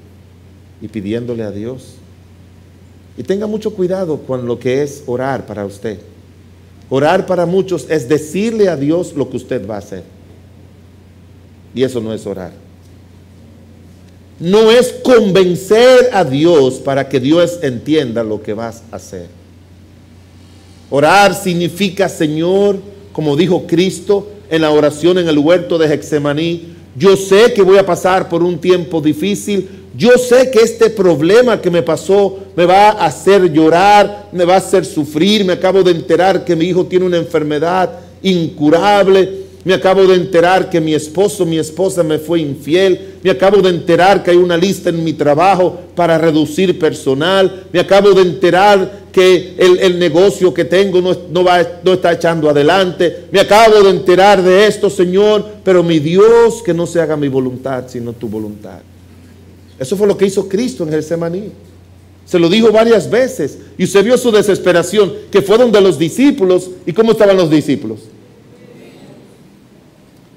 y 0.82 0.88
pidiéndole 0.88 1.44
a 1.44 1.52
Dios? 1.52 1.99
Y 3.20 3.22
tenga 3.22 3.46
mucho 3.46 3.74
cuidado 3.74 4.22
con 4.22 4.46
lo 4.46 4.58
que 4.58 4.82
es 4.82 5.02
orar 5.04 5.44
para 5.44 5.66
usted. 5.66 5.98
Orar 6.88 7.26
para 7.26 7.44
muchos 7.44 7.84
es 7.90 8.08
decirle 8.08 8.70
a 8.70 8.76
Dios 8.78 9.12
lo 9.14 9.28
que 9.28 9.36
usted 9.36 9.68
va 9.68 9.74
a 9.74 9.80
hacer. 9.80 10.04
Y 11.74 11.82
eso 11.82 12.00
no 12.00 12.14
es 12.14 12.26
orar. 12.26 12.50
No 14.38 14.70
es 14.70 14.94
convencer 15.04 16.08
a 16.14 16.24
Dios 16.24 16.76
para 16.76 17.10
que 17.10 17.20
Dios 17.20 17.58
entienda 17.60 18.24
lo 18.24 18.40
que 18.40 18.54
vas 18.54 18.84
a 18.90 18.96
hacer. 18.96 19.26
Orar 20.88 21.34
significa, 21.34 22.08
Señor, 22.08 22.78
como 23.12 23.36
dijo 23.36 23.66
Cristo 23.66 24.30
en 24.48 24.62
la 24.62 24.70
oración 24.70 25.18
en 25.18 25.28
el 25.28 25.36
huerto 25.36 25.76
de 25.76 25.92
Hexemaní, 25.92 26.74
yo 26.96 27.18
sé 27.18 27.52
que 27.52 27.60
voy 27.60 27.76
a 27.76 27.84
pasar 27.84 28.30
por 28.30 28.42
un 28.42 28.58
tiempo 28.58 29.02
difícil, 29.02 29.79
yo 29.96 30.16
sé 30.18 30.50
que 30.50 30.60
este 30.60 30.88
problema 30.88 31.60
que 31.60 31.70
me 31.70 31.82
pasó 31.82 32.38
me 32.56 32.64
va 32.64 32.90
a 32.90 33.06
hacer 33.06 33.52
llorar, 33.52 34.28
me 34.32 34.44
va 34.44 34.54
a 34.54 34.58
hacer 34.58 34.84
sufrir. 34.84 35.44
Me 35.44 35.54
acabo 35.54 35.82
de 35.82 35.90
enterar 35.90 36.44
que 36.44 36.54
mi 36.54 36.66
hijo 36.66 36.86
tiene 36.86 37.06
una 37.06 37.16
enfermedad 37.16 37.90
incurable. 38.22 39.40
Me 39.64 39.74
acabo 39.74 40.06
de 40.06 40.14
enterar 40.14 40.70
que 40.70 40.80
mi 40.80 40.94
esposo, 40.94 41.44
mi 41.44 41.58
esposa 41.58 42.02
me 42.02 42.18
fue 42.18 42.40
infiel. 42.40 43.16
Me 43.22 43.30
acabo 43.30 43.60
de 43.60 43.70
enterar 43.70 44.22
que 44.22 44.30
hay 44.30 44.36
una 44.36 44.56
lista 44.56 44.90
en 44.90 45.02
mi 45.02 45.12
trabajo 45.12 45.78
para 45.96 46.16
reducir 46.16 46.78
personal. 46.78 47.64
Me 47.72 47.80
acabo 47.80 48.12
de 48.12 48.22
enterar 48.22 49.00
que 49.12 49.56
el, 49.58 49.98
negocio 49.98 50.54
que 50.54 50.64
tengo 50.64 51.00
no, 51.00 51.16
no, 51.30 51.44
va, 51.44 51.66
no 51.82 51.94
está 51.94 52.12
echando 52.12 52.48
adelante. 52.48 53.24
Me 53.32 53.40
acabo 53.40 53.82
de 53.82 53.90
enterar 53.90 54.40
de 54.40 54.66
esto, 54.66 54.88
Señor. 54.88 55.44
Pero 55.64 55.82
mi 55.82 55.98
Dios, 55.98 56.62
que 56.64 56.72
no 56.72 56.86
se 56.86 57.00
haga 57.00 57.16
mi 57.16 57.28
voluntad, 57.28 57.84
sino 57.88 58.12
tu 58.12 58.28
voluntad. 58.28 58.78
Eso 59.80 59.96
fue 59.96 60.06
lo 60.06 60.16
que 60.16 60.26
hizo 60.26 60.46
Cristo 60.46 60.84
en 60.84 60.90
Getsemaní. 60.90 61.50
Se 62.26 62.38
lo 62.38 62.50
dijo 62.50 62.70
varias 62.70 63.08
veces 63.08 63.58
y 63.78 63.84
usted 63.84 64.04
vio 64.04 64.18
su 64.18 64.30
desesperación, 64.30 65.10
que 65.32 65.40
fue 65.40 65.56
donde 65.56 65.80
los 65.80 65.98
discípulos. 65.98 66.70
¿Y 66.84 66.92
cómo 66.92 67.12
estaban 67.12 67.38
los 67.38 67.50
discípulos? 67.50 68.00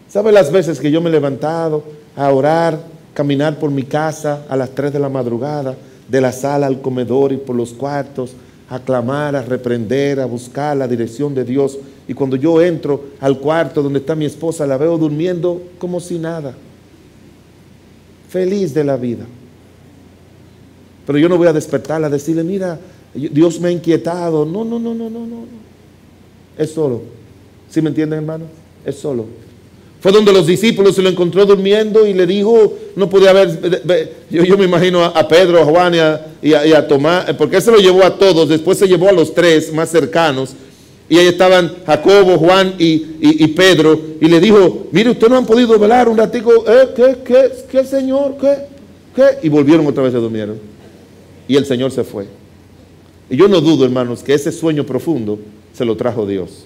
¿Sabe 0.07 0.31
las 0.31 0.49
veces 0.49 0.79
que 0.79 0.89
yo 0.89 1.01
me 1.01 1.09
he 1.09 1.11
levantado 1.11 1.83
a 2.15 2.31
orar, 2.31 2.79
caminar 3.13 3.59
por 3.59 3.69
mi 3.69 3.83
casa 3.83 4.45
a 4.47 4.55
las 4.55 4.69
3 4.69 4.93
de 4.93 4.99
la 4.99 5.09
madrugada, 5.09 5.75
de 6.07 6.21
la 6.21 6.31
sala 6.31 6.67
al 6.67 6.81
comedor 6.81 7.33
y 7.33 7.37
por 7.37 7.55
los 7.57 7.73
cuartos, 7.73 8.31
a 8.69 8.79
clamar, 8.79 9.35
a 9.35 9.41
reprender, 9.41 10.21
a 10.21 10.25
buscar 10.25 10.77
la 10.77 10.87
dirección 10.87 11.35
de 11.35 11.43
Dios? 11.43 11.77
Y 12.07 12.13
cuando 12.13 12.37
yo 12.37 12.61
entro 12.61 13.03
al 13.19 13.39
cuarto 13.39 13.83
donde 13.83 13.99
está 13.99 14.15
mi 14.15 14.25
esposa, 14.25 14.65
la 14.65 14.77
veo 14.77 14.97
durmiendo 14.97 15.61
como 15.79 15.99
si 15.99 16.17
nada 16.17 16.55
feliz 18.33 18.73
de 18.73 18.83
la 18.83 18.97
vida. 18.97 19.25
Pero 21.05 21.19
yo 21.19 21.29
no 21.29 21.37
voy 21.37 21.47
a 21.47 21.53
despertarla, 21.53 22.07
a 22.07 22.09
decirle, 22.09 22.43
mira, 22.43 22.79
Dios 23.13 23.59
me 23.59 23.67
ha 23.67 23.71
inquietado. 23.71 24.43
No, 24.43 24.65
no, 24.65 24.79
no, 24.79 24.95
no, 24.95 25.07
no, 25.07 25.19
no. 25.19 25.45
Es 26.57 26.71
solo. 26.71 27.03
¿Sí 27.69 27.79
me 27.81 27.89
entienden, 27.89 28.19
hermano? 28.19 28.45
Es 28.83 28.95
solo. 28.95 29.25
Fue 30.01 30.11
donde 30.11 30.33
los 30.33 30.47
discípulos 30.47 30.95
se 30.95 31.03
lo 31.03 31.09
encontró 31.09 31.45
durmiendo 31.45 32.07
y 32.07 32.13
le 32.13 32.25
dijo, 32.25 32.73
no 32.95 33.07
podía 33.07 33.29
haber, 33.29 34.11
yo, 34.29 34.57
me 34.57 34.65
imagino 34.65 35.03
a, 35.05 35.27
Pedro, 35.27 35.61
a 35.61 35.65
Juan 35.65 35.93
y 36.41 36.53
a, 36.53 36.65
y 36.67 36.87
Tomás, 36.89 37.31
porque 37.37 37.61
se 37.61 37.71
lo 37.71 37.77
llevó 37.77 38.03
a 38.03 38.17
todos, 38.17 38.49
después 38.49 38.77
se 38.77 38.87
llevó 38.87 39.07
a 39.09 39.13
los 39.13 39.33
tres 39.33 39.71
más 39.71 39.89
cercanos 39.89 40.55
y 41.09 41.17
ahí 41.17 41.27
estaban 41.27 41.75
Jacobo, 41.85 42.37
Juan 42.37 42.75
y, 42.79 43.47
Pedro. 43.49 43.99
Y 44.21 44.27
le 44.27 44.39
dijo, 44.39 44.87
mire, 44.91 45.11
ustedes 45.11 45.29
no 45.29 45.37
han 45.37 45.45
podido 45.45 45.77
velar 45.77 46.07
un 46.07 46.17
ratico. 46.17 46.51
¿Eh? 46.67 46.89
¿Qué? 46.95 47.17
¿Qué? 47.25 47.51
¿Qué, 47.69 47.83
Señor? 47.83 48.37
¿Qué? 48.39 48.55
¿Qué? 49.15 49.23
Y 49.45 49.49
volvieron 49.49 49.85
otra 49.85 50.03
vez 50.03 50.15
a 50.15 50.17
durmieron. 50.17 50.57
Y 51.47 51.55
el 51.55 51.65
Señor 51.65 51.91
se 51.91 52.03
fue. 52.03 52.27
Y 53.29 53.35
yo 53.35 53.47
no 53.47 53.59
dudo, 53.59 53.85
hermanos, 53.85 54.23
que 54.23 54.33
ese 54.33 54.51
sueño 54.51 54.85
profundo 54.85 55.39
se 55.73 55.83
lo 55.83 55.97
trajo 55.97 56.25
Dios. 56.25 56.65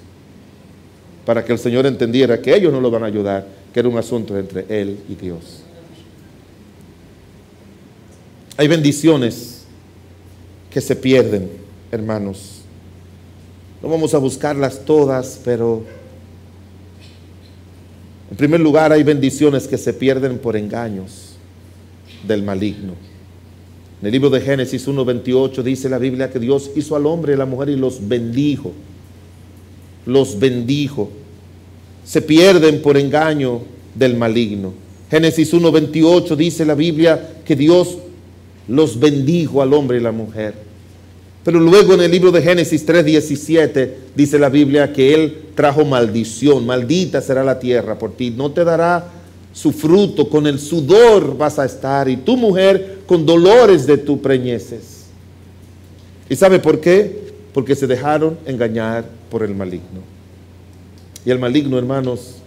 Para 1.26 1.44
que 1.44 1.52
el 1.52 1.60
Señor 1.60 1.86
entendiera 1.86 2.40
que 2.40 2.56
ellos 2.56 2.72
no 2.72 2.80
lo 2.80 2.92
van 2.92 3.04
a 3.04 3.08
ayudar, 3.08 3.48
que 3.74 3.80
era 3.80 3.90
un 3.90 3.98
asunto 3.98 4.38
entre 4.38 4.66
Él 4.70 5.00
y 5.10 5.16
Dios. 5.16 5.64
Hay 8.56 8.68
bendiciones 8.68 9.64
que 10.70 10.80
se 10.80 10.96
pierden, 10.96 11.50
hermanos 11.92 12.57
no 13.82 13.90
vamos 13.90 14.14
a 14.14 14.18
buscarlas 14.18 14.84
todas, 14.86 15.40
pero 15.44 15.84
en 18.32 18.38
primer 18.38 18.60
lugar 18.60 18.92
hay 18.92 19.04
bendiciones 19.04 19.68
que 19.68 19.78
se 19.78 19.94
pierden 19.94 20.40
por 20.40 20.58
engaños 20.58 21.36
del 22.28 22.44
maligno. 22.44 22.94
En 24.02 24.08
el 24.08 24.12
libro 24.12 24.30
de 24.30 24.42
Génesis 24.42 24.88
1.28 24.88 25.64
dice 25.64 25.90
la 25.90 25.98
Biblia 25.98 26.30
que 26.30 26.40
Dios 26.40 26.72
hizo 26.76 26.96
al 26.96 27.06
hombre 27.06 27.34
y 27.34 27.36
a 27.36 27.40
la 27.40 27.46
mujer 27.46 27.70
y 27.70 27.76
los 27.76 28.08
bendijo. 28.08 28.74
Los 30.06 30.38
bendijo. 30.38 31.10
Se 32.04 32.22
pierden 32.22 32.82
por 32.82 32.98
engaño 32.98 33.62
del 33.96 34.16
maligno. 34.16 34.74
Génesis 35.10 35.54
1.28 35.54 36.36
dice 36.36 36.66
la 36.66 36.76
Biblia 36.76 37.40
que 37.46 37.56
Dios 37.56 37.98
los 38.68 39.00
bendijo 39.00 39.62
al 39.62 39.74
hombre 39.74 39.98
y 39.98 40.02
la 40.02 40.12
mujer. 40.12 40.67
Pero 41.48 41.62
luego 41.62 41.94
en 41.94 42.02
el 42.02 42.12
libro 42.12 42.30
de 42.30 42.42
Génesis 42.42 42.86
3:17 42.86 43.90
dice 44.14 44.38
la 44.38 44.50
Biblia 44.50 44.92
que 44.92 45.14
Él 45.14 45.34
trajo 45.56 45.86
maldición, 45.86 46.66
maldita 46.66 47.22
será 47.22 47.42
la 47.42 47.58
tierra 47.58 47.98
por 47.98 48.18
ti, 48.18 48.32
no 48.32 48.52
te 48.52 48.66
dará 48.66 49.06
su 49.54 49.72
fruto, 49.72 50.28
con 50.28 50.46
el 50.46 50.60
sudor 50.60 51.38
vas 51.38 51.58
a 51.58 51.64
estar 51.64 52.10
y 52.10 52.18
tu 52.18 52.36
mujer 52.36 52.98
con 53.06 53.26
dolores 53.26 53.88
de 53.88 53.98
tu 53.98 54.22
preñeces. 54.22 55.06
¿Y 56.30 56.36
sabe 56.36 56.60
por 56.60 56.82
qué? 56.82 57.18
Porque 57.54 57.76
se 57.76 57.88
dejaron 57.88 58.38
engañar 58.46 59.06
por 59.32 59.42
el 59.42 59.56
maligno. 59.56 60.02
Y 61.26 61.32
el 61.32 61.40
maligno, 61.40 61.78
hermanos, 61.78 62.40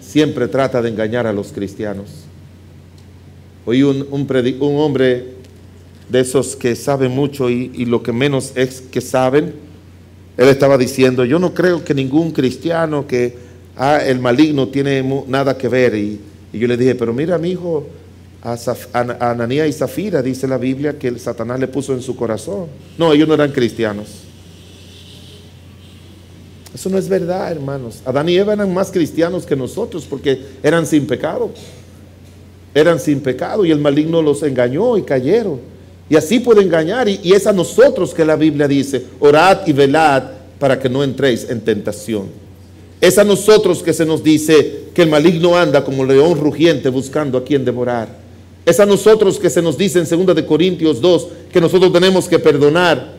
siempre 0.00 0.48
trata 0.48 0.80
de 0.80 0.88
engañar 0.88 1.26
a 1.26 1.34
los 1.34 1.52
cristianos. 1.52 2.08
Un, 3.66 4.06
un, 4.10 4.56
un 4.58 4.80
hombre 4.80 5.41
de 6.08 6.20
esos 6.20 6.56
que 6.56 6.76
saben 6.76 7.12
mucho 7.12 7.48
y, 7.50 7.84
lo 7.86 8.02
que 8.02 8.12
menos 8.12 8.52
es 8.54 8.80
que 8.80 9.00
saben, 9.00 9.54
él 10.36 10.48
estaba 10.48 10.78
diciendo, 10.78 11.24
yo 11.24 11.38
no 11.38 11.54
creo 11.54 11.84
que 11.84 11.94
ningún 11.94 12.32
cristiano 12.32 13.06
que 13.06 13.36
ah, 13.76 14.00
el 14.04 14.18
maligno 14.18 14.68
tiene 14.68 15.02
nada 15.26 15.56
que 15.56 15.68
ver. 15.68 15.94
Y, 15.94 16.20
yo 16.52 16.68
le 16.68 16.76
dije, 16.76 16.94
pero 16.94 17.12
mira, 17.12 17.38
mi 17.38 17.50
hijo, 17.50 17.86
a, 18.42 18.56
a 18.92 19.30
Ananía 19.30 19.66
y 19.66 19.72
Zafira 19.72 20.20
dice 20.22 20.46
la 20.46 20.58
Biblia 20.58 20.98
que 20.98 21.08
el 21.08 21.20
Satanás 21.20 21.60
le 21.60 21.68
puso 21.68 21.94
en 21.94 22.02
su 22.02 22.16
corazón. 22.16 22.66
No, 22.98 23.12
ellos 23.12 23.28
no 23.28 23.34
eran 23.34 23.52
cristianos. 23.52 24.22
Eso 26.74 26.88
no 26.88 26.98
es 26.98 27.08
verdad, 27.08 27.52
hermanos. 27.52 28.00
Adán 28.04 28.28
y 28.28 28.36
Eva 28.36 28.54
eran 28.54 28.72
más 28.72 28.90
cristianos 28.90 29.44
que 29.44 29.54
nosotros 29.54 30.06
porque 30.08 30.40
eran 30.62 30.86
sin 30.86 31.06
pecado. 31.06 31.50
Eran 32.74 32.98
sin 32.98 33.20
pecado 33.20 33.64
y 33.66 33.70
el 33.70 33.78
maligno 33.78 34.22
los 34.22 34.42
engañó 34.42 34.96
y 34.96 35.02
cayeron. 35.02 35.71
Y 36.12 36.16
así 36.16 36.40
puede 36.40 36.60
engañar. 36.60 37.08
Y, 37.08 37.32
es 37.32 37.46
a 37.46 37.54
nosotros 37.54 38.12
que 38.12 38.22
la 38.22 38.36
Biblia 38.36 38.68
dice, 38.68 39.02
orad 39.18 39.66
y 39.66 39.72
velad 39.72 40.24
para 40.58 40.78
que 40.78 40.90
no 40.90 41.02
entréis 41.02 41.48
en 41.48 41.62
tentación. 41.62 42.26
Es 43.00 43.16
a 43.16 43.24
nosotros 43.24 43.82
que 43.82 43.94
se 43.94 44.04
nos 44.04 44.22
dice 44.22 44.90
que 44.92 45.00
el 45.00 45.08
maligno 45.08 45.56
anda 45.56 45.82
como 45.82 46.04
león 46.04 46.38
rugiente 46.38 46.90
buscando 46.90 47.38
a 47.38 47.44
quien 47.44 47.64
devorar. 47.64 48.14
Es 48.66 48.78
a 48.78 48.84
nosotros 48.84 49.38
que 49.38 49.48
se 49.48 49.62
nos 49.62 49.78
dice 49.78 50.00
en 50.00 50.26
2 50.26 50.36
de 50.36 50.44
Corintios 50.44 51.00
2 51.00 51.28
que 51.50 51.62
nosotros 51.62 51.90
tenemos 51.90 52.28
que 52.28 52.38
perdonar 52.38 53.14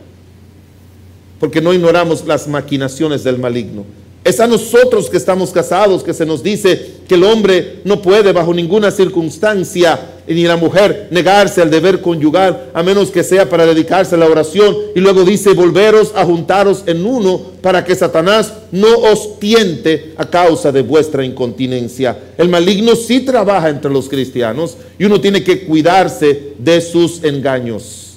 porque 1.40 1.60
no 1.60 1.74
ignoramos 1.74 2.24
las 2.24 2.46
maquinaciones 2.46 3.24
del 3.24 3.38
maligno. 3.38 3.84
Es 4.24 4.40
a 4.40 4.46
nosotros 4.46 5.10
que 5.10 5.18
estamos 5.18 5.50
casados 5.50 6.02
que 6.02 6.14
se 6.14 6.24
nos 6.24 6.42
dice 6.42 6.92
que 7.06 7.16
el 7.16 7.24
hombre 7.24 7.80
no 7.84 8.00
puede 8.00 8.32
bajo 8.32 8.54
ninguna 8.54 8.90
circunstancia 8.90 10.00
ni 10.26 10.44
la 10.44 10.56
mujer 10.56 11.08
negarse 11.10 11.60
al 11.60 11.70
deber 11.70 12.00
conyugal 12.00 12.70
a 12.72 12.82
menos 12.82 13.10
que 13.10 13.22
sea 13.22 13.50
para 13.50 13.66
dedicarse 13.66 14.14
a 14.14 14.18
la 14.18 14.24
oración. 14.24 14.74
Y 14.94 15.00
luego 15.00 15.24
dice, 15.24 15.52
volveros 15.52 16.12
a 16.16 16.24
juntaros 16.24 16.84
en 16.86 17.04
uno 17.04 17.38
para 17.60 17.84
que 17.84 17.94
Satanás 17.94 18.54
no 18.72 18.88
os 18.88 19.38
tiente 19.38 20.14
a 20.16 20.24
causa 20.24 20.72
de 20.72 20.80
vuestra 20.80 21.22
incontinencia. 21.22 22.16
El 22.38 22.48
maligno 22.48 22.96
sí 22.96 23.20
trabaja 23.20 23.68
entre 23.68 23.90
los 23.90 24.08
cristianos 24.08 24.78
y 24.98 25.04
uno 25.04 25.20
tiene 25.20 25.44
que 25.44 25.66
cuidarse 25.66 26.54
de 26.58 26.80
sus 26.80 27.22
engaños. 27.24 28.14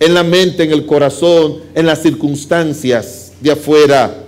En 0.00 0.14
la 0.14 0.24
mente, 0.24 0.64
en 0.64 0.72
el 0.72 0.84
corazón, 0.84 1.58
en 1.76 1.86
las 1.86 2.02
circunstancias 2.02 3.34
de 3.40 3.52
afuera 3.52 4.23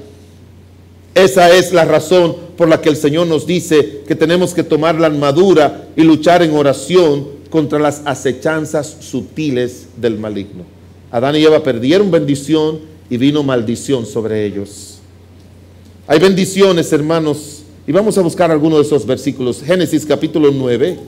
esa 1.16 1.50
es 1.50 1.72
la 1.72 1.86
razón 1.86 2.36
por 2.58 2.68
la 2.68 2.82
que 2.82 2.90
el 2.90 2.96
Señor 2.96 3.26
nos 3.26 3.46
dice 3.46 4.02
que 4.06 4.14
tenemos 4.14 4.52
que 4.52 4.62
tomar 4.62 5.00
la 5.00 5.06
armadura 5.06 5.88
y 5.96 6.02
luchar 6.02 6.42
en 6.42 6.54
oración 6.54 7.26
contra 7.48 7.78
las 7.78 8.02
acechanzas 8.04 8.98
sutiles 9.00 9.86
del 9.96 10.18
maligno. 10.18 10.64
Adán 11.10 11.36
y 11.36 11.42
Eva 11.42 11.62
perdieron 11.62 12.10
bendición 12.10 12.80
y 13.08 13.16
vino 13.16 13.42
maldición 13.42 14.04
sobre 14.04 14.44
ellos. 14.44 14.98
Hay 16.06 16.18
bendiciones, 16.20 16.92
hermanos, 16.92 17.62
y 17.86 17.92
vamos 17.92 18.18
a 18.18 18.20
buscar 18.20 18.50
algunos 18.50 18.80
de 18.80 18.84
esos 18.84 19.06
versículos. 19.06 19.62
Génesis 19.62 20.04
capítulo 20.04 20.50
9. 20.52 20.98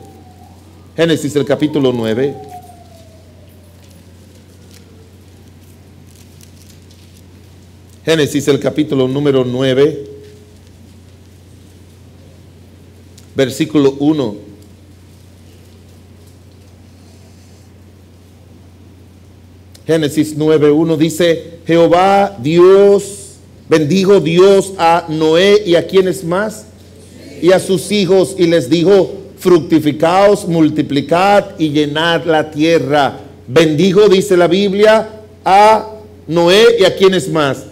Génesis 0.97 1.37
el 1.37 1.45
capítulo 1.45 1.93
9. 1.93 2.35
Génesis 8.09 8.49
el 8.49 8.59
capítulo 8.59 9.07
número 9.07 9.45
9, 9.45 10.07
versículo 13.35 13.97
1. 13.99 14.37
Génesis 19.87 20.35
9, 20.39 20.71
1 20.71 20.97
dice, 20.97 21.59
Jehová 21.67 22.35
Dios, 22.43 23.35
bendijo 23.69 24.21
Dios 24.21 24.73
a 24.79 25.05
Noé 25.11 25.65
y 25.67 25.75
a 25.75 25.87
quienes 25.87 26.25
más, 26.25 26.65
y 27.43 27.53
a 27.53 27.61
sus 27.61 27.93
hijos, 27.93 28.37
y 28.39 28.47
les 28.47 28.71
dijo, 28.71 29.19
fructificaos, 29.37 30.49
multiplicad 30.49 31.45
y 31.59 31.69
llenad 31.69 32.25
la 32.25 32.51
tierra. 32.51 33.21
Bendijo, 33.47 34.09
dice 34.09 34.35
la 34.35 34.47
Biblia, 34.47 35.11
a 35.45 35.91
Noé 36.27 36.79
y 36.81 36.85
a 36.87 36.97
quienes 36.97 37.29
más, 37.29 37.67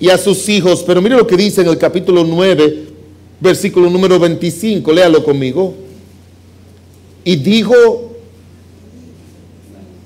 y 0.00 0.10
a 0.10 0.18
sus 0.18 0.48
hijos. 0.48 0.82
Pero 0.86 1.02
mire 1.02 1.16
lo 1.16 1.26
que 1.26 1.36
dice 1.36 1.62
en 1.62 1.68
el 1.68 1.78
capítulo 1.78 2.24
9, 2.24 2.84
versículo 3.40 3.90
número 3.90 4.18
25, 4.18 4.92
léalo 4.92 5.24
conmigo. 5.24 5.74
Y 7.24 7.36
dijo, 7.36 8.12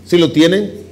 si 0.05 0.19
lo 0.19 0.33
tienen? 0.33 0.83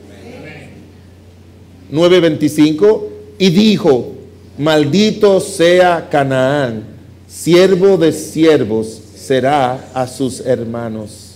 9:25, 1.92 3.03
y 3.38 3.51
dijo, 3.51 4.12
maldito 4.57 5.40
sea 5.40 6.09
Canaán, 6.09 6.84
siervo 7.26 7.96
de 7.96 8.12
siervos 8.12 9.01
será 9.16 9.90
a 9.92 10.07
sus 10.07 10.40
hermanos. 10.40 11.34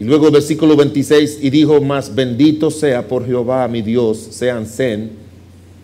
Y 0.00 0.04
luego 0.04 0.30
versículo 0.32 0.74
26, 0.74 1.38
y 1.42 1.50
dijo, 1.50 1.80
más 1.80 2.12
bendito 2.12 2.72
sea 2.72 3.06
por 3.06 3.24
Jehová 3.24 3.68
mi 3.68 3.82
Dios, 3.82 4.18
sean 4.30 4.66
Zen 4.66 5.25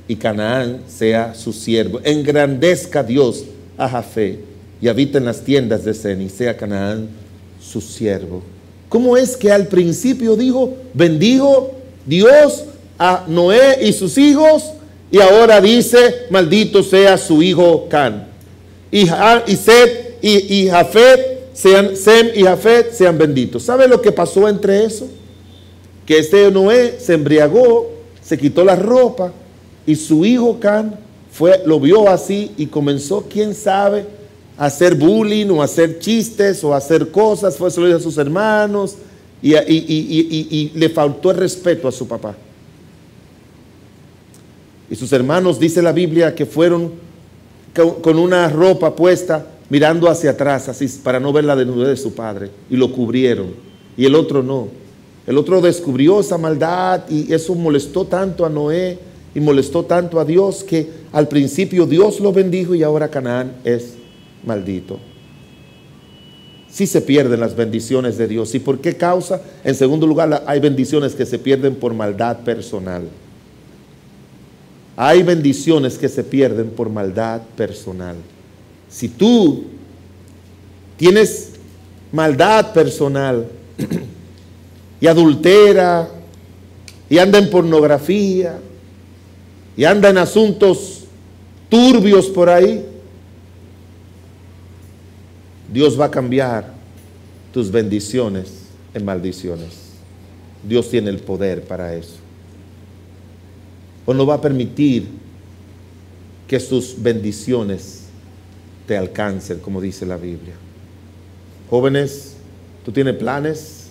y 0.09 0.17
Canaán 0.17 0.83
sea 0.89 1.35
su 1.35 1.53
siervo. 1.53 2.01
Engrandezca 2.05 3.03
Dios 3.03 3.45
a 3.77 3.89
Jafé 3.89 4.39
y 4.81 4.89
habita 4.89 5.19
en 5.19 5.25
las 5.25 5.43
tiendas 5.43 5.85
de 5.85 5.95
Zen 5.95 6.23
y 6.23 6.29
sea 6.29 6.57
Canaán 6.57 7.09
su 7.61 7.81
siervo. 7.81 8.43
¿Cómo 8.89 9.17
es 9.17 9.37
que 9.37 9.51
al 9.51 9.69
principio 9.69 10.37
dijo, 10.37 10.75
bendijo 10.93 11.73
Dios 12.05 12.65
a 12.99 13.25
Noé 13.29 13.79
y 13.83 13.93
sus 13.93 14.19
hijos 14.19 14.73
y 15.11 15.21
ahora 15.21 15.61
dice, 15.61 16.27
maldito 16.31 16.83
sea 16.83 17.17
su 17.17 17.43
hijo 17.43 17.89
Can? 17.89 18.27
Y, 18.91 19.09
y 19.47 19.59
y, 20.23 20.67
y 20.67 20.71
sean, 21.53 21.97
Sem 21.97 22.31
y 22.35 22.43
Jafet 22.43 22.93
sean 22.93 23.19
benditos. 23.19 23.63
¿Sabe 23.65 23.89
lo 23.89 24.01
que 24.01 24.13
pasó 24.13 24.49
entre 24.49 24.85
eso? 24.85 25.09
Que 26.07 26.19
este 26.19 26.51
Noé 26.51 26.99
se 27.01 27.15
embriagó, 27.15 27.91
se 28.23 28.39
quitó 28.39 28.65
la 28.65 28.77
ropa, 28.77 29.33
y 29.87 29.97
su 29.97 30.25
hijo 30.25 30.59
Can 30.61 30.97
fue, 31.31 31.63
lo 31.65 31.81
vio 31.81 32.09
así 32.09 32.53
y 32.57 32.67
comenzó, 32.67 33.27
quién 33.29 33.55
sabe, 33.55 34.07
a 34.59 34.67
hacer 34.67 34.95
bullying 34.95 35.47
o 35.49 35.63
a 35.63 35.65
hacer 35.65 35.99
chistes 35.99 36.63
o 36.63 36.75
a 36.75 36.77
hacer 36.77 37.11
cosas. 37.11 37.57
Fue 37.57 37.71
solo 37.71 37.95
a 37.97 38.01
sus 38.01 38.19
hermanos 38.19 38.97
y, 39.41 39.55
y, 39.57 40.73
le 40.75 40.89
faltó 40.91 41.31
el 41.31 41.39
respeto 41.39 41.89
a 41.89 41.93
su 41.93 42.07
papá. 42.07 42.35
Y 44.91 44.95
sus 44.95 45.11
hermanos, 45.13 45.59
dice 45.59 45.81
la 45.81 45.93
Biblia, 45.93 46.35
que 46.35 46.45
fueron 46.45 46.93
con 48.03 48.19
una 48.19 48.49
ropa 48.51 48.95
puesta 48.95 49.47
mirando 49.71 50.11
hacia 50.11 50.33
atrás, 50.33 50.69
así 50.69 50.87
para 51.03 51.19
no 51.19 51.33
ver 51.33 51.45
la 51.45 51.57
desnudez 51.57 51.89
de 51.89 51.97
su 51.97 52.15
padre, 52.15 52.51
y 52.69 52.77
lo 52.77 52.93
cubrieron. 52.93 53.55
Y 53.97 54.05
el 54.05 54.15
otro 54.15 54.43
no. 54.43 54.69
El 55.27 55.39
otro 55.39 55.63
descubrió 55.63 56.21
esa 56.21 56.37
maldad 56.37 57.09
y 57.09 57.33
eso 57.33 57.55
molestó 57.55 58.05
tanto 58.05 58.45
a 58.45 58.51
Noé 58.51 58.99
y 59.35 59.41
molestó 59.41 59.85
tanto 59.85 60.21
a 60.21 60.25
Dios 60.25 60.63
que 60.65 60.91
al 61.13 61.29
principio 61.29 61.87
Dios 61.87 62.21
lo 62.21 62.33
bendijo 62.33 62.75
y 62.75 62.83
ahora 62.83 63.09
Canaán 63.09 63.55
es 63.65 63.95
maldito. 64.45 64.99
Sí 66.71 66.87
se 66.87 67.03
pierden 67.03 67.41
las 67.41 67.55
bendiciones 67.55 68.17
de 68.17 68.27
Dios. 68.27 68.55
¿Y 68.55 68.59
por 68.59 68.81
qué 68.81 68.97
causa? 68.97 69.43
En 69.63 69.75
segundo 69.75 70.07
lugar, 70.07 70.43
hay 70.47 70.59
bendiciones 70.59 71.15
que 71.15 71.27
se 71.27 71.39
pierden 71.39 71.75
por 71.75 71.93
maldad 71.93 72.41
personal. 72.41 73.09
Hay 74.97 75.23
bendiciones 75.23 75.99
que 75.99 76.09
se 76.09 76.25
pierden 76.25 76.71
por 76.71 76.89
maldad 76.89 77.43
personal. 77.57 78.17
Si 78.89 79.09
tú 79.09 79.65
tienes 80.97 81.53
maldad 82.11 82.73
personal 82.73 83.47
y 85.01 85.07
adultera 85.07 86.09
y 87.09 87.19
anda 87.19 87.39
en 87.39 87.51
pornografía, 87.51 88.59
y 89.77 89.85
anda 89.85 90.11
en 90.11 90.19
asuntos 90.19 91.05
turbios 91.69 92.27
por 92.27 92.49
ahí, 92.49 92.85
Dios 95.73 95.99
va 95.99 96.07
a 96.07 96.11
cambiar 96.11 96.75
tus 97.53 97.71
bendiciones 97.71 98.67
en 98.93 99.05
maldiciones. 99.05 99.93
Dios 100.63 100.91
tiene 100.91 101.11
el 101.11 101.19
poder 101.19 101.63
para 101.63 101.95
eso. 101.95 102.17
O 104.05 104.13
no 104.13 104.27
va 104.27 104.35
a 104.35 104.41
permitir 104.41 105.09
que 106.47 106.61
sus 106.61 107.01
bendiciones 107.01 108.03
te 108.87 108.97
alcancen, 108.97 109.61
como 109.61 109.81
dice 109.81 110.05
la 110.05 110.17
Biblia. 110.17 110.55
Jóvenes, 111.71 112.37
¿tú 112.85 112.93
tienes 112.93 113.17
planes? 113.17 113.82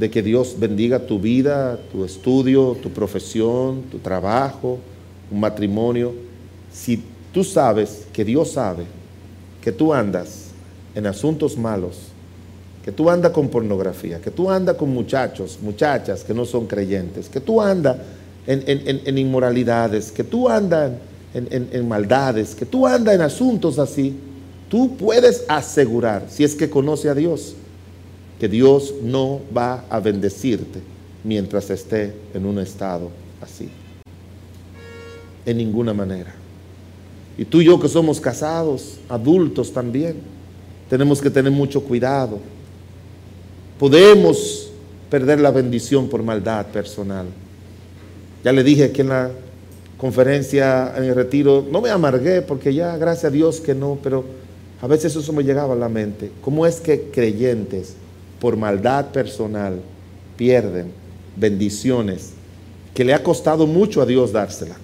De 0.00 0.10
que 0.10 0.22
Dios 0.22 0.56
bendiga 0.58 0.98
tu 1.00 1.20
vida, 1.20 1.78
tu 1.92 2.06
estudio, 2.06 2.74
tu 2.82 2.88
profesión, 2.88 3.82
tu 3.90 3.98
trabajo, 3.98 4.78
un 5.30 5.40
matrimonio. 5.40 6.14
Si 6.72 7.04
tú 7.34 7.44
sabes 7.44 8.06
que 8.10 8.24
Dios 8.24 8.52
sabe 8.52 8.84
que 9.60 9.72
tú 9.72 9.92
andas 9.92 10.46
en 10.94 11.06
asuntos 11.06 11.58
malos, 11.58 11.98
que 12.82 12.92
tú 12.92 13.10
andas 13.10 13.32
con 13.32 13.50
pornografía, 13.50 14.22
que 14.22 14.30
tú 14.30 14.50
andas 14.50 14.76
con 14.76 14.88
muchachos, 14.88 15.58
muchachas 15.60 16.24
que 16.24 16.32
no 16.32 16.46
son 16.46 16.66
creyentes, 16.66 17.28
que 17.28 17.40
tú 17.40 17.60
andas 17.60 17.98
en, 18.46 19.18
inmoralidades, 19.18 20.10
que 20.10 20.24
tú 20.24 20.48
andas 20.48 20.92
en 21.34 21.86
maldades, 21.86 22.54
que 22.54 22.64
tú 22.64 22.86
andas 22.86 23.14
en 23.14 23.20
asuntos 23.20 23.78
así, 23.78 24.16
tú 24.70 24.96
puedes 24.96 25.44
asegurar, 25.46 26.24
si 26.30 26.42
es 26.42 26.54
que 26.54 26.70
conoce 26.70 27.10
a 27.10 27.14
Dios, 27.14 27.54
que 28.40 28.48
Dios 28.48 28.94
no 29.02 29.42
va 29.54 29.84
a 29.90 30.00
bendecirte 30.00 30.80
mientras 31.22 31.68
esté 31.68 32.14
en 32.32 32.46
un 32.46 32.58
estado 32.58 33.10
así. 33.42 33.68
En 35.44 35.58
ninguna 35.58 35.92
manera. 35.92 36.34
Y 37.36 37.44
tú 37.44 37.60
y 37.60 37.66
yo 37.66 37.78
que 37.78 37.88
somos 37.88 38.18
casados, 38.18 38.98
adultos 39.10 39.72
también, 39.72 40.16
tenemos 40.88 41.20
que 41.20 41.28
tener 41.28 41.52
mucho 41.52 41.82
cuidado. 41.82 42.38
Podemos 43.78 44.70
perder 45.10 45.40
la 45.40 45.50
bendición 45.50 46.08
por 46.08 46.22
maldad 46.22 46.66
personal. 46.66 47.26
Ya 48.42 48.52
le 48.52 48.64
dije 48.64 48.90
que 48.90 49.02
en 49.02 49.08
la 49.10 49.30
conferencia 49.98 50.94
en 50.96 51.04
el 51.04 51.14
retiro, 51.14 51.66
no 51.70 51.82
me 51.82 51.90
amargué 51.90 52.40
porque 52.40 52.72
ya, 52.72 52.96
gracias 52.96 53.26
a 53.26 53.30
Dios 53.30 53.60
que 53.60 53.74
no, 53.74 53.98
pero 54.02 54.24
a 54.80 54.86
veces 54.86 55.14
eso 55.14 55.32
me 55.34 55.44
llegaba 55.44 55.74
a 55.74 55.76
la 55.76 55.90
mente. 55.90 56.32
¿Cómo 56.40 56.64
es 56.64 56.80
que 56.80 57.10
creyentes, 57.10 57.96
por 58.40 58.56
maldad 58.56 59.06
personal, 59.06 59.80
pierden 60.36 60.92
bendiciones 61.36 62.32
que 62.94 63.04
le 63.04 63.14
ha 63.14 63.22
costado 63.22 63.66
mucho 63.66 64.02
a 64.02 64.06
Dios 64.06 64.32
dársela? 64.32 64.76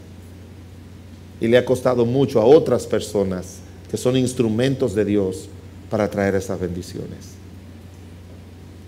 Y 1.40 1.48
le 1.48 1.59
ha 1.59 1.64
costado 1.64 2.07
mucho 2.07 2.40
a 2.40 2.44
otras 2.44 2.86
personas 2.86 3.59
que 3.90 3.96
son 3.96 4.16
instrumentos 4.16 4.94
de 4.94 5.04
Dios 5.04 5.48
para 5.90 6.09
traer 6.09 6.34
esas 6.34 6.61
bendiciones. 6.61 7.34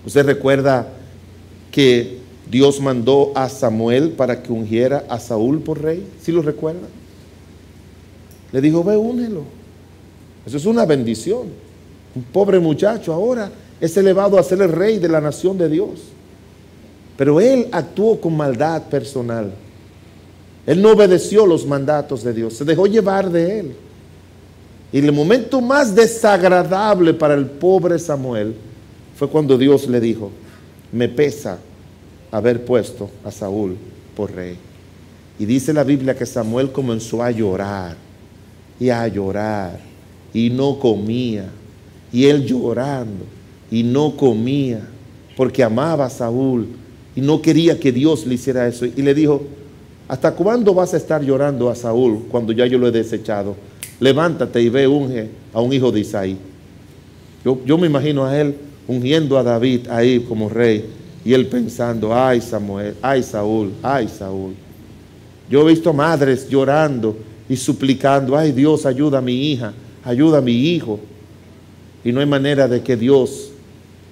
Usted 0.07 0.25
recuerda 0.25 0.89
que 1.71 2.19
Dios 2.51 2.81
mandó 2.81 3.33
a 3.35 3.49
Samuel 3.49 4.11
para 4.11 4.43
que 4.43 4.53
ungiera 4.53 5.05
a 5.09 5.19
Saúl 5.19 5.61
por 5.61 5.83
rey. 5.83 6.07
¿Sí 6.23 6.33
lo 6.33 6.41
recuerda? 6.41 6.89
Le 8.53 8.61
dijo, 8.61 8.83
ve, 8.83 8.97
únelo. 8.97 9.43
Eso 10.47 10.57
es 10.57 10.64
una 10.64 10.87
bendición. 10.87 11.49
Un 12.14 12.23
pobre 12.23 12.59
muchacho 12.59 13.12
ahora 13.12 13.51
es 13.81 13.97
elevado 13.97 14.39
a 14.39 14.43
ser 14.43 14.61
el 14.62 14.72
rey 14.72 14.99
de 14.99 15.09
la 15.09 15.20
nación 15.20 15.57
de 15.57 15.68
Dios. 15.68 16.01
Pero 17.16 17.41
él 17.41 17.68
actuó 17.72 18.20
con 18.20 18.37
maldad 18.37 18.83
personal. 18.85 19.53
Él 20.66 20.83
no 20.83 20.93
obedeció 20.93 21.47
los 21.47 21.66
mandatos 21.66 22.22
de 22.22 22.33
Dios, 22.33 22.55
se 22.55 22.64
dejó 22.64 22.87
llevar 22.87 23.31
de 23.31 23.61
él. 23.61 23.76
Y 24.93 24.99
el 24.99 25.12
momento 25.12 25.61
más 25.61 25.95
desagradable 25.95 27.14
para 27.14 27.35
el 27.35 27.47
pobre 27.47 27.99
Samuel 27.99 28.55
fue 29.16 29.29
cuando 29.29 29.59
Dios 29.59 29.89
le 29.89 30.01
dijo, 30.01 30.31
me 30.93 31.09
pesa 31.09 31.59
haber 32.31 32.64
puesto 32.64 33.11
a 33.24 33.31
Saúl 33.31 33.76
por 34.16 34.33
rey. 34.33 34.57
Y 35.39 35.45
dice 35.45 35.72
la 35.72 35.85
Biblia 35.85 36.16
que 36.16 36.26
Samuel 36.26 36.72
comenzó 36.72 37.22
a 37.22 37.31
llorar 37.31 37.97
y 38.81 38.91
a 38.91 39.07
llorar 39.09 39.79
y 40.33 40.51
no 40.51 40.79
comía. 40.79 41.49
Y 42.12 42.26
él 42.26 42.45
llorando 42.45 43.38
y 43.71 43.83
no 43.83 44.16
comía 44.16 44.81
porque 45.37 45.62
amaba 45.62 46.07
a 46.07 46.11
Saúl 46.11 46.66
y 47.14 47.21
no 47.21 47.41
quería 47.43 47.79
que 47.79 47.93
Dios 47.93 48.27
le 48.27 48.35
hiciera 48.35 48.66
eso. 48.66 48.87
Y 48.87 49.03
le 49.03 49.14
dijo, 49.14 49.43
¿hasta 50.07 50.33
cuándo 50.33 50.75
vas 50.75 50.95
a 50.95 50.97
estar 50.97 51.23
llorando 51.23 51.69
a 51.69 51.75
Saúl 51.75 52.27
cuando 52.31 52.53
ya 52.53 52.66
yo 52.66 52.79
lo 52.79 52.89
he 52.89 52.93
desechado? 52.93 53.57
Levántate 54.01 54.62
y 54.62 54.69
ve, 54.69 54.87
unge 54.87 55.29
a 55.53 55.61
un 55.61 55.73
hijo 55.73 55.91
de 55.91 56.01
Isaí. 56.01 56.37
Yo, 57.45 57.61
yo 57.64 57.79
me 57.79 57.87
imagino 57.87 58.25
a 58.25 58.39
él 58.39 58.55
ungiendo 58.87 59.37
a 59.39 59.43
David 59.43 59.89
ahí 59.91 60.21
como 60.21 60.49
rey 60.49 60.85
y 61.25 61.35
él 61.35 61.47
pensando, 61.47 62.14
ay 62.14 62.41
Samuel, 62.41 62.95
ay 63.03 63.23
Saúl, 63.23 63.73
ay 63.83 64.09
Saúl. 64.09 64.55
Yo 65.51 65.62
he 65.62 65.73
visto 65.73 65.93
madres 65.93 66.49
llorando 66.49 67.16
y 67.49 67.57
suplicando, 67.57 68.37
ay 68.37 68.53
Dios, 68.53 68.87
ayuda 68.87 69.19
a 69.19 69.23
mi 69.23 69.51
hija, 69.53 69.73
ayuda 70.05 70.39
a 70.39 70.43
mi 70.43 70.53
hijo. 70.53 71.01
Y 72.05 72.12
no 72.12 72.21
hay 72.21 72.27
manera 72.27 72.69
de 72.69 72.83
que 72.83 72.97
Dios 72.97 73.48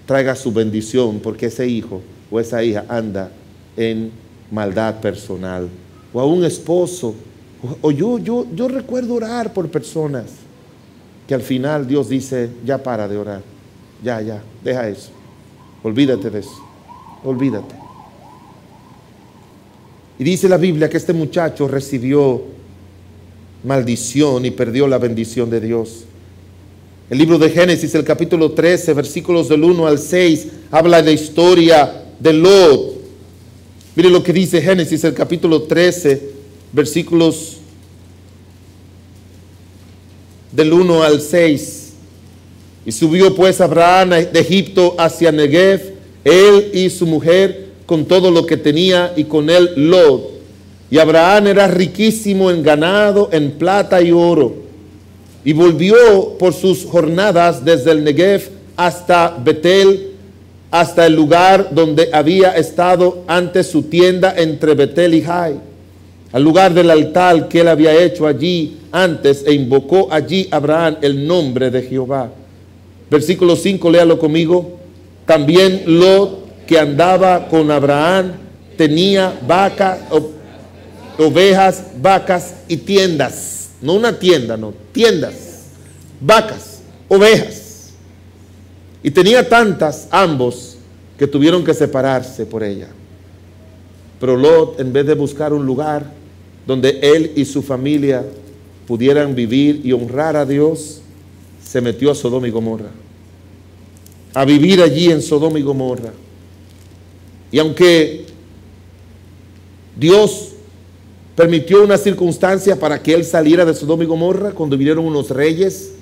traiga 0.06 0.34
su 0.34 0.52
bendición 0.52 1.20
porque 1.20 1.46
ese 1.46 1.66
hijo 1.66 2.00
o 2.30 2.40
esa 2.40 2.62
hija 2.62 2.84
anda 2.88 3.30
en 3.76 4.10
maldad 4.50 5.00
personal. 5.00 5.68
O 6.12 6.20
a 6.20 6.26
un 6.26 6.44
esposo. 6.44 7.14
O, 7.82 7.90
yo, 7.90 8.18
yo, 8.18 8.46
yo 8.54 8.68
recuerdo 8.68 9.14
orar 9.14 9.52
por 9.52 9.68
personas 9.68 10.26
que 11.26 11.34
al 11.34 11.42
final 11.42 11.86
Dios 11.86 12.08
dice, 12.08 12.48
ya 12.64 12.82
para 12.82 13.08
de 13.08 13.16
orar. 13.16 13.42
Ya, 14.02 14.20
ya, 14.20 14.42
deja 14.62 14.88
eso. 14.88 15.10
Olvídate 15.82 16.30
de 16.30 16.40
eso 16.40 16.66
olvídate. 17.26 17.74
Y 20.18 20.24
dice 20.24 20.48
la 20.48 20.56
Biblia 20.56 20.88
que 20.88 20.96
este 20.96 21.12
muchacho 21.12 21.68
recibió 21.68 22.42
maldición 23.64 24.46
y 24.46 24.50
perdió 24.50 24.86
la 24.86 24.98
bendición 24.98 25.50
de 25.50 25.60
Dios. 25.60 26.04
El 27.08 27.18
libro 27.18 27.38
de 27.38 27.50
Génesis, 27.50 27.94
el 27.94 28.02
capítulo 28.02 28.50
13, 28.50 28.92
versículos 28.92 29.48
del 29.48 29.62
1 29.62 29.86
al 29.86 30.00
6, 30.00 30.48
habla 30.72 30.96
de 31.02 31.04
la 31.04 31.12
historia 31.12 32.02
de 32.18 32.32
Lot. 32.32 32.96
Mire 33.94 34.10
lo 34.10 34.24
que 34.24 34.32
dice 34.32 34.60
Génesis, 34.60 35.04
el 35.04 35.14
capítulo 35.14 35.62
13, 35.62 36.20
versículos 36.72 37.58
del 40.50 40.72
1 40.72 41.02
al 41.04 41.20
6. 41.20 41.92
Y 42.86 42.90
subió 42.90 43.32
pues 43.36 43.60
Abraham 43.60 44.10
de 44.10 44.40
Egipto 44.40 44.96
hacia 44.98 45.30
Negev 45.30 45.94
él 46.24 46.70
y 46.74 46.90
su 46.90 47.06
mujer 47.06 47.68
con 47.86 48.04
todo 48.04 48.32
lo 48.32 48.44
que 48.46 48.56
tenía 48.56 49.12
y 49.14 49.24
con 49.24 49.48
él 49.48 49.70
Lot. 49.76 50.32
Y 50.90 50.98
Abraham 50.98 51.46
era 51.46 51.68
riquísimo 51.68 52.50
en 52.50 52.64
ganado, 52.64 53.28
en 53.30 53.52
plata 53.52 54.02
y 54.02 54.10
oro. 54.10 54.65
Y 55.46 55.52
volvió 55.52 56.36
por 56.40 56.52
sus 56.52 56.84
jornadas 56.84 57.64
desde 57.64 57.92
el 57.92 58.02
Negev 58.02 58.50
hasta 58.76 59.38
Betel, 59.44 60.08
hasta 60.72 61.06
el 61.06 61.14
lugar 61.14 61.68
donde 61.70 62.10
había 62.12 62.56
estado 62.56 63.22
antes 63.28 63.68
su 63.68 63.84
tienda 63.84 64.34
entre 64.36 64.74
Betel 64.74 65.14
y 65.14 65.22
Jai, 65.22 65.54
al 66.32 66.42
lugar 66.42 66.74
del 66.74 66.90
altar 66.90 67.46
que 67.46 67.60
él 67.60 67.68
había 67.68 67.94
hecho 67.94 68.26
allí 68.26 68.78
antes 68.90 69.44
e 69.46 69.52
invocó 69.52 70.08
allí 70.10 70.48
Abraham 70.50 70.96
el 71.00 71.24
nombre 71.24 71.70
de 71.70 71.82
Jehová. 71.82 72.28
Versículo 73.08 73.54
5, 73.54 73.88
léalo 73.88 74.18
conmigo. 74.18 74.80
También 75.26 75.84
Lot, 75.86 76.66
que 76.66 76.76
andaba 76.76 77.46
con 77.46 77.70
Abraham, 77.70 78.32
tenía 78.76 79.32
vacas, 79.46 80.00
ovejas, 81.16 81.84
vacas 82.02 82.52
y 82.66 82.78
tiendas. 82.78 83.55
No 83.80 83.94
una 83.94 84.18
tienda, 84.18 84.56
no, 84.56 84.72
tiendas, 84.92 85.34
vacas, 86.20 86.80
ovejas. 87.08 87.90
Y 89.02 89.10
tenía 89.10 89.48
tantas 89.48 90.08
ambos 90.10 90.76
que 91.18 91.26
tuvieron 91.26 91.64
que 91.64 91.74
separarse 91.74 92.46
por 92.46 92.62
ella. 92.62 92.88
Pero 94.18 94.36
Lot, 94.36 94.80
en 94.80 94.92
vez 94.92 95.06
de 95.06 95.14
buscar 95.14 95.52
un 95.52 95.64
lugar 95.66 96.10
donde 96.66 96.98
él 97.02 97.32
y 97.36 97.44
su 97.44 97.62
familia 97.62 98.24
pudieran 98.86 99.34
vivir 99.34 99.80
y 99.84 99.92
honrar 99.92 100.36
a 100.36 100.46
Dios, 100.46 101.00
se 101.64 101.80
metió 101.80 102.10
a 102.10 102.14
Sodoma 102.14 102.48
y 102.48 102.50
Gomorra 102.50 102.90
a 104.36 104.44
vivir 104.44 104.82
allí 104.82 105.10
en 105.10 105.22
Sodoma 105.22 105.58
y 105.58 105.62
Gomorra. 105.62 106.12
Y 107.50 107.58
aunque 107.58 108.26
Dios 109.98 110.50
permitió 111.36 111.84
una 111.84 111.98
circunstancia 111.98 112.80
para 112.80 113.00
que 113.00 113.12
él 113.12 113.24
saliera 113.24 113.64
de 113.64 113.74
Sodoma 113.74 114.02
y 114.02 114.06
Gomorra, 114.06 114.52
cuando 114.52 114.76
vinieron 114.76 115.04
unos 115.04 115.30
reyes 115.30 115.92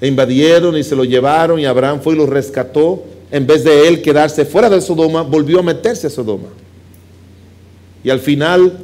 e 0.00 0.08
invadieron 0.08 0.76
y 0.76 0.82
se 0.82 0.96
lo 0.96 1.04
llevaron 1.04 1.60
y 1.60 1.66
Abraham 1.66 2.00
fue 2.00 2.14
y 2.14 2.16
lo 2.16 2.26
rescató, 2.26 3.04
en 3.30 3.46
vez 3.46 3.62
de 3.62 3.86
él 3.86 4.00
quedarse 4.00 4.46
fuera 4.46 4.70
de 4.70 4.80
Sodoma, 4.80 5.22
volvió 5.22 5.60
a 5.60 5.62
meterse 5.62 6.06
a 6.06 6.10
Sodoma. 6.10 6.48
Y 8.02 8.08
al 8.08 8.20
final, 8.20 8.78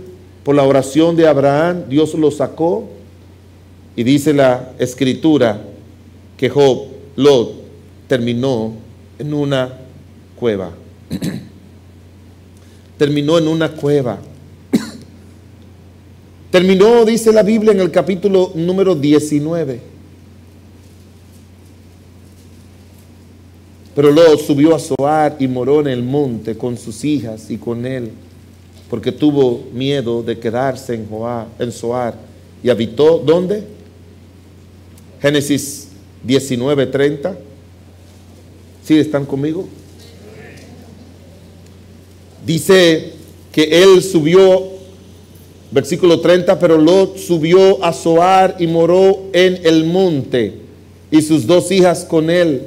por 0.45 0.55
la 0.55 0.63
oración 0.63 1.17
de 1.17 1.27
Abraham, 1.27 1.85
Dios 1.89 2.13
lo 2.15 2.31
sacó 2.31 2.91
y 3.97 4.05
dice 4.05 4.35
la 4.35 4.73
escritura 4.79 5.63
que 6.37 6.51
Job, 6.51 6.89
Lot, 7.17 7.55
terminó 8.07 8.75
en 9.19 9.33
una 9.33 9.73
cueva. 10.39 10.73
Terminó 12.99 13.39
en 13.39 13.49
una 13.49 13.71
cueva. 13.73 14.19
Terminó, 16.51 17.05
dice 17.05 17.33
la 17.33 17.43
Biblia, 17.43 17.73
en 17.73 17.81
el 17.81 17.91
capítulo 17.91 18.53
número 18.55 18.95
19. 18.95 19.81
Pero 23.95 24.11
luego 24.11 24.37
subió 24.37 24.75
a 24.75 24.79
Zoar 24.79 25.37
y 25.39 25.49
moró 25.49 25.81
en 25.81 25.89
el 25.89 26.03
monte 26.03 26.57
con 26.57 26.77
sus 26.77 27.03
hijas 27.03 27.51
y 27.51 27.57
con 27.57 27.87
él, 27.87 28.11
porque 28.91 29.11
tuvo 29.11 29.65
miedo 29.73 30.23
de 30.23 30.39
quedarse 30.39 30.95
en, 30.95 31.09
Joá, 31.09 31.49
en 31.59 31.73
Zoar. 31.73 32.15
Y 32.63 32.69
habitó, 32.69 33.19
¿dónde? 33.19 33.65
Génesis 35.21 35.89
19, 36.23 36.87
30. 36.87 37.39
¿Sí 38.85 38.99
están 38.99 39.25
conmigo? 39.25 39.67
Dice 42.45 43.15
que 43.51 43.83
él 43.83 44.03
subió, 44.03 44.76
versículo 45.71 46.21
30, 46.21 46.59
pero 46.59 46.79
Lot 46.79 47.19
subió 47.19 47.85
a 47.85 47.93
Zoar 47.93 48.57
y 48.59 48.67
moró 48.67 49.25
en 49.33 49.61
el 49.65 49.85
monte 49.85 50.55
y 51.11 51.23
sus 51.23 51.47
dos 51.47 51.71
hijas 51.71 52.05
con 52.05 52.31
él, 52.31 52.63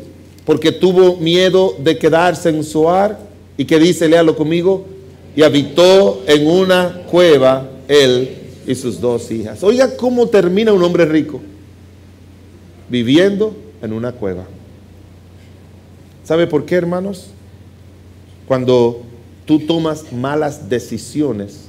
porque 0.45 0.71
tuvo 0.71 1.17
miedo 1.17 1.75
de 1.79 1.97
quedarse 1.97 2.49
en 2.49 2.63
Zoar. 2.63 3.29
Y 3.57 3.65
que 3.65 3.77
dice, 3.77 4.07
léalo 4.07 4.37
conmigo, 4.37 4.85
y 5.35 5.43
habitó 5.43 6.23
en 6.27 6.47
una 6.47 7.03
cueva 7.11 7.69
él 7.89 8.37
y 8.65 8.73
sus 8.73 9.01
dos 9.01 9.29
hijas. 9.31 9.61
Oiga 9.63 9.97
cómo 9.97 10.27
termina 10.27 10.71
un 10.71 10.81
hombre 10.81 11.05
rico, 11.05 11.41
viviendo 12.87 13.53
en 13.81 13.91
una 13.91 14.13
cueva. 14.13 14.45
¿Sabe 16.23 16.47
por 16.47 16.65
qué, 16.65 16.75
hermanos? 16.75 17.31
Cuando 18.47 19.01
tú 19.45 19.59
tomas 19.59 20.13
malas 20.13 20.69
decisiones, 20.69 21.68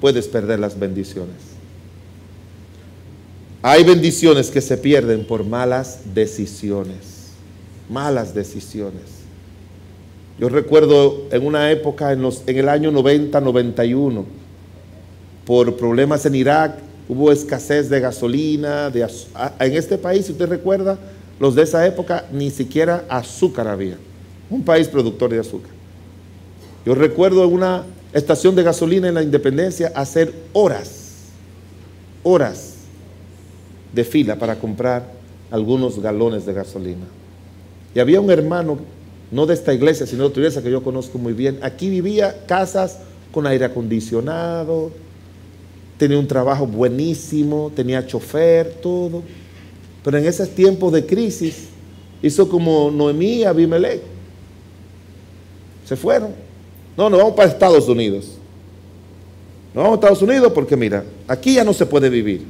puedes 0.00 0.28
perder 0.28 0.58
las 0.58 0.78
bendiciones. 0.78 1.56
Hay 3.62 3.82
bendiciones 3.82 4.50
que 4.50 4.60
se 4.60 4.76
pierden 4.76 5.24
por 5.26 5.44
malas 5.44 6.00
decisiones. 6.14 7.32
Malas 7.88 8.34
decisiones. 8.34 9.02
Yo 10.38 10.48
recuerdo 10.48 11.24
en 11.30 11.46
una 11.46 11.70
época, 11.70 12.12
en, 12.12 12.22
el 12.46 12.68
año 12.68 12.92
90, 12.92 13.40
91, 13.40 14.24
por 15.46 15.76
problemas 15.76 16.26
en 16.26 16.34
Irak, 16.34 16.78
hubo 17.08 17.32
escasez 17.32 17.88
de 17.88 18.00
gasolina. 18.00 18.90
De 18.90 19.06
en 19.60 19.72
este 19.74 19.96
país, 19.96 20.26
si 20.26 20.32
usted 20.32 20.48
recuerda, 20.48 20.98
los 21.40 21.54
de 21.54 21.62
esa 21.62 21.86
época 21.86 22.26
ni 22.32 22.50
siquiera 22.50 23.04
azúcar 23.08 23.66
había. 23.66 23.96
Un 24.50 24.62
país 24.62 24.88
productor 24.88 25.30
de 25.30 25.40
azúcar. 25.40 25.70
Yo 26.84 26.94
recuerdo 26.94 27.44
en 27.44 27.52
una 27.52 27.84
estación 28.18 28.54
de 28.54 28.62
gasolina 28.62 29.08
en 29.08 29.14
la 29.14 29.22
Independencia 29.22 29.92
hacer 29.94 30.32
horas, 30.52 31.30
horas 32.22 32.74
de 33.92 34.04
fila 34.04 34.36
para 34.36 34.58
comprar 34.58 35.10
algunos 35.50 36.00
galones 36.00 36.46
de 36.46 36.52
gasolina. 36.52 37.06
Y 37.94 38.00
había 38.00 38.20
un 38.20 38.30
hermano, 38.30 38.78
no 39.30 39.46
de 39.46 39.54
esta 39.54 39.72
iglesia, 39.74 40.06
sino 40.06 40.24
de 40.24 40.28
otra 40.28 40.40
iglesia 40.40 40.62
que 40.62 40.70
yo 40.70 40.82
conozco 40.82 41.18
muy 41.18 41.32
bien. 41.32 41.58
Aquí 41.62 41.90
vivía 41.90 42.44
casas 42.46 42.98
con 43.32 43.46
aire 43.46 43.64
acondicionado, 43.64 44.90
tenía 45.98 46.18
un 46.18 46.28
trabajo 46.28 46.66
buenísimo, 46.66 47.72
tenía 47.74 48.06
chofer, 48.06 48.74
todo. 48.82 49.22
Pero 50.04 50.18
en 50.18 50.26
esos 50.26 50.48
tiempos 50.50 50.92
de 50.92 51.04
crisis 51.04 51.68
hizo 52.22 52.48
como 52.48 52.90
Noemí 52.90 53.40
y 53.40 53.44
Abimelech. 53.44 54.00
Se 55.84 55.96
fueron. 55.96 56.45
No, 56.96 57.10
nos 57.10 57.18
vamos 57.20 57.34
para 57.34 57.48
Estados 57.48 57.88
Unidos. 57.88 58.32
Nos 59.74 59.84
vamos 59.84 59.92
a 59.92 60.00
Estados 60.00 60.22
Unidos 60.22 60.52
porque 60.54 60.76
mira, 60.76 61.04
aquí 61.28 61.54
ya 61.54 61.64
no 61.64 61.74
se 61.74 61.84
puede 61.84 62.08
vivir. 62.08 62.42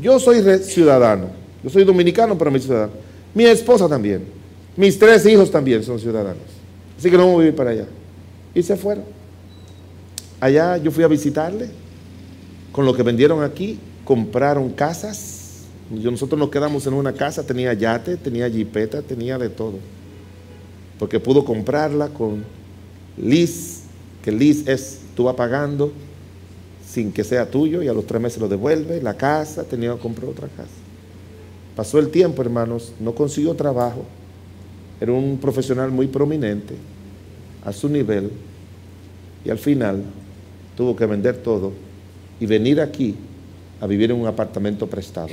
Yo 0.00 0.18
soy 0.18 0.42
ciudadano. 0.62 1.28
Yo 1.62 1.70
soy 1.70 1.84
dominicano, 1.84 2.36
pero 2.36 2.50
mi 2.50 2.58
ciudadano. 2.58 2.92
Mi 3.34 3.44
esposa 3.44 3.88
también. 3.88 4.24
Mis 4.76 4.98
tres 4.98 5.24
hijos 5.26 5.50
también 5.50 5.82
son 5.82 5.98
ciudadanos. 5.98 6.42
Así 6.98 7.10
que 7.10 7.16
no 7.16 7.24
vamos 7.24 7.36
a 7.36 7.40
vivir 7.40 7.54
para 7.54 7.70
allá. 7.70 7.86
Y 8.54 8.62
se 8.62 8.76
fueron. 8.76 9.04
Allá 10.40 10.76
yo 10.76 10.90
fui 10.90 11.04
a 11.04 11.08
visitarle. 11.08 11.68
Con 12.72 12.84
lo 12.84 12.94
que 12.94 13.02
vendieron 13.02 13.42
aquí, 13.42 13.78
compraron 14.04 14.70
casas. 14.70 15.64
Nosotros 15.90 16.38
nos 16.38 16.50
quedamos 16.50 16.86
en 16.86 16.94
una 16.94 17.12
casa, 17.12 17.44
tenía 17.44 17.72
yate, 17.72 18.16
tenía 18.16 18.48
jipeta, 18.48 19.02
tenía 19.02 19.38
de 19.38 19.48
todo. 19.48 19.74
Porque 20.98 21.18
pudo 21.18 21.44
comprarla 21.44 22.08
con 22.08 22.44
Liz, 23.20 23.82
que 24.22 24.32
Liz 24.32 24.66
es, 24.66 25.00
tú 25.14 25.24
vas 25.24 25.34
pagando 25.34 25.92
sin 26.88 27.12
que 27.12 27.24
sea 27.24 27.50
tuyo 27.50 27.82
y 27.82 27.88
a 27.88 27.92
los 27.92 28.06
tres 28.06 28.20
meses 28.20 28.40
lo 28.40 28.48
devuelve, 28.48 29.02
la 29.02 29.14
casa, 29.14 29.64
tenía 29.64 29.92
que 29.94 30.00
comprar 30.00 30.30
otra 30.30 30.48
casa. 30.48 30.70
Pasó 31.76 31.98
el 31.98 32.08
tiempo, 32.08 32.42
hermanos, 32.42 32.92
no 32.98 33.14
consiguió 33.14 33.54
trabajo, 33.54 34.04
era 35.00 35.12
un 35.12 35.38
profesional 35.38 35.90
muy 35.90 36.06
prominente, 36.06 36.74
a 37.64 37.72
su 37.72 37.88
nivel, 37.88 38.30
y 39.44 39.50
al 39.50 39.58
final 39.58 40.02
tuvo 40.76 40.96
que 40.96 41.06
vender 41.06 41.36
todo 41.36 41.72
y 42.40 42.46
venir 42.46 42.80
aquí 42.80 43.14
a 43.80 43.86
vivir 43.86 44.10
en 44.10 44.20
un 44.20 44.26
apartamento 44.26 44.86
prestado. 44.86 45.28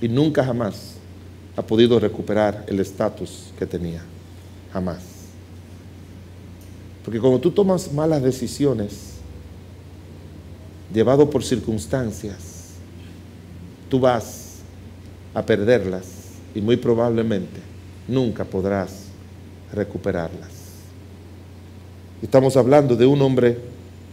Y 0.00 0.08
nunca 0.08 0.44
jamás 0.44 0.94
ha 1.56 1.62
podido 1.62 1.98
recuperar 1.98 2.64
el 2.68 2.80
estatus 2.80 3.52
que 3.58 3.66
tenía, 3.66 4.02
jamás. 4.72 5.09
Porque 7.10 7.18
cuando 7.22 7.40
tú 7.40 7.50
tomas 7.50 7.92
malas 7.92 8.22
decisiones, 8.22 9.14
llevado 10.94 11.28
por 11.28 11.42
circunstancias, 11.42 12.74
tú 13.88 13.98
vas 13.98 14.58
a 15.34 15.44
perderlas 15.44 16.04
y 16.54 16.60
muy 16.60 16.76
probablemente 16.76 17.58
nunca 18.06 18.44
podrás 18.44 19.06
recuperarlas. 19.72 20.50
Estamos 22.22 22.56
hablando 22.56 22.94
de 22.94 23.06
un 23.06 23.20
hombre 23.22 23.58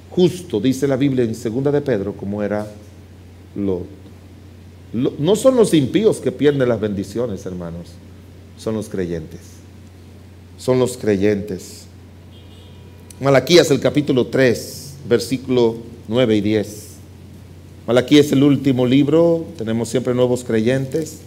justo, 0.09 0.59
dice 0.59 0.87
la 0.87 0.95
Biblia 0.95 1.23
en 1.23 1.35
segunda 1.35 1.71
de 1.71 1.81
Pedro, 1.81 2.13
como 2.13 2.41
era 2.41 2.65
Lot. 3.55 3.85
No 4.91 5.35
son 5.35 5.55
los 5.55 5.71
impíos 5.75 6.17
que 6.17 6.31
pierden 6.31 6.67
las 6.67 6.79
bendiciones, 6.79 7.45
hermanos, 7.45 7.89
son 8.57 8.73
los 8.73 8.89
creyentes. 8.89 9.41
Son 10.57 10.79
los 10.79 10.97
creyentes. 10.97 11.86
Malaquías 13.19 13.71
el 13.71 13.79
capítulo 13.79 14.27
3, 14.27 14.93
versículo 15.09 15.77
9 16.07 16.35
y 16.35 16.41
10. 16.41 16.87
Malaquías 17.87 18.27
es 18.27 18.31
el 18.33 18.43
último 18.43 18.85
libro, 18.85 19.43
tenemos 19.57 19.89
siempre 19.89 20.13
nuevos 20.13 20.43
creyentes. 20.43 21.17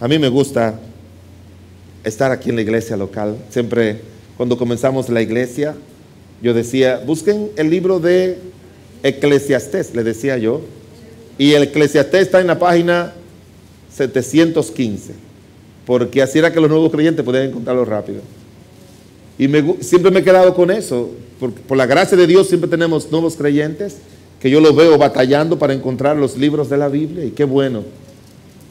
A 0.00 0.08
mí 0.08 0.18
me 0.18 0.28
gusta 0.28 0.80
estar 2.02 2.32
aquí 2.32 2.50
en 2.50 2.56
la 2.56 2.62
iglesia 2.62 2.96
local. 2.96 3.36
Siempre 3.50 4.00
cuando 4.36 4.58
comenzamos 4.58 5.08
la 5.10 5.22
iglesia, 5.22 5.76
yo 6.42 6.54
decía, 6.54 7.00
busquen 7.06 7.50
el 7.56 7.70
libro 7.70 8.00
de 8.00 8.38
Eclesiastés, 9.04 9.94
le 9.94 10.02
decía 10.02 10.38
yo. 10.38 10.60
Y 11.38 11.52
el 11.52 11.62
Eclesiastés 11.62 12.22
está 12.22 12.40
en 12.40 12.48
la 12.48 12.58
página 12.58 13.12
715, 13.94 15.14
porque 15.86 16.20
así 16.20 16.40
era 16.40 16.52
que 16.52 16.58
los 16.58 16.68
nuevos 16.68 16.90
creyentes 16.90 17.24
podían 17.24 17.44
encontrarlo 17.44 17.84
rápido. 17.84 18.22
Y 19.42 19.48
siempre 19.80 20.12
me 20.12 20.20
he 20.20 20.22
quedado 20.22 20.54
con 20.54 20.70
eso. 20.70 21.10
Por, 21.40 21.52
por, 21.52 21.76
la 21.76 21.84
gracia 21.86 22.16
de 22.16 22.28
Dios 22.28 22.46
siempre 22.46 22.70
tenemos 22.70 23.10
nuevos 23.10 23.34
creyentes 23.34 23.96
que 24.40 24.48
yo 24.48 24.60
los 24.60 24.76
veo 24.76 24.96
batallando 24.96 25.58
para 25.58 25.72
encontrar 25.74 26.16
los 26.16 26.36
libros 26.36 26.70
de 26.70 26.76
la 26.76 26.88
Biblia. 26.88 27.24
Y 27.24 27.32
qué 27.32 27.42
bueno 27.42 27.82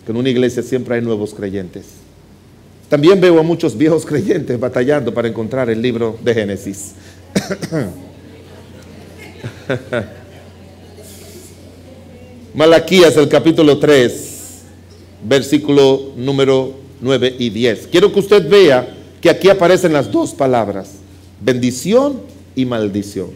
que 0.05 0.13
en 0.13 0.17
una 0.17 0.29
iglesia 0.29 0.63
siempre 0.63 0.95
hay 0.95 1.01
nuevos 1.01 1.33
creyentes. 1.33 1.87
También 2.87 3.19
veo 3.19 3.37
a 3.37 3.43
muchos 3.43 3.77
viejos 3.77 4.05
creyentes 4.09 4.57
batallando 4.57 5.13
para 5.13 5.27
encontrar 5.27 5.69
el 5.69 5.81
libro 5.81 6.17
de 6.23 6.33
Génesis. 6.33 6.93
Malaquías, 12.53 13.17
el 13.17 13.27
capítulo 13.27 13.77
3, 13.77 14.61
versículo 15.27 16.13
número 16.15 16.75
9 17.01 17.35
y 17.39 17.49
10. 17.49 17.87
Quiero 17.91 18.13
que 18.13 18.19
usted 18.21 18.49
vea 18.49 19.00
que 19.21 19.29
aquí 19.29 19.49
aparecen 19.49 19.93
las 19.93 20.11
dos 20.11 20.33
palabras, 20.33 20.93
bendición 21.39 22.19
y 22.55 22.65
maldición. 22.65 23.29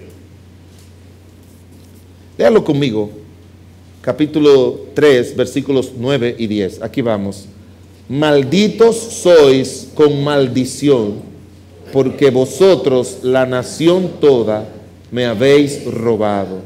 Léalo 2.38 2.64
conmigo, 2.64 3.12
capítulo 4.02 4.80
3, 4.96 5.36
versículos 5.36 5.92
9 5.96 6.36
y 6.40 6.48
10. 6.48 6.82
Aquí 6.82 7.02
vamos. 7.02 7.46
Malditos 8.10 8.98
sois 8.98 9.88
con 9.94 10.24
maldición, 10.24 11.22
porque 11.94 12.32
vosotros, 12.32 13.20
la 13.22 13.46
nación 13.46 14.14
toda, 14.20 14.68
me 15.12 15.26
habéis 15.26 15.86
robado. 15.86 16.62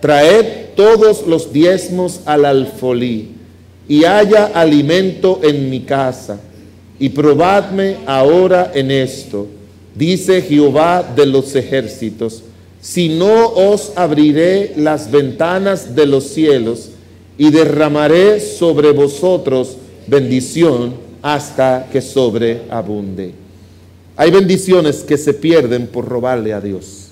Traed 0.00 0.70
todos 0.74 1.26
los 1.26 1.52
diezmos 1.52 2.22
al 2.24 2.46
alfolí, 2.46 3.28
y 3.86 4.04
haya 4.04 4.46
alimento 4.46 5.40
en 5.42 5.68
mi 5.68 5.80
casa 5.80 6.40
y 7.00 7.08
probadme 7.08 7.96
ahora 8.06 8.70
en 8.74 8.90
esto, 8.90 9.48
dice 9.94 10.42
Jehová 10.42 11.02
de 11.16 11.24
los 11.24 11.56
ejércitos, 11.56 12.42
si 12.82 13.08
no 13.08 13.48
os 13.48 13.92
abriré 13.96 14.74
las 14.76 15.10
ventanas 15.10 15.96
de 15.96 16.06
los 16.06 16.24
cielos 16.24 16.90
y 17.38 17.50
derramaré 17.50 18.38
sobre 18.38 18.92
vosotros 18.92 19.78
bendición 20.06 20.94
hasta 21.22 21.88
que 21.90 22.02
sobreabunde. 22.02 23.32
Hay 24.14 24.30
bendiciones 24.30 24.96
que 24.98 25.16
se 25.16 25.32
pierden 25.32 25.86
por 25.86 26.06
robarle 26.06 26.52
a 26.52 26.60
Dios. 26.60 27.06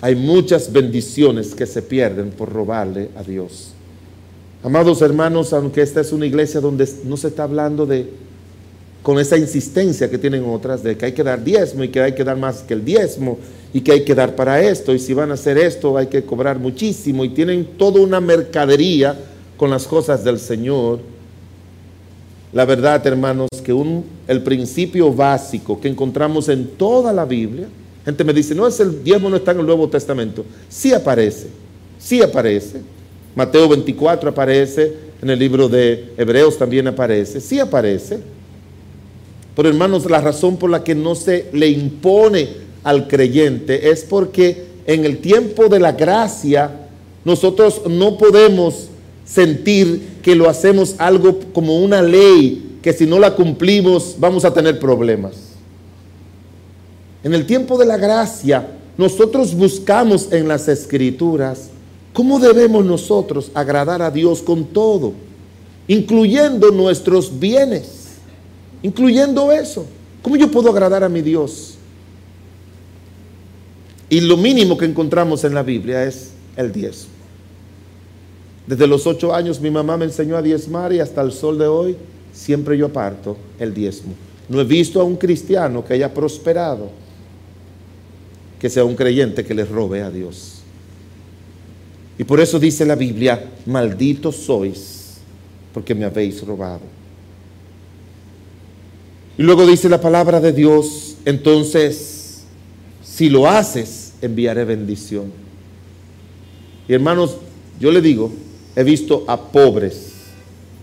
Hay 0.00 0.14
muchas 0.16 0.72
bendiciones 0.72 1.54
que 1.54 1.66
se 1.66 1.82
pierden 1.82 2.30
por 2.30 2.50
robarle 2.50 3.10
a 3.16 3.22
Dios. 3.22 3.71
Amados 4.64 5.02
hermanos, 5.02 5.52
aunque 5.52 5.82
esta 5.82 6.00
es 6.00 6.12
una 6.12 6.24
iglesia 6.24 6.60
donde 6.60 6.88
no 7.04 7.16
se 7.16 7.28
está 7.28 7.42
hablando 7.42 7.84
de 7.84 8.08
con 9.02 9.18
esa 9.18 9.36
insistencia 9.36 10.08
que 10.08 10.18
tienen 10.18 10.44
otras 10.44 10.84
de 10.84 10.96
que 10.96 11.06
hay 11.06 11.12
que 11.12 11.24
dar 11.24 11.42
diezmo 11.42 11.82
y 11.82 11.88
que 11.88 12.00
hay 12.00 12.14
que 12.14 12.22
dar 12.22 12.36
más 12.36 12.58
que 12.58 12.74
el 12.74 12.84
diezmo 12.84 13.38
y 13.72 13.80
que 13.80 13.90
hay 13.90 14.04
que 14.04 14.14
dar 14.14 14.36
para 14.36 14.62
esto 14.62 14.94
y 14.94 15.00
si 15.00 15.12
van 15.14 15.32
a 15.32 15.34
hacer 15.34 15.58
esto 15.58 15.98
hay 15.98 16.06
que 16.06 16.22
cobrar 16.22 16.60
muchísimo 16.60 17.24
y 17.24 17.30
tienen 17.30 17.64
toda 17.76 18.00
una 18.00 18.20
mercadería 18.20 19.18
con 19.56 19.70
las 19.70 19.88
cosas 19.88 20.22
del 20.22 20.38
Señor. 20.38 21.00
La 22.52 22.64
verdad, 22.64 23.04
hermanos, 23.04 23.48
que 23.64 23.72
un, 23.72 24.04
el 24.28 24.42
principio 24.42 25.12
básico 25.12 25.80
que 25.80 25.88
encontramos 25.88 26.48
en 26.48 26.68
toda 26.76 27.12
la 27.12 27.24
Biblia, 27.24 27.66
gente 28.04 28.22
me 28.22 28.32
dice, 28.32 28.54
no 28.54 28.68
es 28.68 28.78
el 28.78 29.02
diezmo 29.02 29.28
no 29.28 29.36
está 29.36 29.50
en 29.50 29.58
el 29.58 29.66
Nuevo 29.66 29.88
Testamento, 29.88 30.44
sí 30.68 30.92
aparece, 30.92 31.48
sí 31.98 32.22
aparece. 32.22 32.91
Mateo 33.34 33.68
24 33.68 34.30
aparece, 34.30 34.94
en 35.22 35.30
el 35.30 35.38
libro 35.38 35.68
de 35.68 36.12
Hebreos 36.16 36.58
también 36.58 36.86
aparece, 36.88 37.40
sí 37.40 37.58
aparece. 37.58 38.18
Pero 39.54 39.68
hermanos, 39.68 40.10
la 40.10 40.20
razón 40.20 40.56
por 40.56 40.70
la 40.70 40.82
que 40.82 40.94
no 40.94 41.14
se 41.14 41.46
le 41.52 41.68
impone 41.68 42.48
al 42.82 43.06
creyente 43.08 43.90
es 43.90 44.04
porque 44.04 44.64
en 44.86 45.04
el 45.04 45.18
tiempo 45.18 45.68
de 45.68 45.78
la 45.78 45.92
gracia 45.92 46.70
nosotros 47.24 47.82
no 47.88 48.18
podemos 48.18 48.88
sentir 49.24 50.18
que 50.22 50.34
lo 50.34 50.48
hacemos 50.48 50.96
algo 50.98 51.38
como 51.52 51.78
una 51.78 52.02
ley, 52.02 52.78
que 52.82 52.92
si 52.92 53.06
no 53.06 53.18
la 53.18 53.34
cumplimos 53.34 54.16
vamos 54.18 54.44
a 54.44 54.52
tener 54.52 54.78
problemas. 54.78 55.34
En 57.22 57.32
el 57.34 57.46
tiempo 57.46 57.78
de 57.78 57.86
la 57.86 57.96
gracia 57.96 58.66
nosotros 58.98 59.54
buscamos 59.54 60.32
en 60.32 60.48
las 60.48 60.68
escrituras 60.68 61.71
cómo 62.12 62.38
debemos 62.38 62.84
nosotros 62.84 63.50
agradar 63.54 64.02
a 64.02 64.10
Dios 64.10 64.42
con 64.42 64.64
todo, 64.64 65.12
incluyendo 65.88 66.70
nuestros 66.70 67.38
bienes, 67.38 68.18
incluyendo 68.82 69.52
eso. 69.52 69.86
¿Cómo 70.22 70.36
yo 70.36 70.50
puedo 70.50 70.70
agradar 70.70 71.02
a 71.02 71.08
mi 71.08 71.20
Dios? 71.20 71.74
Y 74.08 74.20
lo 74.20 74.36
mínimo 74.36 74.76
que 74.76 74.84
encontramos 74.84 75.42
en 75.44 75.54
la 75.54 75.62
Biblia 75.62 76.04
es 76.04 76.32
el 76.56 76.70
diezmo. 76.70 77.10
Desde 78.66 78.86
los 78.86 79.06
ocho 79.06 79.34
años 79.34 79.60
mi 79.60 79.70
mamá 79.70 79.96
me 79.96 80.04
enseñó 80.04 80.36
a 80.36 80.42
diezmar 80.42 80.92
y 80.92 81.00
hasta 81.00 81.20
el 81.22 81.32
sol 81.32 81.58
de 81.58 81.66
hoy 81.66 81.96
siempre 82.32 82.78
yo 82.78 82.86
aparto 82.86 83.36
el 83.58 83.74
diezmo. 83.74 84.14
No 84.48 84.60
he 84.60 84.64
visto 84.64 85.00
a 85.00 85.04
un 85.04 85.16
cristiano 85.16 85.84
que 85.84 85.94
haya 85.94 86.12
prosperado 86.12 86.90
que 88.60 88.70
sea 88.70 88.84
un 88.84 88.94
creyente 88.94 89.44
que 89.44 89.54
le 89.54 89.64
robe 89.64 90.02
a 90.02 90.10
Dios. 90.10 90.61
Y 92.18 92.24
por 92.24 92.40
eso 92.40 92.58
dice 92.58 92.84
la 92.84 92.94
Biblia, 92.94 93.52
malditos 93.66 94.36
sois 94.36 95.02
porque 95.72 95.94
me 95.94 96.04
habéis 96.04 96.44
robado. 96.46 96.82
Y 99.38 99.42
luego 99.42 99.66
dice 99.66 99.88
la 99.88 100.00
palabra 100.00 100.40
de 100.40 100.52
Dios, 100.52 101.16
entonces, 101.24 102.44
si 103.02 103.30
lo 103.30 103.48
haces, 103.48 104.12
enviaré 104.20 104.64
bendición. 104.64 105.32
Y 106.86 106.92
hermanos, 106.92 107.38
yo 107.80 107.90
le 107.90 108.02
digo, 108.02 108.30
he 108.76 108.84
visto 108.84 109.24
a 109.26 109.40
pobres, 109.50 110.12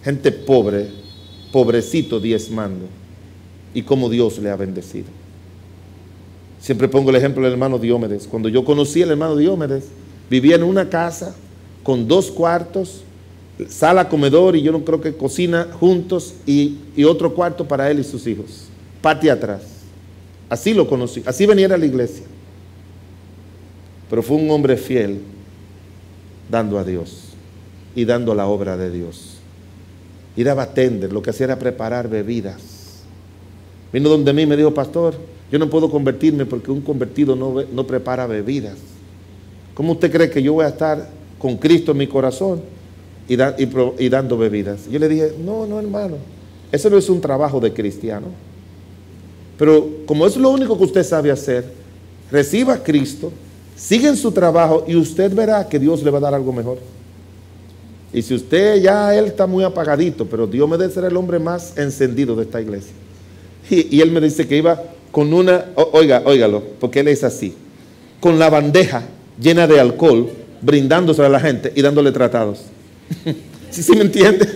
gente 0.03 0.31
pobre, 0.31 0.89
pobrecito 1.51 2.19
diezmando, 2.19 2.87
y 3.73 3.83
cómo 3.83 4.09
Dios 4.09 4.39
le 4.39 4.49
ha 4.49 4.55
bendecido. 4.55 5.07
Siempre 6.59 6.89
pongo 6.89 7.11
el 7.11 7.15
ejemplo 7.15 7.43
del 7.43 7.53
hermano 7.53 7.77
Diómedes. 7.77 8.27
Cuando 8.27 8.49
yo 8.49 8.65
conocí 8.65 9.03
al 9.03 9.11
hermano 9.11 9.35
Diómedes, 9.35 9.85
vivía 10.29 10.55
en 10.55 10.63
una 10.63 10.89
casa 10.89 11.35
con 11.83 12.07
dos 12.07 12.29
cuartos, 12.29 13.03
sala, 13.67 14.07
comedor 14.07 14.55
y 14.55 14.61
yo 14.61 14.71
no 14.71 14.85
creo 14.85 15.01
que 15.01 15.15
cocina 15.15 15.67
juntos 15.79 16.35
y, 16.45 16.77
otro 17.03 17.33
cuarto 17.33 17.67
para 17.67 17.89
él 17.89 17.99
y 17.99 18.03
sus 18.03 18.27
hijos. 18.27 18.67
Patio 19.01 19.33
atrás. 19.33 19.63
Así 20.49 20.73
lo 20.73 20.87
conocí, 20.87 21.23
así 21.25 21.45
venía 21.45 21.67
a 21.67 21.77
la 21.77 21.85
iglesia. 21.85 22.25
Pero 24.09 24.23
fue 24.23 24.37
un 24.37 24.49
hombre 24.49 24.77
fiel 24.77 25.19
dando 26.49 26.79
a 26.79 26.83
Dios 26.83 27.29
y 27.95 28.05
dando 28.05 28.33
la 28.33 28.47
obra 28.47 28.75
de 28.75 28.89
Dios. 28.91 29.37
Y 30.35 30.43
daba 30.43 30.73
tender, 30.73 31.11
lo 31.11 31.21
que 31.21 31.29
hacía 31.29 31.45
era 31.45 31.59
preparar 31.59 32.09
bebidas. 32.09 33.03
Vino 33.91 34.09
donde 34.09 34.33
mí 34.33 34.43
y 34.43 34.45
me 34.45 34.57
dijo, 34.57 34.73
pastor, 34.73 35.15
yo 35.51 35.59
no 35.59 35.69
puedo 35.69 35.89
convertirme 35.89 36.45
porque 36.45 36.71
un 36.71 36.81
convertido 36.81 37.35
no, 37.35 37.63
no 37.71 37.87
prepara 37.87 38.27
bebidas. 38.27 38.77
¿Cómo 39.73 39.93
usted 39.93 40.11
cree 40.11 40.29
que 40.29 40.41
yo 40.41 40.53
voy 40.53 40.65
a 40.65 40.69
estar 40.69 41.07
con 41.39 41.57
Cristo 41.57 41.93
en 41.93 41.97
mi 41.97 42.07
corazón 42.07 42.61
y, 43.29 44.09
dando 44.09 44.37
bebidas. 44.37 44.89
Yo 44.89 44.99
le 44.99 45.07
dije, 45.07 45.33
no, 45.43 45.65
no 45.67 45.79
hermano, 45.79 46.15
eso 46.71 46.89
no 46.89 46.97
es 46.97 47.09
un 47.09 47.21
trabajo 47.21 47.59
de 47.59 47.71
cristiano. 47.71 48.27
Pero 49.57 49.87
como 50.05 50.25
es 50.25 50.35
lo 50.35 50.49
único 50.49 50.77
que 50.77 50.83
usted 50.83 51.03
sabe 51.03 51.31
hacer, 51.31 51.65
reciba 52.31 52.73
a 52.73 52.83
Cristo, 52.83 53.31
sigue 53.75 54.07
en 54.07 54.17
su 54.17 54.31
trabajo 54.31 54.83
y 54.87 54.95
usted 54.95 55.33
verá 55.33 55.67
que 55.67 55.79
Dios 55.79 56.01
le 56.03 56.09
va 56.09 56.17
a 56.17 56.21
dar 56.21 56.33
algo 56.33 56.51
mejor. 56.51 56.79
Y 58.11 58.23
si 58.23 58.33
usted 58.33 58.81
ya, 58.81 59.13
él 59.15 59.25
está 59.25 59.45
muy 59.45 59.63
apagadito, 59.63 60.25
pero 60.25 60.47
Dios 60.47 60.67
me 60.67 60.77
debe 60.77 60.91
ser 60.91 61.03
el 61.03 61.15
hombre 61.15 61.37
más 61.37 61.77
encendido 61.77 62.35
de 62.35 62.43
esta 62.43 62.59
iglesia. 62.59 62.93
Y, 63.69 63.97
y 63.97 64.01
él 64.01 64.11
me 64.11 64.21
dice 64.21 64.47
que 64.47 64.57
iba 64.57 64.81
con 65.11 65.31
una, 65.31 65.65
oiga, 65.91 66.23
óigalo, 66.25 66.63
porque 66.79 67.01
él 67.01 67.09
es 67.09 67.23
así, 67.23 67.53
con 68.19 68.39
la 68.39 68.49
bandeja 68.49 69.03
llena 69.41 69.67
de 69.67 69.79
alcohol, 69.79 70.29
brindándose 70.61 71.23
a 71.23 71.29
la 71.29 71.39
gente 71.39 71.71
y 71.75 71.81
dándole 71.81 72.11
tratados. 72.11 72.65
¿Sí, 73.69 73.83
sí 73.83 73.93
me 73.93 74.01
entiende? 74.01 74.47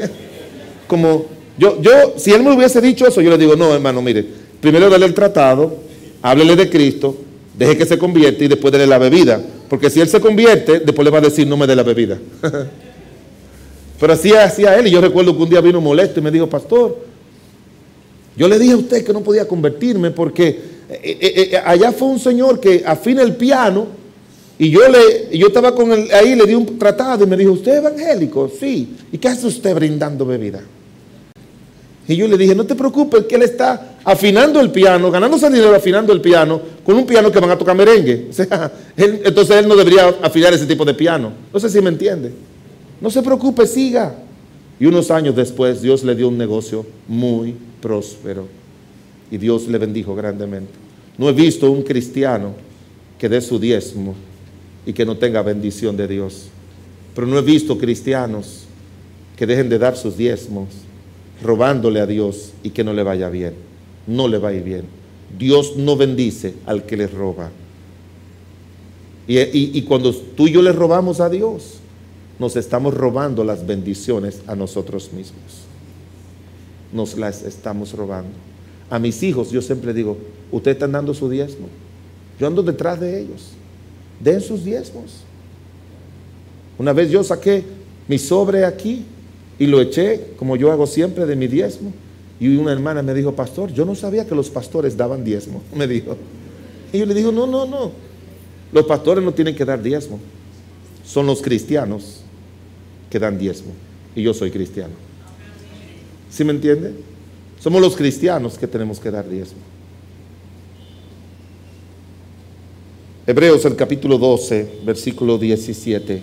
Como 0.88 1.26
yo, 1.58 1.82
yo, 1.82 2.14
si 2.18 2.32
él 2.32 2.44
me 2.44 2.56
hubiese 2.56 2.82
dicho 2.82 3.08
eso, 3.08 3.22
yo 3.22 3.30
le 3.30 3.38
digo, 3.38 3.56
no, 3.56 3.74
hermano, 3.74 4.02
mire, 4.02 4.26
primero 4.60 4.90
dale 4.90 5.06
el 5.06 5.14
tratado, 5.14 5.78
háblele 6.22 6.56
de 6.56 6.70
Cristo, 6.70 7.18
deje 7.58 7.78
que 7.78 7.86
se 7.86 7.98
convierte 7.98 8.46
y 8.46 8.48
después 8.48 8.72
dele 8.72 8.88
la 8.88 8.98
bebida. 8.98 9.42
Porque 9.70 9.90
si 9.90 10.02
él 10.02 10.08
se 10.08 10.20
convierte, 10.20 10.80
después 10.80 11.06
le 11.06 11.12
va 11.12 11.20
a 11.20 11.22
decir, 11.22 11.48
no 11.48 11.58
me 11.58 11.68
dé 11.68 11.76
la 11.76 11.84
bebida. 11.84 12.18
Pero 14.00 14.14
así 14.14 14.34
hacía 14.34 14.78
él. 14.78 14.88
Y 14.88 14.92
yo 14.92 15.00
recuerdo 15.00 15.36
que 15.36 15.44
un 15.44 15.50
día 15.50 15.62
vino 15.62 15.80
molesto 15.80 16.20
y 16.20 16.24
me 16.24 16.32
dijo, 16.32 16.48
pastor, 16.48 16.98
yo 18.36 18.48
le 18.48 18.60
dije 18.60 18.74
a 18.74 18.78
usted 18.78 19.06
que 19.06 19.14
no 19.14 19.22
podía 19.22 19.48
convertirme 19.48 20.12
porque 20.12 20.48
eh, 20.48 21.18
eh, 21.22 21.50
eh, 21.54 21.62
allá 21.64 21.92
fue 21.92 22.08
un 22.08 22.20
señor 22.20 22.60
que 22.60 22.84
afina 22.86 23.22
el 23.22 23.36
piano 23.36 23.88
y 24.60 24.70
yo, 24.70 24.82
le, 24.88 25.36
yo 25.38 25.48
estaba 25.48 25.74
con 25.74 25.92
él 25.92 26.08
ahí, 26.14 26.36
le 26.36 26.46
di 26.46 26.54
un 26.54 26.78
tratado 26.78 27.24
y 27.24 27.28
me 27.28 27.36
dijo, 27.36 27.54
¿usted 27.54 27.72
es 27.72 27.78
evangélico? 27.80 28.50
Sí. 28.60 28.96
¿Y 29.12 29.18
qué 29.18 29.30
hace 29.30 29.48
usted 29.48 29.74
brindando 29.74 30.26
bebida? 30.26 30.62
Y 32.08 32.16
yo 32.16 32.28
le 32.28 32.38
dije, 32.38 32.54
no 32.54 32.66
te 32.66 32.76
preocupes, 32.76 33.24
que 33.24 33.36
él 33.36 33.44
está 33.44 33.96
afinando 34.04 34.60
el 34.60 34.72
piano, 34.72 35.10
ganándose 35.10 35.50
dinero 35.50 35.74
afinando 35.74 36.12
el 36.14 36.22
piano, 36.22 36.62
con 36.84 36.96
un 36.96 37.06
piano 37.06 37.32
que 37.32 37.40
van 37.40 37.50
a 37.50 37.58
tocar 37.58 37.76
merengue. 37.76 38.28
O 38.30 38.34
sea, 38.34 38.72
entonces 38.98 39.56
él 39.56 39.68
no 39.68 39.76
debería 39.76 40.10
afinar 40.22 40.54
ese 40.54 40.66
tipo 40.66 40.86
de 40.86 40.94
piano. 40.94 41.32
No 41.52 41.60
sé 41.60 41.70
si 41.70 41.82
me 41.82 41.90
entiende. 41.90 42.32
No 43.02 43.10
se 43.10 43.22
preocupe, 43.24 43.66
siga. 43.66 44.16
Y 44.80 44.86
unos 44.86 45.10
años 45.12 45.36
después 45.36 45.82
Dios 45.82 46.04
le 46.04 46.16
dio 46.16 46.28
un 46.28 46.38
negocio 46.38 46.86
muy 47.08 47.56
próspero. 47.82 48.48
Y 49.32 49.38
Dios 49.38 49.68
le 49.68 49.78
bendijo 49.78 50.14
grandemente. 50.14 50.74
No 51.18 51.30
he 51.30 51.34
visto 51.34 51.72
un 51.72 51.82
cristiano 51.82 52.54
que 53.18 53.30
dé 53.30 53.40
su 53.42 53.58
diezmo 53.58 54.14
y 54.86 54.94
que 54.94 55.06
no 55.06 55.18
tenga 55.18 55.42
bendición 55.42 55.98
de 55.98 56.08
Dios. 56.08 56.48
Pero 57.16 57.28
no 57.28 57.38
he 57.38 57.42
visto 57.42 57.78
cristianos 57.78 58.66
que 59.36 59.46
dejen 59.46 59.70
de 59.70 59.80
dar 59.80 59.96
sus 59.96 60.18
diezmos 60.18 60.70
robándole 61.42 62.00
a 62.00 62.06
Dios 62.06 62.54
y 62.64 62.70
que 62.72 62.84
no 62.84 62.94
le 62.94 63.04
vaya 63.04 63.30
bien. 63.30 63.54
No 64.08 64.28
le 64.28 64.38
va 64.38 64.50
a 64.50 64.54
ir 64.54 64.64
bien. 64.64 64.84
Dios 65.38 65.78
no 65.78 65.96
bendice 65.96 66.54
al 66.66 66.86
que 66.86 66.98
le 66.98 67.08
roba. 67.08 67.50
Y, 69.28 69.40
y, 69.40 69.82
cuando 69.84 70.14
tú 70.14 70.48
y 70.48 70.52
yo 70.52 70.62
le 70.62 70.74
robamos 70.74 71.22
a 71.22 71.30
Dios, 71.30 71.76
nos 72.40 72.58
estamos 72.58 72.94
robando 72.94 73.46
las 73.46 73.66
bendiciones 73.66 74.42
a 74.48 74.56
nosotros 74.56 75.14
mismos. 75.14 75.64
Nos 76.92 77.18
las 77.18 77.44
estamos 77.44 77.94
robando. 77.94 78.32
A 78.90 79.00
mis 79.00 79.24
hijos 79.24 79.50
yo 79.50 79.62
siempre 79.62 79.94
digo, 79.94 80.18
ustedes 80.52 80.76
están 80.76 80.92
dando 80.92 81.14
su 81.14 81.30
diezmo. 81.30 81.68
Yo 82.38 82.48
ando 82.48 82.62
detrás 82.64 83.00
de 83.00 83.22
ellos 83.22 83.54
den 84.24 84.42
sus 84.42 84.64
diezmos. 84.64 85.24
Una 86.78 86.94
vez 86.94 87.12
yo 87.12 87.24
saqué 87.24 87.64
mi 88.08 88.18
sobre 88.18 88.66
aquí 88.66 89.06
y 89.60 89.68
lo 89.68 89.82
eché, 89.82 90.34
como 90.38 90.56
yo 90.56 90.72
hago 90.72 90.88
siempre, 90.88 91.26
de 91.26 91.36
mi 91.36 91.48
diezmo. 91.48 91.94
Y 92.40 92.56
una 92.56 92.72
hermana 92.72 93.02
me 93.02 93.14
dijo, 93.14 93.34
pastor, 93.34 93.72
yo 93.72 93.86
no 93.86 93.96
sabía 93.96 94.26
que 94.26 94.36
los 94.36 94.50
pastores 94.50 94.98
daban 94.98 95.24
diezmo, 95.24 95.62
me 95.76 95.88
dijo. 95.88 96.18
Y 96.92 97.00
yo 97.00 97.06
le 97.06 97.14
digo, 97.14 97.32
no, 97.32 97.48
no, 97.48 97.66
no. 97.66 97.92
Los 98.72 98.86
pastores 98.86 99.24
no 99.24 99.34
tienen 99.34 99.56
que 99.56 99.66
dar 99.66 99.82
diezmo. 99.82 100.20
Son 101.06 101.26
los 101.26 101.42
cristianos 101.42 102.22
que 103.10 103.20
dan 103.20 103.38
diezmo. 103.38 103.72
Y 104.16 104.24
yo 104.24 104.34
soy 104.34 104.52
cristiano. 104.52 104.94
¿Sí 106.30 106.44
me 106.44 106.52
entiende? 106.52 106.94
Somos 107.60 107.82
los 107.82 107.96
cristianos 107.96 108.58
que 108.58 108.68
tenemos 108.68 109.00
que 109.00 109.12
dar 109.12 109.30
diezmo. 109.30 109.60
Hebreos 113.26 113.64
el 113.64 113.78
capítulo 113.78 114.18
12, 114.18 114.80
versículo 114.84 115.38
17. 115.38 116.22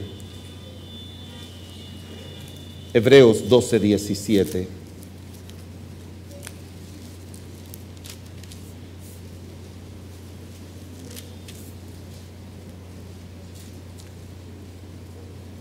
Hebreos 2.92 3.48
12, 3.48 3.80
17. 3.80 4.68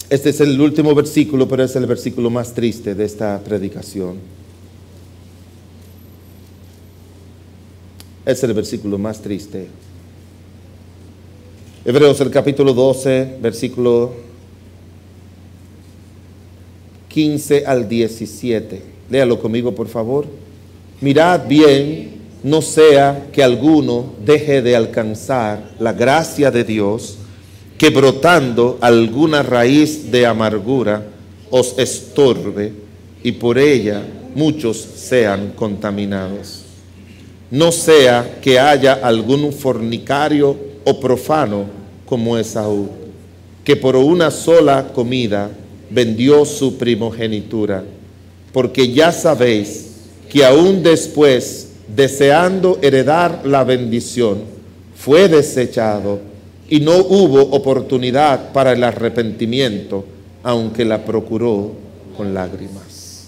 Este 0.10 0.30
es 0.32 0.42
el 0.42 0.60
último 0.60 0.94
versículo, 0.94 1.48
pero 1.48 1.64
es 1.64 1.74
el 1.78 1.86
versículo 1.86 2.30
más 2.30 2.54
triste 2.54 2.96
de 2.96 3.06
esta 3.06 3.42
predicación. 3.42 4.18
Es 8.26 8.44
el 8.44 8.54
versículo 8.54 8.98
más 8.98 9.22
triste. 9.22 9.70
Hebreos 11.86 12.19
el 12.19 12.30
capítulo 12.30 12.73
12, 12.73 13.38
versículo 13.41 14.11
15 17.07 17.65
al 17.65 17.88
17. 17.88 18.82
Léalo 19.09 19.39
conmigo, 19.39 19.73
por 19.73 19.88
favor. 19.88 20.25
Mirad 20.99 21.47
bien 21.47 22.19
no 22.43 22.61
sea 22.61 23.27
que 23.32 23.41
alguno 23.41 24.13
deje 24.25 24.61
de 24.61 24.75
alcanzar 24.75 25.71
la 25.80 25.93
gracia 25.93 26.51
de 26.51 26.65
Dios, 26.65 27.17
que 27.77 27.89
brotando 27.89 28.77
alguna 28.82 29.41
raíz 29.41 30.11
de 30.11 30.25
amargura 30.25 31.05
os 31.49 31.80
estorbe 31.80 32.73
y 33.23 33.32
por 33.32 33.57
ella 33.57 34.03
muchos 34.36 34.77
sean 34.77 35.53
contaminados. 35.55 36.63
No 37.49 37.71
sea 37.71 38.39
que 38.41 38.59
haya 38.59 38.95
algún 38.95 39.53
fornicario 39.53 40.68
o 40.86 40.99
profano 40.99 41.65
como 42.05 42.38
Esaú, 42.38 42.89
que 43.63 43.75
por 43.75 43.95
una 43.95 44.32
sola 44.32 44.91
comida 44.93 45.49
vendió 45.89 46.45
su 46.45 46.77
primogenitura, 46.77 47.84
porque 48.51 48.91
ya 48.91 49.11
sabéis 49.11 49.88
que 50.30 50.45
aún 50.45 50.84
después, 50.84 51.69
deseando 51.95 52.80
heredar 52.82 53.41
la 53.45 53.63
bendición, 53.63 54.39
fue 54.95 55.27
desechado 55.27 56.19
y 56.69 56.80
no 56.80 56.97
hubo 56.97 57.41
oportunidad 57.41 58.51
para 58.51 58.73
el 58.73 58.84
arrepentimiento, 58.84 60.05
aunque 60.43 60.86
la 60.86 61.03
procuró 61.03 61.71
con 62.15 62.34
lágrimas. 62.34 63.23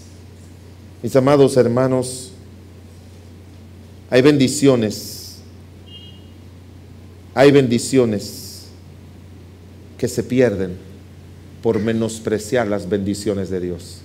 Mis 1.02 1.16
amados 1.16 1.58
hermanos, 1.58 2.32
hay 4.10 4.22
bendiciones, 4.22 5.11
hay 7.34 7.52
bendiciones 7.52 8.68
que 9.98 10.08
se 10.08 10.24
pierden 10.24 10.78
por 11.62 11.80
menospreciar 11.80 12.68
las 12.68 12.90
bendiciones 12.90 13.50
de 13.50 13.60
Dios. 13.60 14.02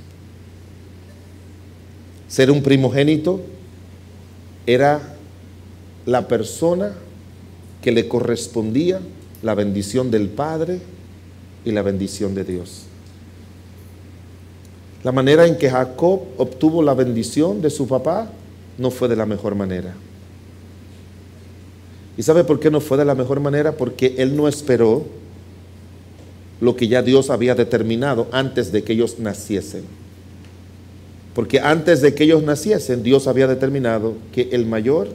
Ser 2.28 2.50
un 2.50 2.62
primogénito 2.62 3.40
era 4.66 5.16
la 6.04 6.28
persona 6.28 6.92
que 7.82 7.92
le 7.92 8.08
correspondía 8.08 9.00
la 9.42 9.54
bendición 9.54 10.10
del 10.10 10.28
Padre 10.28 10.80
y 11.64 11.72
la 11.72 11.82
bendición 11.82 12.34
de 12.34 12.44
Dios. 12.44 12.82
La 15.02 15.12
manera 15.12 15.46
en 15.46 15.56
que 15.56 15.70
Jacob 15.70 16.20
obtuvo 16.36 16.82
la 16.82 16.94
bendición 16.94 17.62
de 17.62 17.70
su 17.70 17.86
papá 17.86 18.30
no 18.76 18.90
fue 18.90 19.08
de 19.08 19.16
la 19.16 19.24
mejor 19.24 19.54
manera. 19.54 19.94
¿Y 22.16 22.22
sabe 22.22 22.44
por 22.44 22.60
qué 22.60 22.70
no 22.70 22.80
fue 22.80 22.96
de 22.96 23.04
la 23.04 23.14
mejor 23.14 23.40
manera? 23.40 23.72
Porque 23.72 24.14
él 24.18 24.36
no 24.36 24.48
esperó 24.48 25.04
lo 26.60 26.76
que 26.76 26.88
ya 26.88 27.02
Dios 27.02 27.28
había 27.30 27.54
determinado 27.54 28.28
antes 28.32 28.72
de 28.72 28.82
que 28.82 28.94
ellos 28.94 29.18
naciesen. 29.18 29.84
Porque 31.34 31.60
antes 31.60 32.00
de 32.00 32.14
que 32.14 32.24
ellos 32.24 32.42
naciesen, 32.42 33.02
Dios 33.02 33.26
había 33.26 33.46
determinado 33.46 34.14
que 34.32 34.48
el 34.52 34.64
mayor 34.64 35.08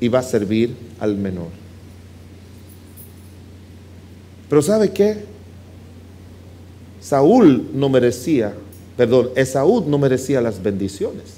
iba 0.00 0.18
a 0.18 0.22
servir 0.22 0.74
al 0.98 1.16
menor. 1.16 1.48
Pero 4.48 4.62
¿sabe 4.62 4.90
qué? 4.90 5.18
Saúl 7.00 7.68
no 7.72 7.88
merecía, 7.88 8.54
perdón, 8.96 9.30
Esaú 9.36 9.84
no 9.86 9.98
merecía 9.98 10.40
las 10.40 10.62
bendiciones, 10.62 11.34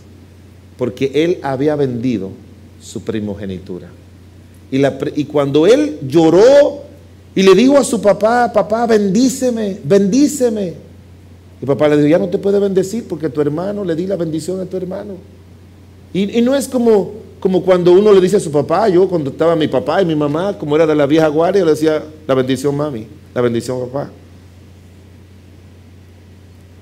porque 0.79 1.11
él 1.13 1.39
había 1.43 1.77
vendido 1.77 2.31
su 2.81 3.03
primogenitura. 3.03 3.89
Y, 4.71 5.25
cuando 5.25 5.67
él 5.67 5.99
lloró 6.07 6.83
y 7.35 7.43
le 7.43 7.55
dijo 7.55 7.79
a 7.79 7.85
su 7.85 8.01
papá, 8.01 8.53
papá, 8.53 8.87
bendíceme, 8.87 9.79
bendíceme, 9.85 10.75
y 11.61 11.67
papá 11.67 11.89
le 11.89 11.97
dijo, 11.97 12.09
ya 12.09 12.19
no 12.19 12.29
te 12.29 12.39
puede 12.39 12.59
bendecir 12.59 13.05
porque 13.09 13.29
tu 13.29 13.41
hermano, 13.41 13.85
le 13.85 13.95
di 13.95 14.07
la 14.07 14.17
bendición 14.17 14.61
a 14.61 14.67
tu 14.67 14.77
hermano. 14.77 15.15
Y, 16.13 16.41
no 16.41 16.55
es 16.55 16.67
como, 16.67 17.13
como 17.41 17.63
cuando 17.63 17.93
uno 17.93 18.13
le 18.13 18.21
dice 18.21 18.37
a 18.37 18.41
su 18.41 18.51
papá, 18.51 18.89
yo 18.89 19.09
cuando 19.09 19.31
estaba 19.31 19.55
mi 19.55 19.69
papá 19.69 20.03
y 20.03 20.05
mi 20.05 20.17
mamá, 20.17 20.59
como 20.59 20.75
era 20.77 20.87
de 20.87 20.95
la 20.95 21.07
vieja 21.07 21.29
guardia, 21.29 21.65
le 21.65 21.71
decía, 21.73 22.03
la 22.27 22.35
bendición 22.35 22.77
mami, 22.77 23.07
la 23.35 23.41
bendición 23.41 23.81
papá. 23.89 24.11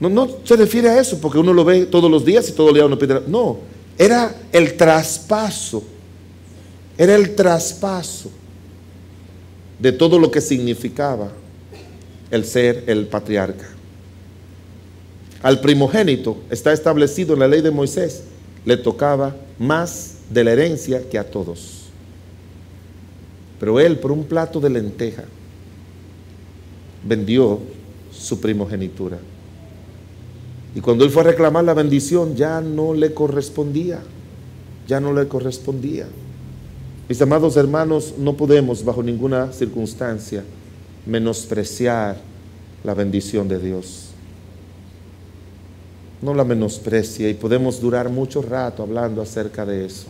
No, 0.00 0.08
no 0.08 0.28
se 0.44 0.56
refiere 0.56 0.88
a 0.88 1.00
eso 1.00 1.18
porque 1.20 1.38
uno 1.38 1.52
lo 1.52 1.64
ve 1.64 1.86
todos 1.86 2.10
los 2.10 2.24
días 2.24 2.48
y 2.48 2.52
todo 2.52 2.68
el 2.68 2.74
día 2.74 2.86
uno 2.86 2.98
pide. 2.98 3.22
No, 3.26 3.58
era 3.96 4.34
el 4.52 4.76
traspaso, 4.76 5.82
era 6.96 7.14
el 7.14 7.34
traspaso 7.34 8.30
de 9.78 9.92
todo 9.92 10.18
lo 10.18 10.30
que 10.30 10.40
significaba 10.40 11.32
el 12.30 12.44
ser 12.44 12.84
el 12.86 13.06
patriarca. 13.06 13.66
Al 15.42 15.60
primogénito 15.60 16.38
está 16.50 16.72
establecido 16.72 17.34
en 17.34 17.40
la 17.40 17.48
ley 17.48 17.60
de 17.60 17.70
Moisés, 17.70 18.24
le 18.64 18.76
tocaba 18.76 19.36
más 19.58 20.14
de 20.30 20.44
la 20.44 20.52
herencia 20.52 21.08
que 21.08 21.18
a 21.18 21.30
todos. 21.30 21.82
Pero 23.60 23.78
él, 23.78 23.98
por 23.98 24.10
un 24.10 24.24
plato 24.24 24.60
de 24.60 24.70
lenteja, 24.70 25.24
vendió 27.06 27.60
su 28.10 28.40
primogenitura. 28.40 29.18
Y 30.74 30.80
cuando 30.80 31.04
él 31.04 31.10
fue 31.10 31.22
a 31.22 31.26
reclamar 31.26 31.64
la 31.64 31.74
bendición, 31.74 32.34
ya 32.34 32.60
no 32.60 32.94
le 32.94 33.14
correspondía. 33.14 34.00
Ya 34.88 35.00
no 35.00 35.12
le 35.12 35.28
correspondía. 35.28 36.06
Mis 37.08 37.20
amados 37.20 37.56
hermanos, 37.56 38.14
no 38.18 38.36
podemos 38.36 38.84
bajo 38.84 39.02
ninguna 39.02 39.52
circunstancia 39.52 40.42
menospreciar 41.06 42.16
la 42.82 42.94
bendición 42.94 43.46
de 43.48 43.58
Dios 43.58 44.14
no 46.24 46.34
la 46.34 46.44
menosprecia 46.44 47.28
y 47.28 47.34
podemos 47.34 47.80
durar 47.80 48.08
mucho 48.08 48.40
rato 48.40 48.82
hablando 48.82 49.20
acerca 49.20 49.66
de 49.66 49.84
eso. 49.84 50.06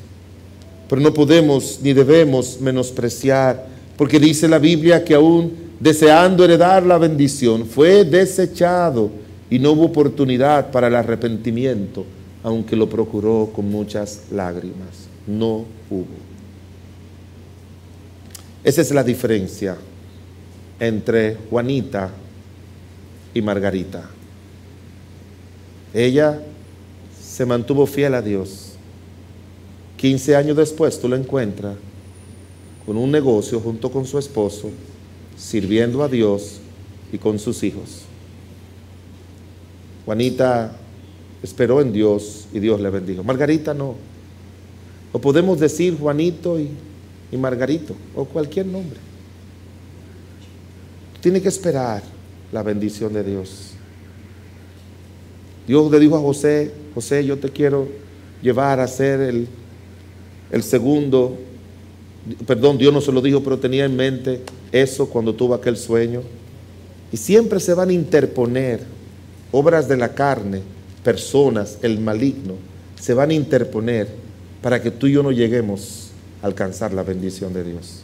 Pero 0.88 1.02
no 1.02 1.12
podemos 1.12 1.80
ni 1.82 1.92
debemos 1.92 2.60
menospreciar, 2.60 3.66
porque 3.96 4.20
dice 4.20 4.46
la 4.46 4.60
Biblia 4.60 5.04
que 5.04 5.14
aún 5.14 5.52
deseando 5.80 6.44
heredar 6.44 6.86
la 6.86 6.98
bendición, 6.98 7.66
fue 7.66 8.04
desechado 8.04 9.10
y 9.50 9.58
no 9.58 9.72
hubo 9.72 9.86
oportunidad 9.86 10.70
para 10.70 10.86
el 10.86 10.94
arrepentimiento, 10.94 12.04
aunque 12.44 12.76
lo 12.76 12.88
procuró 12.88 13.50
con 13.54 13.68
muchas 13.70 14.22
lágrimas. 14.30 15.08
No 15.26 15.64
hubo. 15.90 16.23
Esa 18.64 18.80
es 18.80 18.90
la 18.92 19.04
diferencia 19.04 19.76
entre 20.80 21.36
Juanita 21.50 22.10
y 23.34 23.42
Margarita. 23.42 24.08
Ella 25.92 26.40
se 27.22 27.44
mantuvo 27.44 27.86
fiel 27.86 28.14
a 28.14 28.22
Dios. 28.22 28.72
15 29.98 30.34
años 30.34 30.56
después 30.56 30.98
tú 30.98 31.08
la 31.08 31.16
encuentras 31.16 31.76
con 32.86 32.96
un 32.96 33.10
negocio 33.10 33.60
junto 33.60 33.90
con 33.90 34.06
su 34.06 34.18
esposo, 34.18 34.70
sirviendo 35.36 36.02
a 36.02 36.08
Dios 36.08 36.58
y 37.12 37.18
con 37.18 37.38
sus 37.38 37.62
hijos. 37.62 38.00
Juanita 40.06 40.74
esperó 41.42 41.82
en 41.82 41.92
Dios 41.92 42.46
y 42.52 42.60
Dios 42.60 42.80
le 42.80 42.88
bendijo. 42.88 43.22
Margarita 43.22 43.74
no. 43.74 43.94
O 45.12 45.18
podemos 45.18 45.60
decir 45.60 45.98
Juanito 45.98 46.58
y, 46.58 46.70
y 47.30 47.36
Margarito, 47.36 47.94
o 48.14 48.24
cualquier 48.24 48.66
nombre. 48.66 48.98
Tiene 51.20 51.40
que 51.40 51.48
esperar 51.48 52.02
la 52.52 52.62
bendición 52.62 53.12
de 53.12 53.24
Dios. 53.24 53.70
Dios 55.66 55.90
le 55.90 55.98
dijo 55.98 56.16
a 56.16 56.20
José, 56.20 56.70
José, 56.94 57.24
yo 57.24 57.38
te 57.38 57.48
quiero 57.48 57.88
llevar 58.42 58.78
a 58.80 58.86
ser 58.86 59.20
el, 59.20 59.48
el 60.52 60.62
segundo. 60.62 61.38
Perdón, 62.46 62.76
Dios 62.78 62.92
no 62.92 63.00
se 63.00 63.10
lo 63.10 63.22
dijo, 63.22 63.42
pero 63.42 63.58
tenía 63.58 63.86
en 63.86 63.96
mente 63.96 64.42
eso 64.70 65.08
cuando 65.08 65.34
tuvo 65.34 65.54
aquel 65.54 65.76
sueño. 65.76 66.22
Y 67.10 67.16
siempre 67.16 67.58
se 67.60 67.74
van 67.74 67.88
a 67.88 67.92
interponer 67.92 68.80
obras 69.50 69.88
de 69.88 69.96
la 69.96 70.14
carne, 70.14 70.60
personas, 71.02 71.78
el 71.82 72.00
maligno, 72.00 72.54
se 73.00 73.14
van 73.14 73.30
a 73.30 73.34
interponer 73.34 74.08
para 74.60 74.82
que 74.82 74.90
tú 74.90 75.06
y 75.06 75.12
yo 75.12 75.22
no 75.22 75.30
lleguemos 75.30 76.03
alcanzar 76.44 76.92
la 76.92 77.02
bendición 77.02 77.54
de 77.54 77.64
Dios. 77.64 78.02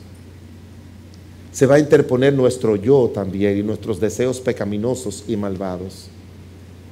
Se 1.53 1.67
va 1.67 1.75
a 1.75 1.79
interponer 1.79 2.33
nuestro 2.33 2.75
yo 2.75 3.11
también 3.13 3.59
y 3.59 3.63
nuestros 3.63 4.01
deseos 4.01 4.41
pecaminosos 4.41 5.25
y 5.29 5.37
malvados. 5.37 6.07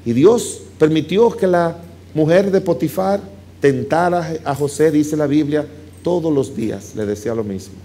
Y 0.05 0.13
Dios 0.13 0.61
permitió 0.79 1.31
que 1.31 1.47
la 1.47 1.79
mujer 2.15 2.51
de 2.51 2.61
Potifar 2.61 3.23
tentara 3.63 4.37
a 4.45 4.55
José, 4.55 4.91
dice 4.91 5.17
la 5.17 5.27
Biblia, 5.27 5.67
todos 6.03 6.33
los 6.33 6.55
días 6.55 6.95
le 6.95 7.07
decía 7.07 7.35
lo 7.35 7.45
mismo. 7.45 7.77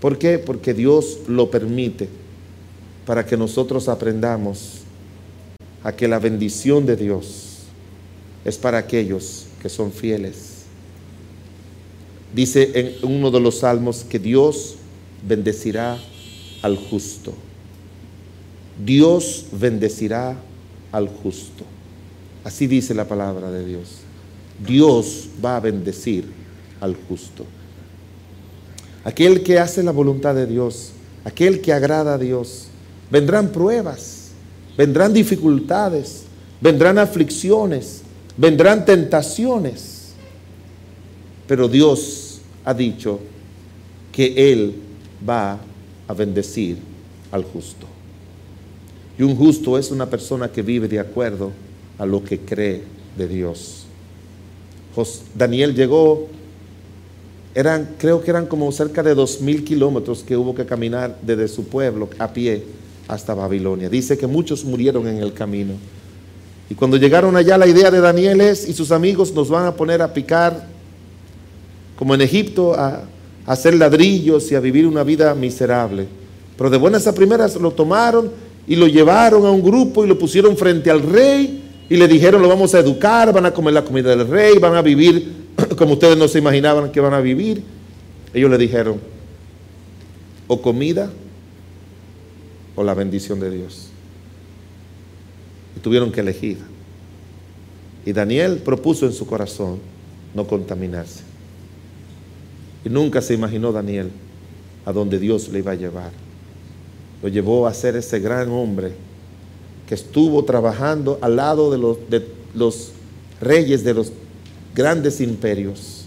¿Por 0.00 0.18
qué? 0.18 0.38
Porque 0.38 0.74
Dios 0.74 1.20
lo 1.28 1.48
permite 1.52 2.08
para 3.06 3.24
que 3.24 3.36
nosotros 3.36 3.88
aprendamos 3.88 4.80
a 5.84 5.92
que 5.92 6.08
la 6.08 6.18
bendición 6.18 6.84
de 6.84 6.96
Dios 6.96 7.58
es 8.44 8.58
para 8.58 8.78
aquellos 8.78 9.46
que 9.62 9.68
son 9.68 9.92
fieles. 9.92 10.57
Dice 12.34 12.70
en 12.74 13.10
uno 13.10 13.30
de 13.30 13.40
los 13.40 13.58
salmos 13.60 14.04
que 14.04 14.18
Dios 14.18 14.76
bendecirá 15.26 15.98
al 16.62 16.76
justo. 16.76 17.34
Dios 18.84 19.46
bendecirá 19.52 20.36
al 20.92 21.08
justo. 21.08 21.64
Así 22.44 22.66
dice 22.66 22.94
la 22.94 23.06
palabra 23.06 23.50
de 23.50 23.66
Dios. 23.66 23.98
Dios 24.64 25.28
va 25.44 25.56
a 25.56 25.60
bendecir 25.60 26.24
al 26.80 26.96
justo. 27.08 27.44
Aquel 29.04 29.42
que 29.42 29.58
hace 29.58 29.82
la 29.82 29.92
voluntad 29.92 30.34
de 30.34 30.46
Dios, 30.46 30.90
aquel 31.24 31.60
que 31.60 31.72
agrada 31.72 32.14
a 32.14 32.18
Dios, 32.18 32.66
vendrán 33.10 33.48
pruebas, 33.48 34.30
vendrán 34.76 35.12
dificultades, 35.12 36.24
vendrán 36.60 36.98
aflicciones, 36.98 38.02
vendrán 38.36 38.84
tentaciones. 38.84 39.97
Pero 41.48 41.66
Dios 41.66 42.40
ha 42.64 42.74
dicho 42.74 43.18
que 44.12 44.52
Él 44.52 44.74
va 45.28 45.58
a 46.06 46.14
bendecir 46.14 46.78
al 47.32 47.42
justo. 47.42 47.86
Y 49.18 49.22
un 49.24 49.34
justo 49.34 49.76
es 49.76 49.90
una 49.90 50.08
persona 50.08 50.52
que 50.52 50.62
vive 50.62 50.86
de 50.86 51.00
acuerdo 51.00 51.50
a 51.98 52.06
lo 52.06 52.22
que 52.22 52.38
cree 52.38 52.82
de 53.16 53.26
Dios. 53.26 53.86
Daniel 55.34 55.74
llegó 55.74 56.28
eran, 57.54 57.96
creo 57.98 58.22
que 58.22 58.30
eran 58.30 58.46
como 58.46 58.70
cerca 58.70 59.02
de 59.02 59.14
dos 59.14 59.40
mil 59.40 59.64
kilómetros 59.64 60.22
que 60.22 60.36
hubo 60.36 60.54
que 60.54 60.66
caminar 60.66 61.18
desde 61.22 61.48
su 61.48 61.64
pueblo 61.64 62.08
a 62.18 62.32
pie 62.32 62.64
hasta 63.08 63.34
Babilonia. 63.34 63.88
Dice 63.88 64.18
que 64.18 64.26
muchos 64.26 64.64
murieron 64.64 65.08
en 65.08 65.18
el 65.18 65.32
camino. 65.32 65.74
Y 66.70 66.74
cuando 66.74 66.96
llegaron 66.96 67.36
allá, 67.36 67.56
la 67.56 67.66
idea 67.66 67.90
de 67.90 68.00
Daniel 68.00 68.40
es, 68.42 68.68
y 68.68 68.74
sus 68.74 68.92
amigos 68.92 69.32
nos 69.32 69.48
van 69.48 69.66
a 69.66 69.74
poner 69.74 70.02
a 70.02 70.12
picar, 70.12 70.66
como 71.98 72.14
en 72.14 72.20
Egipto, 72.20 72.74
a, 72.74 73.02
a 73.44 73.52
hacer 73.52 73.74
ladrillos 73.74 74.50
y 74.52 74.54
a 74.54 74.60
vivir 74.60 74.86
una 74.86 75.02
vida 75.02 75.34
miserable. 75.34 76.06
Pero 76.56 76.70
de 76.70 76.76
buenas 76.76 77.06
a 77.06 77.14
primeras 77.14 77.56
lo 77.56 77.72
tomaron 77.72 78.30
y 78.66 78.76
lo 78.76 78.86
llevaron 78.86 79.44
a 79.44 79.50
un 79.50 79.62
grupo 79.62 80.04
y 80.04 80.08
lo 80.08 80.18
pusieron 80.18 80.56
frente 80.56 80.90
al 80.90 81.02
rey 81.02 81.64
y 81.90 81.96
le 81.96 82.06
dijeron, 82.06 82.42
lo 82.42 82.48
vamos 82.48 82.74
a 82.74 82.80
educar, 82.80 83.32
van 83.32 83.46
a 83.46 83.50
comer 83.52 83.74
la 83.74 83.84
comida 83.84 84.14
del 84.14 84.28
rey, 84.28 84.58
van 84.58 84.74
a 84.74 84.82
vivir 84.82 85.48
como 85.76 85.94
ustedes 85.94 86.16
no 86.16 86.28
se 86.28 86.38
imaginaban 86.38 86.92
que 86.92 87.00
van 87.00 87.14
a 87.14 87.20
vivir. 87.20 87.62
Ellos 88.34 88.50
le 88.50 88.58
dijeron, 88.58 89.00
o 90.46 90.60
comida 90.60 91.10
o 92.76 92.84
la 92.84 92.94
bendición 92.94 93.40
de 93.40 93.50
Dios. 93.50 93.88
Y 95.76 95.80
tuvieron 95.80 96.12
que 96.12 96.20
elegir. 96.20 96.58
Y 98.04 98.12
Daniel 98.12 98.58
propuso 98.58 99.06
en 99.06 99.12
su 99.12 99.26
corazón 99.26 99.78
no 100.34 100.46
contaminarse. 100.46 101.27
Y 102.84 102.88
nunca 102.88 103.20
se 103.20 103.34
imaginó 103.34 103.72
Daniel 103.72 104.10
a 104.84 104.92
donde 104.92 105.18
Dios 105.18 105.48
le 105.48 105.58
iba 105.58 105.72
a 105.72 105.76
llevar. 105.76 106.12
Lo 107.22 107.28
llevó 107.28 107.66
a 107.66 107.74
ser 107.74 107.96
ese 107.96 108.20
gran 108.20 108.50
hombre 108.50 108.92
que 109.86 109.94
estuvo 109.94 110.44
trabajando 110.44 111.18
al 111.20 111.36
lado 111.36 111.70
de 111.70 111.78
los, 112.54 112.92
reyes 113.40 113.84
de 113.84 113.94
los 113.94 114.12
grandes 114.74 115.20
imperios. 115.20 116.04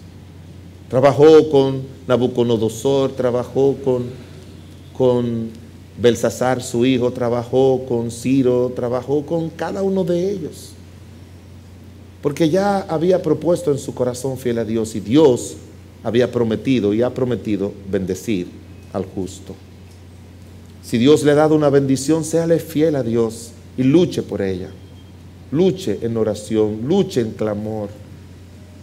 Trabajó 0.89 1.49
con 1.49 1.81
Nabucodonosor, 2.07 3.11
trabajó 3.13 3.75
con, 3.83 4.05
con 4.93 5.49
Belsasar, 5.99 6.61
su 6.61 6.85
hijo, 6.85 7.11
trabajó 7.11 7.85
con 7.87 8.11
Ciro, 8.11 8.71
trabajó 8.75 9.25
con 9.25 9.49
cada 9.49 9.83
uno 9.83 10.03
de 10.03 10.31
ellos. 10.31 10.71
Porque 12.21 12.49
ya 12.49 12.81
había 12.81 13.21
propuesto 13.21 13.71
en 13.71 13.79
su 13.79 13.93
corazón 13.93 14.37
fiel 14.37 14.59
a 14.59 14.65
Dios 14.65 14.95
y 14.95 14.99
Dios 14.99 15.55
había 16.03 16.31
prometido 16.31 16.93
y 16.93 17.01
ha 17.01 17.13
prometido 17.13 17.73
bendecir 17.89 18.47
al 18.93 19.05
justo. 19.05 19.55
Si 20.83 20.97
Dios 20.97 21.23
le 21.23 21.31
ha 21.31 21.35
dado 21.35 21.55
una 21.55 21.69
bendición, 21.69 22.23
séale 22.23 22.59
fiel 22.59 22.95
a 22.95 23.03
Dios 23.03 23.51
y 23.77 23.83
luche 23.83 24.23
por 24.23 24.41
ella. 24.41 24.69
Luche 25.51 25.99
en 26.01 26.17
oración, 26.17 26.81
luche 26.87 27.21
en 27.21 27.31
clamor. 27.31 27.89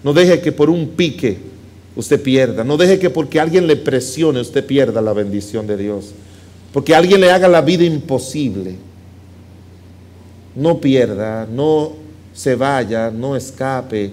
No 0.04 0.12
deje 0.12 0.40
que 0.40 0.52
por 0.52 0.70
un 0.70 0.88
pique 0.90 1.38
usted 1.96 2.22
pierda. 2.22 2.62
No 2.62 2.76
deje 2.76 2.98
que 2.98 3.10
porque 3.10 3.40
alguien 3.40 3.66
le 3.66 3.76
presione 3.76 4.40
usted 4.40 4.64
pierda 4.64 5.02
la 5.02 5.12
bendición 5.12 5.66
de 5.66 5.76
Dios. 5.76 6.12
Porque 6.72 6.94
alguien 6.94 7.20
le 7.20 7.32
haga 7.32 7.48
la 7.48 7.62
vida 7.62 7.84
imposible. 7.84 8.76
No 10.54 10.80
pierda, 10.80 11.46
no 11.46 11.92
se 12.32 12.54
vaya, 12.54 13.10
no 13.10 13.34
escape, 13.34 14.12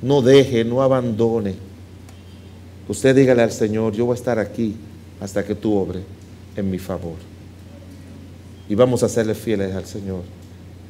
no 0.00 0.22
deje, 0.22 0.64
no 0.64 0.82
abandone. 0.82 1.69
Usted 2.90 3.14
dígale 3.14 3.42
al 3.42 3.52
Señor, 3.52 3.92
yo 3.92 4.04
voy 4.04 4.14
a 4.14 4.18
estar 4.18 4.40
aquí 4.40 4.74
hasta 5.20 5.44
que 5.44 5.54
tú 5.54 5.76
obre 5.76 6.00
en 6.56 6.68
mi 6.68 6.80
favor. 6.80 7.14
Y 8.68 8.74
vamos 8.74 9.04
a 9.04 9.08
serle 9.08 9.36
fieles 9.36 9.76
al 9.76 9.86
Señor, 9.86 10.22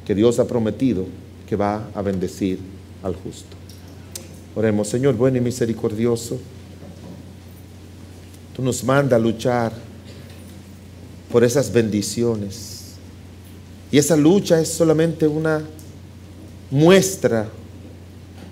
que 0.03 0.15
Dios 0.15 0.39
ha 0.39 0.47
prometido 0.47 1.05
que 1.47 1.55
va 1.55 1.91
a 1.93 2.01
bendecir 2.01 2.57
al 3.03 3.13
justo. 3.13 3.55
Oremos, 4.55 4.87
Señor 4.87 5.13
bueno 5.13 5.37
y 5.37 5.41
misericordioso. 5.41 6.39
Tú 8.55 8.63
nos 8.63 8.83
mandas 8.83 9.17
a 9.17 9.21
luchar 9.21 9.71
por 11.31 11.43
esas 11.43 11.71
bendiciones. 11.71 12.95
Y 13.91 13.99
esa 13.99 14.17
lucha 14.17 14.59
es 14.59 14.69
solamente 14.69 15.27
una 15.27 15.61
muestra, 16.71 17.47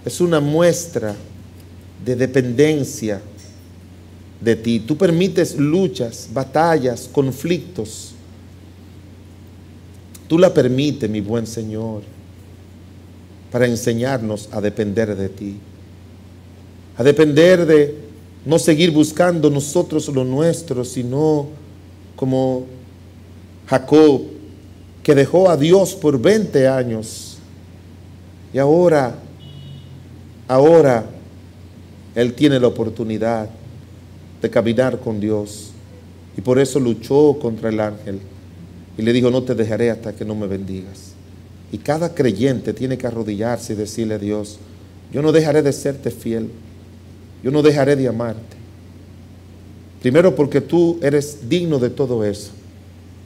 es 0.05 0.21
una 0.21 0.39
muestra 0.39 1.15
de 2.05 2.15
dependencia 2.15 3.19
de 4.41 4.55
ti. 4.55 4.79
Tú 4.79 4.97
permites 4.97 5.55
luchas, 5.57 6.29
batallas, 6.31 7.09
conflictos. 7.11 8.13
Tú 10.27 10.37
la 10.37 10.53
permites, 10.53 11.09
mi 11.09 11.21
buen 11.21 11.47
Señor, 11.47 12.03
para 13.51 13.65
enseñarnos 13.65 14.49
a 14.51 14.61
depender 14.61 15.15
de 15.15 15.29
ti 15.29 15.57
a 16.99 17.03
depender 17.03 17.65
de 17.65 17.95
no 18.45 18.59
seguir 18.59 18.91
buscando 18.91 19.49
nosotros 19.49 20.09
lo 20.09 20.25
nuestro, 20.25 20.83
sino 20.83 21.47
como 22.17 22.65
Jacob, 23.67 24.23
que 25.01 25.15
dejó 25.15 25.49
a 25.49 25.55
Dios 25.55 25.95
por 25.95 26.19
20 26.19 26.67
años. 26.67 27.37
Y 28.53 28.57
ahora, 28.57 29.15
ahora, 30.45 31.05
él 32.15 32.33
tiene 32.33 32.59
la 32.59 32.67
oportunidad 32.67 33.49
de 34.41 34.49
caminar 34.49 34.99
con 34.99 35.19
Dios. 35.19 35.71
Y 36.37 36.41
por 36.41 36.59
eso 36.59 36.79
luchó 36.79 37.37
contra 37.41 37.69
el 37.69 37.79
ángel. 37.79 38.19
Y 38.97 39.01
le 39.01 39.13
dijo, 39.13 39.29
no 39.29 39.43
te 39.43 39.55
dejaré 39.55 39.91
hasta 39.91 40.13
que 40.13 40.25
no 40.25 40.35
me 40.35 40.47
bendigas. 40.47 41.13
Y 41.71 41.77
cada 41.77 42.13
creyente 42.13 42.73
tiene 42.73 42.97
que 42.97 43.07
arrodillarse 43.07 43.73
y 43.73 43.75
decirle 43.75 44.15
a 44.15 44.19
Dios, 44.19 44.59
yo 45.11 45.21
no 45.21 45.31
dejaré 45.31 45.61
de 45.61 45.73
serte 45.73 46.11
fiel 46.11 46.49
yo 47.43 47.51
no 47.51 47.61
dejaré 47.61 47.95
de 47.95 48.07
amarte. 48.07 48.57
Primero 50.01 50.35
porque 50.35 50.61
tú 50.61 50.99
eres 51.01 51.49
digno 51.49 51.79
de 51.79 51.89
todo 51.89 52.23
eso. 52.23 52.51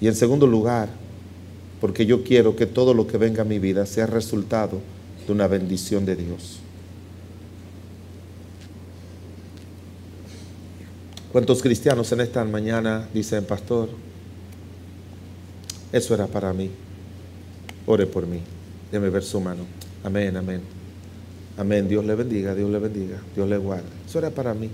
Y 0.01 0.07
en 0.07 0.15
segundo 0.15 0.47
lugar, 0.47 0.89
porque 1.79 2.05
yo 2.05 2.23
quiero 2.23 2.55
que 2.55 2.65
todo 2.65 2.93
lo 2.93 3.07
que 3.07 3.17
venga 3.17 3.41
a 3.41 3.45
mi 3.45 3.59
vida 3.59 3.85
sea 3.85 4.05
resultado 4.05 4.79
de 5.25 5.33
una 5.33 5.47
bendición 5.47 6.05
de 6.05 6.15
Dios. 6.15 6.59
¿Cuántos 11.33 11.63
cristianos 11.63 12.11
en 12.11 12.21
esta 12.21 12.45
mañana 12.45 13.09
dicen, 13.11 13.43
pastor, 13.43 13.89
eso 15.91 16.13
era 16.13 16.27
para 16.27 16.53
mí? 16.53 16.69
Ore 17.87 18.05
por 18.05 18.27
mí. 18.27 18.39
Déjeme 18.91 19.09
ver 19.09 19.23
su 19.23 19.41
mano. 19.41 19.63
Amén, 20.03 20.37
amén. 20.37 20.61
Amén. 21.57 21.87
Dios 21.87 22.05
le 22.05 22.13
bendiga, 22.13 22.53
Dios 22.53 22.69
le 22.69 22.77
bendiga, 22.77 23.17
Dios 23.35 23.49
le 23.49 23.57
guarde. 23.57 23.87
Eso 24.07 24.19
era 24.19 24.29
para 24.29 24.53
mí. 24.53 24.69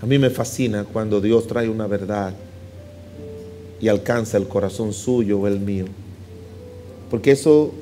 A 0.00 0.06
mí 0.06 0.20
me 0.20 0.30
fascina 0.30 0.84
cuando 0.84 1.20
Dios 1.20 1.48
trae 1.48 1.68
una 1.68 1.88
verdad 1.88 2.32
y 3.80 3.88
alcanza 3.88 4.36
el 4.36 4.46
corazón 4.46 4.92
suyo 4.92 5.40
o 5.40 5.48
el 5.48 5.58
mío. 5.58 5.86
Porque 7.10 7.32
eso 7.32 7.72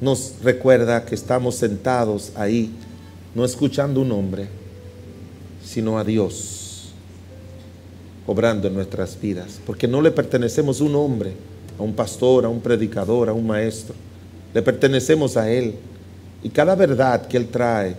nos 0.00 0.36
recuerda 0.42 1.04
que 1.04 1.14
estamos 1.14 1.56
sentados 1.56 2.32
ahí, 2.34 2.70
no 3.34 3.44
escuchando 3.44 4.00
un 4.00 4.10
hombre, 4.12 4.48
sino 5.66 5.98
a 5.98 6.04
Dios, 6.04 6.92
obrando 8.26 8.68
en 8.68 8.74
nuestras 8.74 9.20
vidas. 9.20 9.60
Porque 9.66 9.88
no 9.88 10.00
le 10.00 10.10
pertenecemos 10.10 10.80
a 10.80 10.84
un 10.84 10.94
hombre, 10.94 11.32
a 11.78 11.82
un 11.82 11.92
pastor, 11.92 12.44
a 12.46 12.48
un 12.48 12.60
predicador, 12.60 13.28
a 13.28 13.32
un 13.32 13.46
maestro 13.46 13.94
le 14.56 14.62
pertenecemos 14.62 15.36
a 15.36 15.50
Él. 15.50 15.74
Y 16.42 16.48
cada 16.48 16.74
verdad 16.74 17.26
que 17.26 17.36
Él 17.36 17.48
trae 17.48 17.94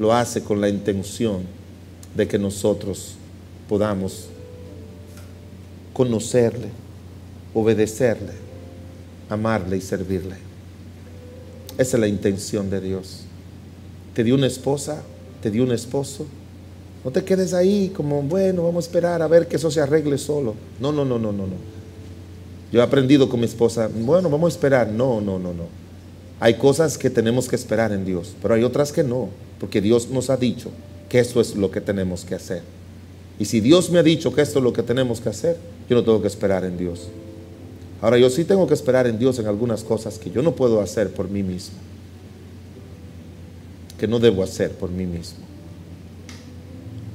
lo 0.00 0.12
hace 0.12 0.42
con 0.42 0.60
la 0.60 0.68
intención 0.68 1.42
de 2.12 2.26
que 2.26 2.40
nosotros 2.40 3.14
podamos 3.68 4.26
conocerle, 5.92 6.70
obedecerle, 7.54 8.32
amarle 9.28 9.76
y 9.76 9.80
servirle. 9.80 10.34
Esa 11.78 11.96
es 11.96 12.00
la 12.00 12.08
intención 12.08 12.68
de 12.68 12.80
Dios. 12.80 13.20
Te 14.12 14.24
dio 14.24 14.34
una 14.34 14.48
esposa, 14.48 15.04
te 15.40 15.52
dio 15.52 15.62
un 15.62 15.70
esposo. 15.70 16.26
No 17.04 17.10
te 17.10 17.24
quedes 17.24 17.54
ahí 17.54 17.92
como, 17.94 18.22
bueno, 18.22 18.64
vamos 18.64 18.84
a 18.84 18.86
esperar 18.88 19.22
a 19.22 19.28
ver 19.28 19.48
que 19.48 19.56
eso 19.56 19.70
se 19.70 19.80
arregle 19.80 20.18
solo. 20.18 20.54
No, 20.80 20.92
no, 20.92 21.04
no, 21.04 21.18
no, 21.18 21.32
no, 21.32 21.46
no. 21.46 21.54
Yo 22.72 22.80
he 22.80 22.82
aprendido 22.82 23.28
con 23.28 23.40
mi 23.40 23.46
esposa, 23.46 23.90
bueno, 23.92 24.28
vamos 24.28 24.52
a 24.52 24.56
esperar. 24.56 24.88
No, 24.88 25.20
no, 25.20 25.38
no, 25.38 25.52
no. 25.54 25.64
Hay 26.40 26.54
cosas 26.54 26.96
que 26.96 27.10
tenemos 27.10 27.48
que 27.48 27.56
esperar 27.56 27.92
en 27.92 28.04
Dios, 28.04 28.34
pero 28.40 28.54
hay 28.54 28.62
otras 28.62 28.92
que 28.92 29.02
no, 29.02 29.28
porque 29.58 29.80
Dios 29.80 30.08
nos 30.08 30.30
ha 30.30 30.36
dicho 30.36 30.70
que 31.08 31.18
eso 31.18 31.40
es 31.40 31.56
lo 31.56 31.70
que 31.70 31.80
tenemos 31.80 32.24
que 32.24 32.34
hacer. 32.34 32.62
Y 33.38 33.46
si 33.46 33.60
Dios 33.60 33.90
me 33.90 33.98
ha 33.98 34.02
dicho 34.02 34.32
que 34.32 34.42
esto 34.42 34.58
es 34.58 34.64
lo 34.64 34.72
que 34.72 34.82
tenemos 34.82 35.20
que 35.20 35.30
hacer, 35.30 35.56
yo 35.88 35.96
no 35.96 36.04
tengo 36.04 36.20
que 36.20 36.28
esperar 36.28 36.64
en 36.64 36.78
Dios. 36.78 37.08
Ahora 38.00 38.16
yo 38.18 38.30
sí 38.30 38.44
tengo 38.44 38.66
que 38.66 38.74
esperar 38.74 39.06
en 39.06 39.18
Dios 39.18 39.38
en 39.38 39.46
algunas 39.46 39.82
cosas 39.82 40.18
que 40.18 40.30
yo 40.30 40.42
no 40.42 40.54
puedo 40.54 40.80
hacer 40.80 41.10
por 41.10 41.28
mí 41.28 41.42
mismo, 41.42 41.76
que 43.98 44.06
no 44.06 44.18
debo 44.18 44.42
hacer 44.42 44.72
por 44.72 44.90
mí 44.90 45.04
mismo. 45.04 45.49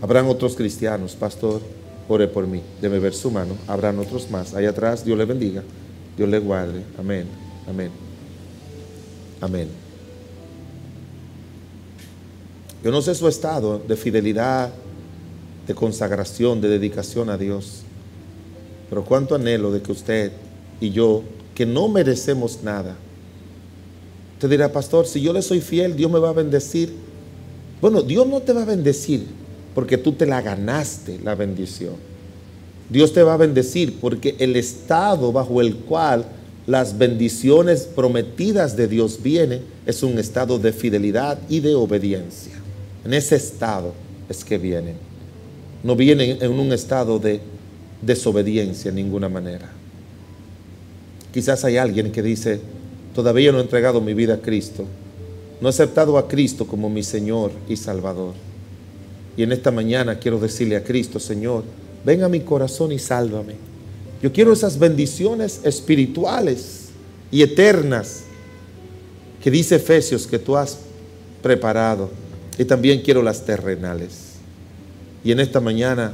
Habrán 0.06 0.28
otros 0.28 0.56
cristianos, 0.56 1.16
pastor, 1.16 1.62
ore 2.08 2.28
por 2.28 2.46
mí, 2.46 2.62
debe 2.80 3.00
ver 3.00 3.16
su 3.16 3.32
mano, 3.32 3.58
habrán 3.66 3.98
otros 3.98 4.30
más. 4.30 4.54
Allá 4.54 4.70
atrás, 4.70 5.04
Dios 5.04 5.18
le 5.18 5.26
bendiga, 5.26 5.64
Dios 6.16 6.30
le 6.30 6.38
guarde. 6.38 6.84
Amén, 7.00 7.26
amén, 7.68 7.90
amén. 9.42 9.68
Yo 12.84 12.92
no 12.92 13.02
sé 13.02 13.16
su 13.16 13.28
estado 13.28 13.80
de 13.80 13.96
fidelidad, 13.96 14.72
de 15.66 15.74
consagración, 15.74 16.62
de 16.62 16.70
dedicación 16.70 17.32
a 17.32 17.38
Dios, 17.40 17.82
pero 18.92 19.04
cuánto 19.04 19.34
anhelo 19.34 19.72
de 19.72 19.82
que 19.82 19.92
usted 19.92 20.32
y 20.80 20.92
yo, 20.92 21.24
que 21.56 21.66
no 21.66 21.88
merecemos 21.88 22.60
nada, 22.62 22.96
te 24.38 24.48
dirá, 24.48 24.72
pastor, 24.72 25.08
si 25.08 25.20
yo 25.20 25.34
le 25.34 25.42
soy 25.42 25.62
fiel, 25.62 25.96
Dios 25.96 26.12
me 26.12 26.20
va 26.20 26.30
a 26.30 26.34
bendecir. 26.34 26.94
Bueno, 27.82 28.04
Dios 28.04 28.28
no 28.28 28.40
te 28.44 28.54
va 28.54 28.62
a 28.62 28.66
bendecir 28.66 29.45
porque 29.76 29.98
tú 29.98 30.14
te 30.14 30.26
la 30.26 30.42
ganaste, 30.42 31.20
la 31.24 31.36
bendición. 31.36 31.94
Dios 32.90 33.14
te 33.14 33.22
va 33.22 33.34
a 33.34 33.38
bendecir 33.38 34.00
porque 34.00 34.36
el 34.40 34.56
estado 34.56 35.32
bajo 35.32 35.60
el 35.60 35.76
cual 35.76 36.26
las 36.66 36.98
bendiciones 36.98 37.82
prometidas 37.82 38.76
de 38.78 38.88
Dios 38.88 39.22
vienen 39.22 39.62
es 39.86 40.02
un 40.02 40.18
estado 40.18 40.58
de 40.58 40.72
fidelidad 40.72 41.38
y 41.50 41.60
de 41.60 41.76
obediencia. 41.76 42.54
En 43.04 43.14
ese 43.14 43.36
estado 43.36 43.94
es 44.30 44.44
que 44.44 44.58
vienen. 44.58 44.96
No 45.84 45.96
vienen 45.96 46.42
en 46.42 46.52
un 46.52 46.72
estado 46.72 47.20
de 47.20 47.42
desobediencia 48.02 48.90
en 48.90 48.96
ninguna 48.96 49.30
manera. 49.30 49.70
Quizás 51.34 51.66
hay 51.66 51.78
alguien 51.78 52.12
que 52.12 52.24
dice, 52.24 52.62
todavía 53.14 53.52
no 53.52 53.60
he 53.60 53.62
entregado 53.62 54.00
mi 54.00 54.14
vida 54.14 54.36
a 54.36 54.42
Cristo, 54.42 54.86
no 55.60 55.68
he 55.68 55.70
aceptado 55.70 56.18
a 56.18 56.28
Cristo 56.28 56.66
como 56.66 56.90
mi 56.90 57.04
Señor 57.04 57.52
y 57.68 57.76
Salvador. 57.76 58.34
Y 59.38 59.44
en 59.44 59.52
esta 59.52 59.72
mañana 59.72 60.18
quiero 60.20 60.40
decirle 60.40 60.76
a 60.76 60.84
Cristo, 60.84 61.20
Señor, 61.20 61.64
ven 62.06 62.24
a 62.24 62.30
mi 62.30 62.42
corazón 62.42 62.92
y 62.92 63.00
sálvame. 63.00 63.56
Yo 64.22 64.32
quiero 64.32 64.54
esas 64.54 64.80
bendiciones 64.80 65.62
espirituales 65.64 66.90
y 67.32 67.42
eternas 67.42 68.24
que 69.44 69.52
dice 69.52 69.76
Efesios 69.76 70.26
que 70.26 70.40
tú 70.40 70.56
has 70.56 70.80
preparado. 71.44 72.10
Y 72.58 72.66
también 72.66 73.02
quiero 73.02 73.22
las 73.22 73.46
terrenales. 73.46 74.36
Y 75.24 75.32
en 75.32 75.40
esta 75.40 75.60
mañana 75.60 76.14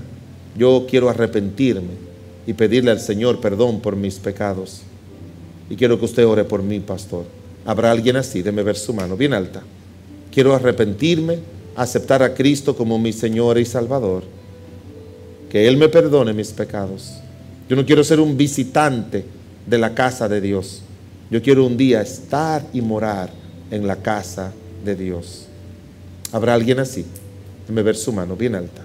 yo 0.58 0.86
quiero 0.90 1.10
arrepentirme 1.10 2.12
y 2.48 2.54
pedirle 2.54 2.92
al 2.92 3.00
Señor 3.00 3.40
perdón 3.40 3.80
por 3.82 3.96
mis 3.96 4.16
pecados. 4.16 4.82
Y 5.70 5.76
quiero 5.76 6.00
que 6.00 6.06
usted 6.06 6.26
ore 6.26 6.44
por 6.44 6.64
mí, 6.64 6.80
pastor. 6.80 7.26
¿Habrá 7.66 7.92
alguien 7.92 8.18
así? 8.18 8.42
Deme 8.42 8.64
ver 8.64 8.76
su 8.76 8.94
mano, 8.94 9.16
bien 9.16 9.34
alta. 9.34 9.62
Quiero 10.34 10.54
arrepentirme, 10.54 11.40
aceptar 11.76 12.24
a 12.24 12.34
Cristo 12.34 12.76
como 12.76 13.00
mi 13.00 13.14
Señor 13.14 13.58
y 13.58 13.66
Salvador. 13.66 14.24
Que 15.50 15.68
Él 15.68 15.78
me 15.78 15.90
perdone 15.90 16.34
mis 16.34 16.52
pecados. 16.52 17.14
Yo 17.70 17.76
no 17.76 17.86
quiero 17.86 18.04
ser 18.04 18.20
un 18.20 18.38
visitante 18.38 19.26
de 19.66 19.78
la 19.78 19.94
casa 19.94 20.28
de 20.28 20.42
Dios. 20.42 20.82
Yo 21.30 21.42
quiero 21.42 21.66
un 21.66 21.78
día 21.78 22.02
estar 22.02 22.66
y 22.74 22.82
morar 22.82 23.32
en 23.70 23.88
la 23.88 23.96
casa 23.96 24.52
de 24.84 24.96
Dios. 24.96 25.48
¿Habrá 26.32 26.54
alguien 26.54 26.80
así? 26.80 27.06
Déjeme 27.62 27.84
ver 27.84 27.96
su 27.96 28.12
mano 28.12 28.36
bien 28.36 28.56
alta. 28.56 28.84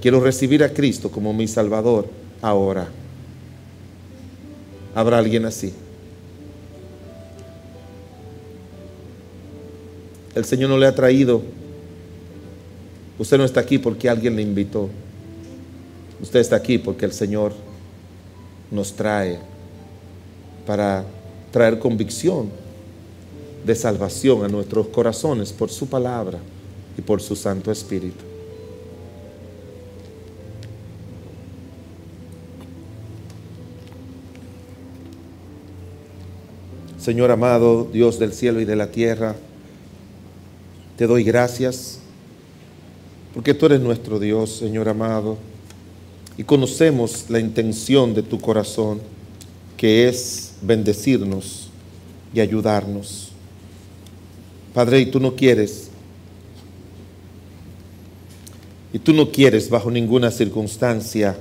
Quiero 0.00 0.20
recibir 0.20 0.62
a 0.62 0.70
Cristo 0.70 1.10
como 1.10 1.32
mi 1.32 1.48
Salvador 1.48 2.08
ahora. 2.40 2.88
¿Habrá 4.94 5.18
alguien 5.18 5.44
así? 5.44 5.72
El 10.34 10.44
Señor 10.44 10.70
no 10.70 10.78
le 10.78 10.86
ha 10.86 10.94
traído. 10.94 11.42
Usted 13.18 13.38
no 13.38 13.44
está 13.44 13.60
aquí 13.60 13.78
porque 13.78 14.08
alguien 14.08 14.34
le 14.34 14.42
invitó. 14.42 14.88
Usted 16.20 16.40
está 16.40 16.56
aquí 16.56 16.78
porque 16.78 17.04
el 17.04 17.12
Señor 17.12 17.52
nos 18.70 18.94
trae 18.94 19.38
para 20.66 21.04
traer 21.52 21.78
convicción 21.78 22.50
de 23.64 23.74
salvación 23.74 24.44
a 24.44 24.48
nuestros 24.48 24.88
corazones 24.88 25.52
por 25.52 25.70
su 25.70 25.86
palabra 25.86 26.38
y 26.98 27.02
por 27.02 27.22
su 27.22 27.36
Santo 27.36 27.70
Espíritu. 27.70 28.24
Señor 36.98 37.30
amado, 37.30 37.86
Dios 37.92 38.18
del 38.18 38.32
cielo 38.32 38.60
y 38.60 38.64
de 38.64 38.76
la 38.76 38.90
tierra, 38.90 39.36
te 40.96 41.06
doy 41.06 41.22
gracias 41.22 42.00
porque 43.34 43.52
tú 43.52 43.66
eres 43.66 43.80
nuestro 43.80 44.20
Dios, 44.20 44.58
Señor 44.58 44.88
amado, 44.88 45.36
y 46.38 46.44
conocemos 46.44 47.26
la 47.28 47.40
intención 47.40 48.14
de 48.14 48.22
tu 48.22 48.40
corazón, 48.40 49.00
que 49.76 50.08
es 50.08 50.54
bendecirnos 50.62 51.68
y 52.32 52.38
ayudarnos. 52.38 53.30
Padre, 54.72 55.00
y 55.00 55.06
tú 55.06 55.18
no 55.18 55.34
quieres, 55.34 55.88
y 58.92 59.00
tú 59.00 59.12
no 59.12 59.30
quieres 59.30 59.68
bajo 59.68 59.90
ninguna 59.90 60.30
circunstancia 60.30 61.36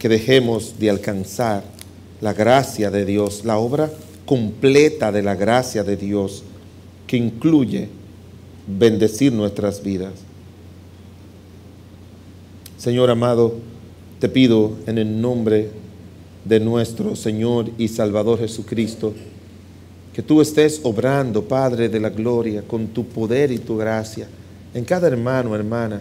que 0.00 0.08
dejemos 0.08 0.80
de 0.80 0.90
alcanzar 0.90 1.62
la 2.20 2.32
gracia 2.32 2.90
de 2.90 3.04
Dios, 3.04 3.44
la 3.44 3.58
obra 3.58 3.88
completa 4.26 5.12
de 5.12 5.22
la 5.22 5.36
gracia 5.36 5.84
de 5.84 5.96
Dios, 5.96 6.42
que 7.06 7.16
incluye 7.16 7.88
bendecir 8.66 9.32
nuestras 9.32 9.82
vidas. 9.82 10.29
Señor 12.80 13.10
amado, 13.10 13.56
te 14.20 14.30
pido 14.30 14.72
en 14.86 14.96
el 14.96 15.20
nombre 15.20 15.68
de 16.46 16.60
nuestro 16.60 17.14
Señor 17.14 17.68
y 17.76 17.88
Salvador 17.88 18.38
Jesucristo, 18.38 19.12
que 20.14 20.22
tú 20.22 20.40
estés 20.40 20.80
obrando, 20.82 21.44
Padre 21.44 21.90
de 21.90 22.00
la 22.00 22.08
Gloria, 22.08 22.62
con 22.66 22.86
tu 22.86 23.04
poder 23.04 23.52
y 23.52 23.58
tu 23.58 23.76
gracia 23.76 24.28
en 24.72 24.86
cada 24.86 25.08
hermano, 25.08 25.54
hermana, 25.54 26.00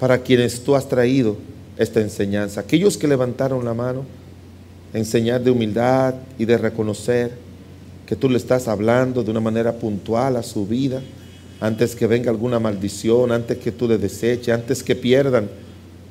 para 0.00 0.20
quienes 0.20 0.64
tú 0.64 0.74
has 0.74 0.88
traído 0.88 1.36
esta 1.76 2.00
enseñanza. 2.00 2.62
Aquellos 2.62 2.96
que 2.96 3.06
levantaron 3.06 3.64
la 3.64 3.72
mano, 3.72 4.02
enseñar 4.92 5.40
de 5.44 5.52
humildad 5.52 6.14
y 6.40 6.44
de 6.44 6.58
reconocer 6.58 7.30
que 8.04 8.16
tú 8.16 8.28
le 8.28 8.38
estás 8.38 8.66
hablando 8.66 9.22
de 9.22 9.30
una 9.30 9.38
manera 9.38 9.74
puntual 9.74 10.34
a 10.38 10.42
su 10.42 10.66
vida 10.66 11.00
antes 11.60 11.94
que 11.94 12.08
venga 12.08 12.32
alguna 12.32 12.58
maldición, 12.58 13.30
antes 13.30 13.58
que 13.58 13.70
tú 13.70 13.86
le 13.86 13.96
deseches, 13.96 14.52
antes 14.52 14.82
que 14.82 14.96
pierdan 14.96 15.69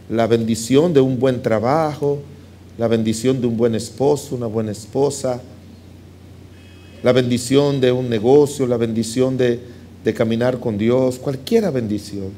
la 0.10 0.28
bendición 0.28 0.94
de 0.94 1.02
un 1.02 1.20
buen 1.20 1.42
trabajo, 1.42 2.20
la 2.78 2.88
bendición 2.88 3.42
de 3.42 3.48
un 3.48 3.58
buen 3.58 3.76
esposo, 3.76 4.36
una 4.36 4.48
buena 4.48 4.72
esposa, 4.72 5.42
la 7.04 7.12
bendición 7.12 7.80
de 7.80 7.92
un 7.92 8.10
negocio, 8.10 8.68
la 8.68 8.78
bendición 8.78 9.38
de, 9.38 9.60
de 10.04 10.14
caminar 10.14 10.60
con 10.60 10.78
Dios, 10.78 11.20
cualquiera 11.20 11.72
bendición. 11.72 12.32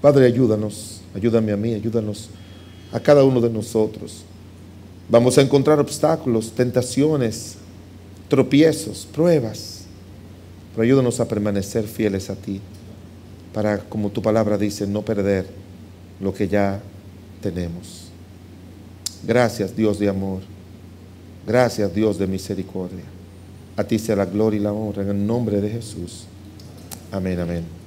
Padre, 0.00 0.26
ayúdanos, 0.26 1.00
ayúdame 1.14 1.52
a 1.52 1.56
mí, 1.56 1.74
ayúdanos 1.74 2.28
a 2.92 3.00
cada 3.00 3.24
uno 3.24 3.40
de 3.40 3.50
nosotros. 3.50 4.24
Vamos 5.08 5.38
a 5.38 5.42
encontrar 5.42 5.78
obstáculos, 5.78 6.52
tentaciones, 6.52 7.56
tropiezos, 8.28 9.06
pruebas 9.12 9.82
pero 10.72 10.84
ayúdanos 10.84 11.20
a 11.20 11.28
permanecer 11.28 11.84
fieles 11.84 12.30
a 12.30 12.34
ti, 12.34 12.60
para, 13.52 13.78
como 13.78 14.10
tu 14.10 14.22
palabra 14.22 14.56
dice, 14.56 14.86
no 14.86 15.02
perder 15.02 15.46
lo 16.22 16.32
que 16.32 16.48
ya 16.48 16.80
tenemos. 17.42 18.08
Gracias 19.26 19.76
Dios 19.76 19.98
de 19.98 20.08
amor. 20.08 20.40
Gracias 21.46 21.92
Dios 21.94 22.18
de 22.18 22.26
misericordia. 22.26 23.04
A 23.76 23.84
ti 23.84 23.98
sea 23.98 24.16
la 24.16 24.26
gloria 24.26 24.60
y 24.60 24.62
la 24.62 24.72
honra 24.72 25.02
en 25.02 25.10
el 25.10 25.26
nombre 25.26 25.60
de 25.60 25.68
Jesús. 25.68 26.24
Amén, 27.10 27.40
amén. 27.40 27.81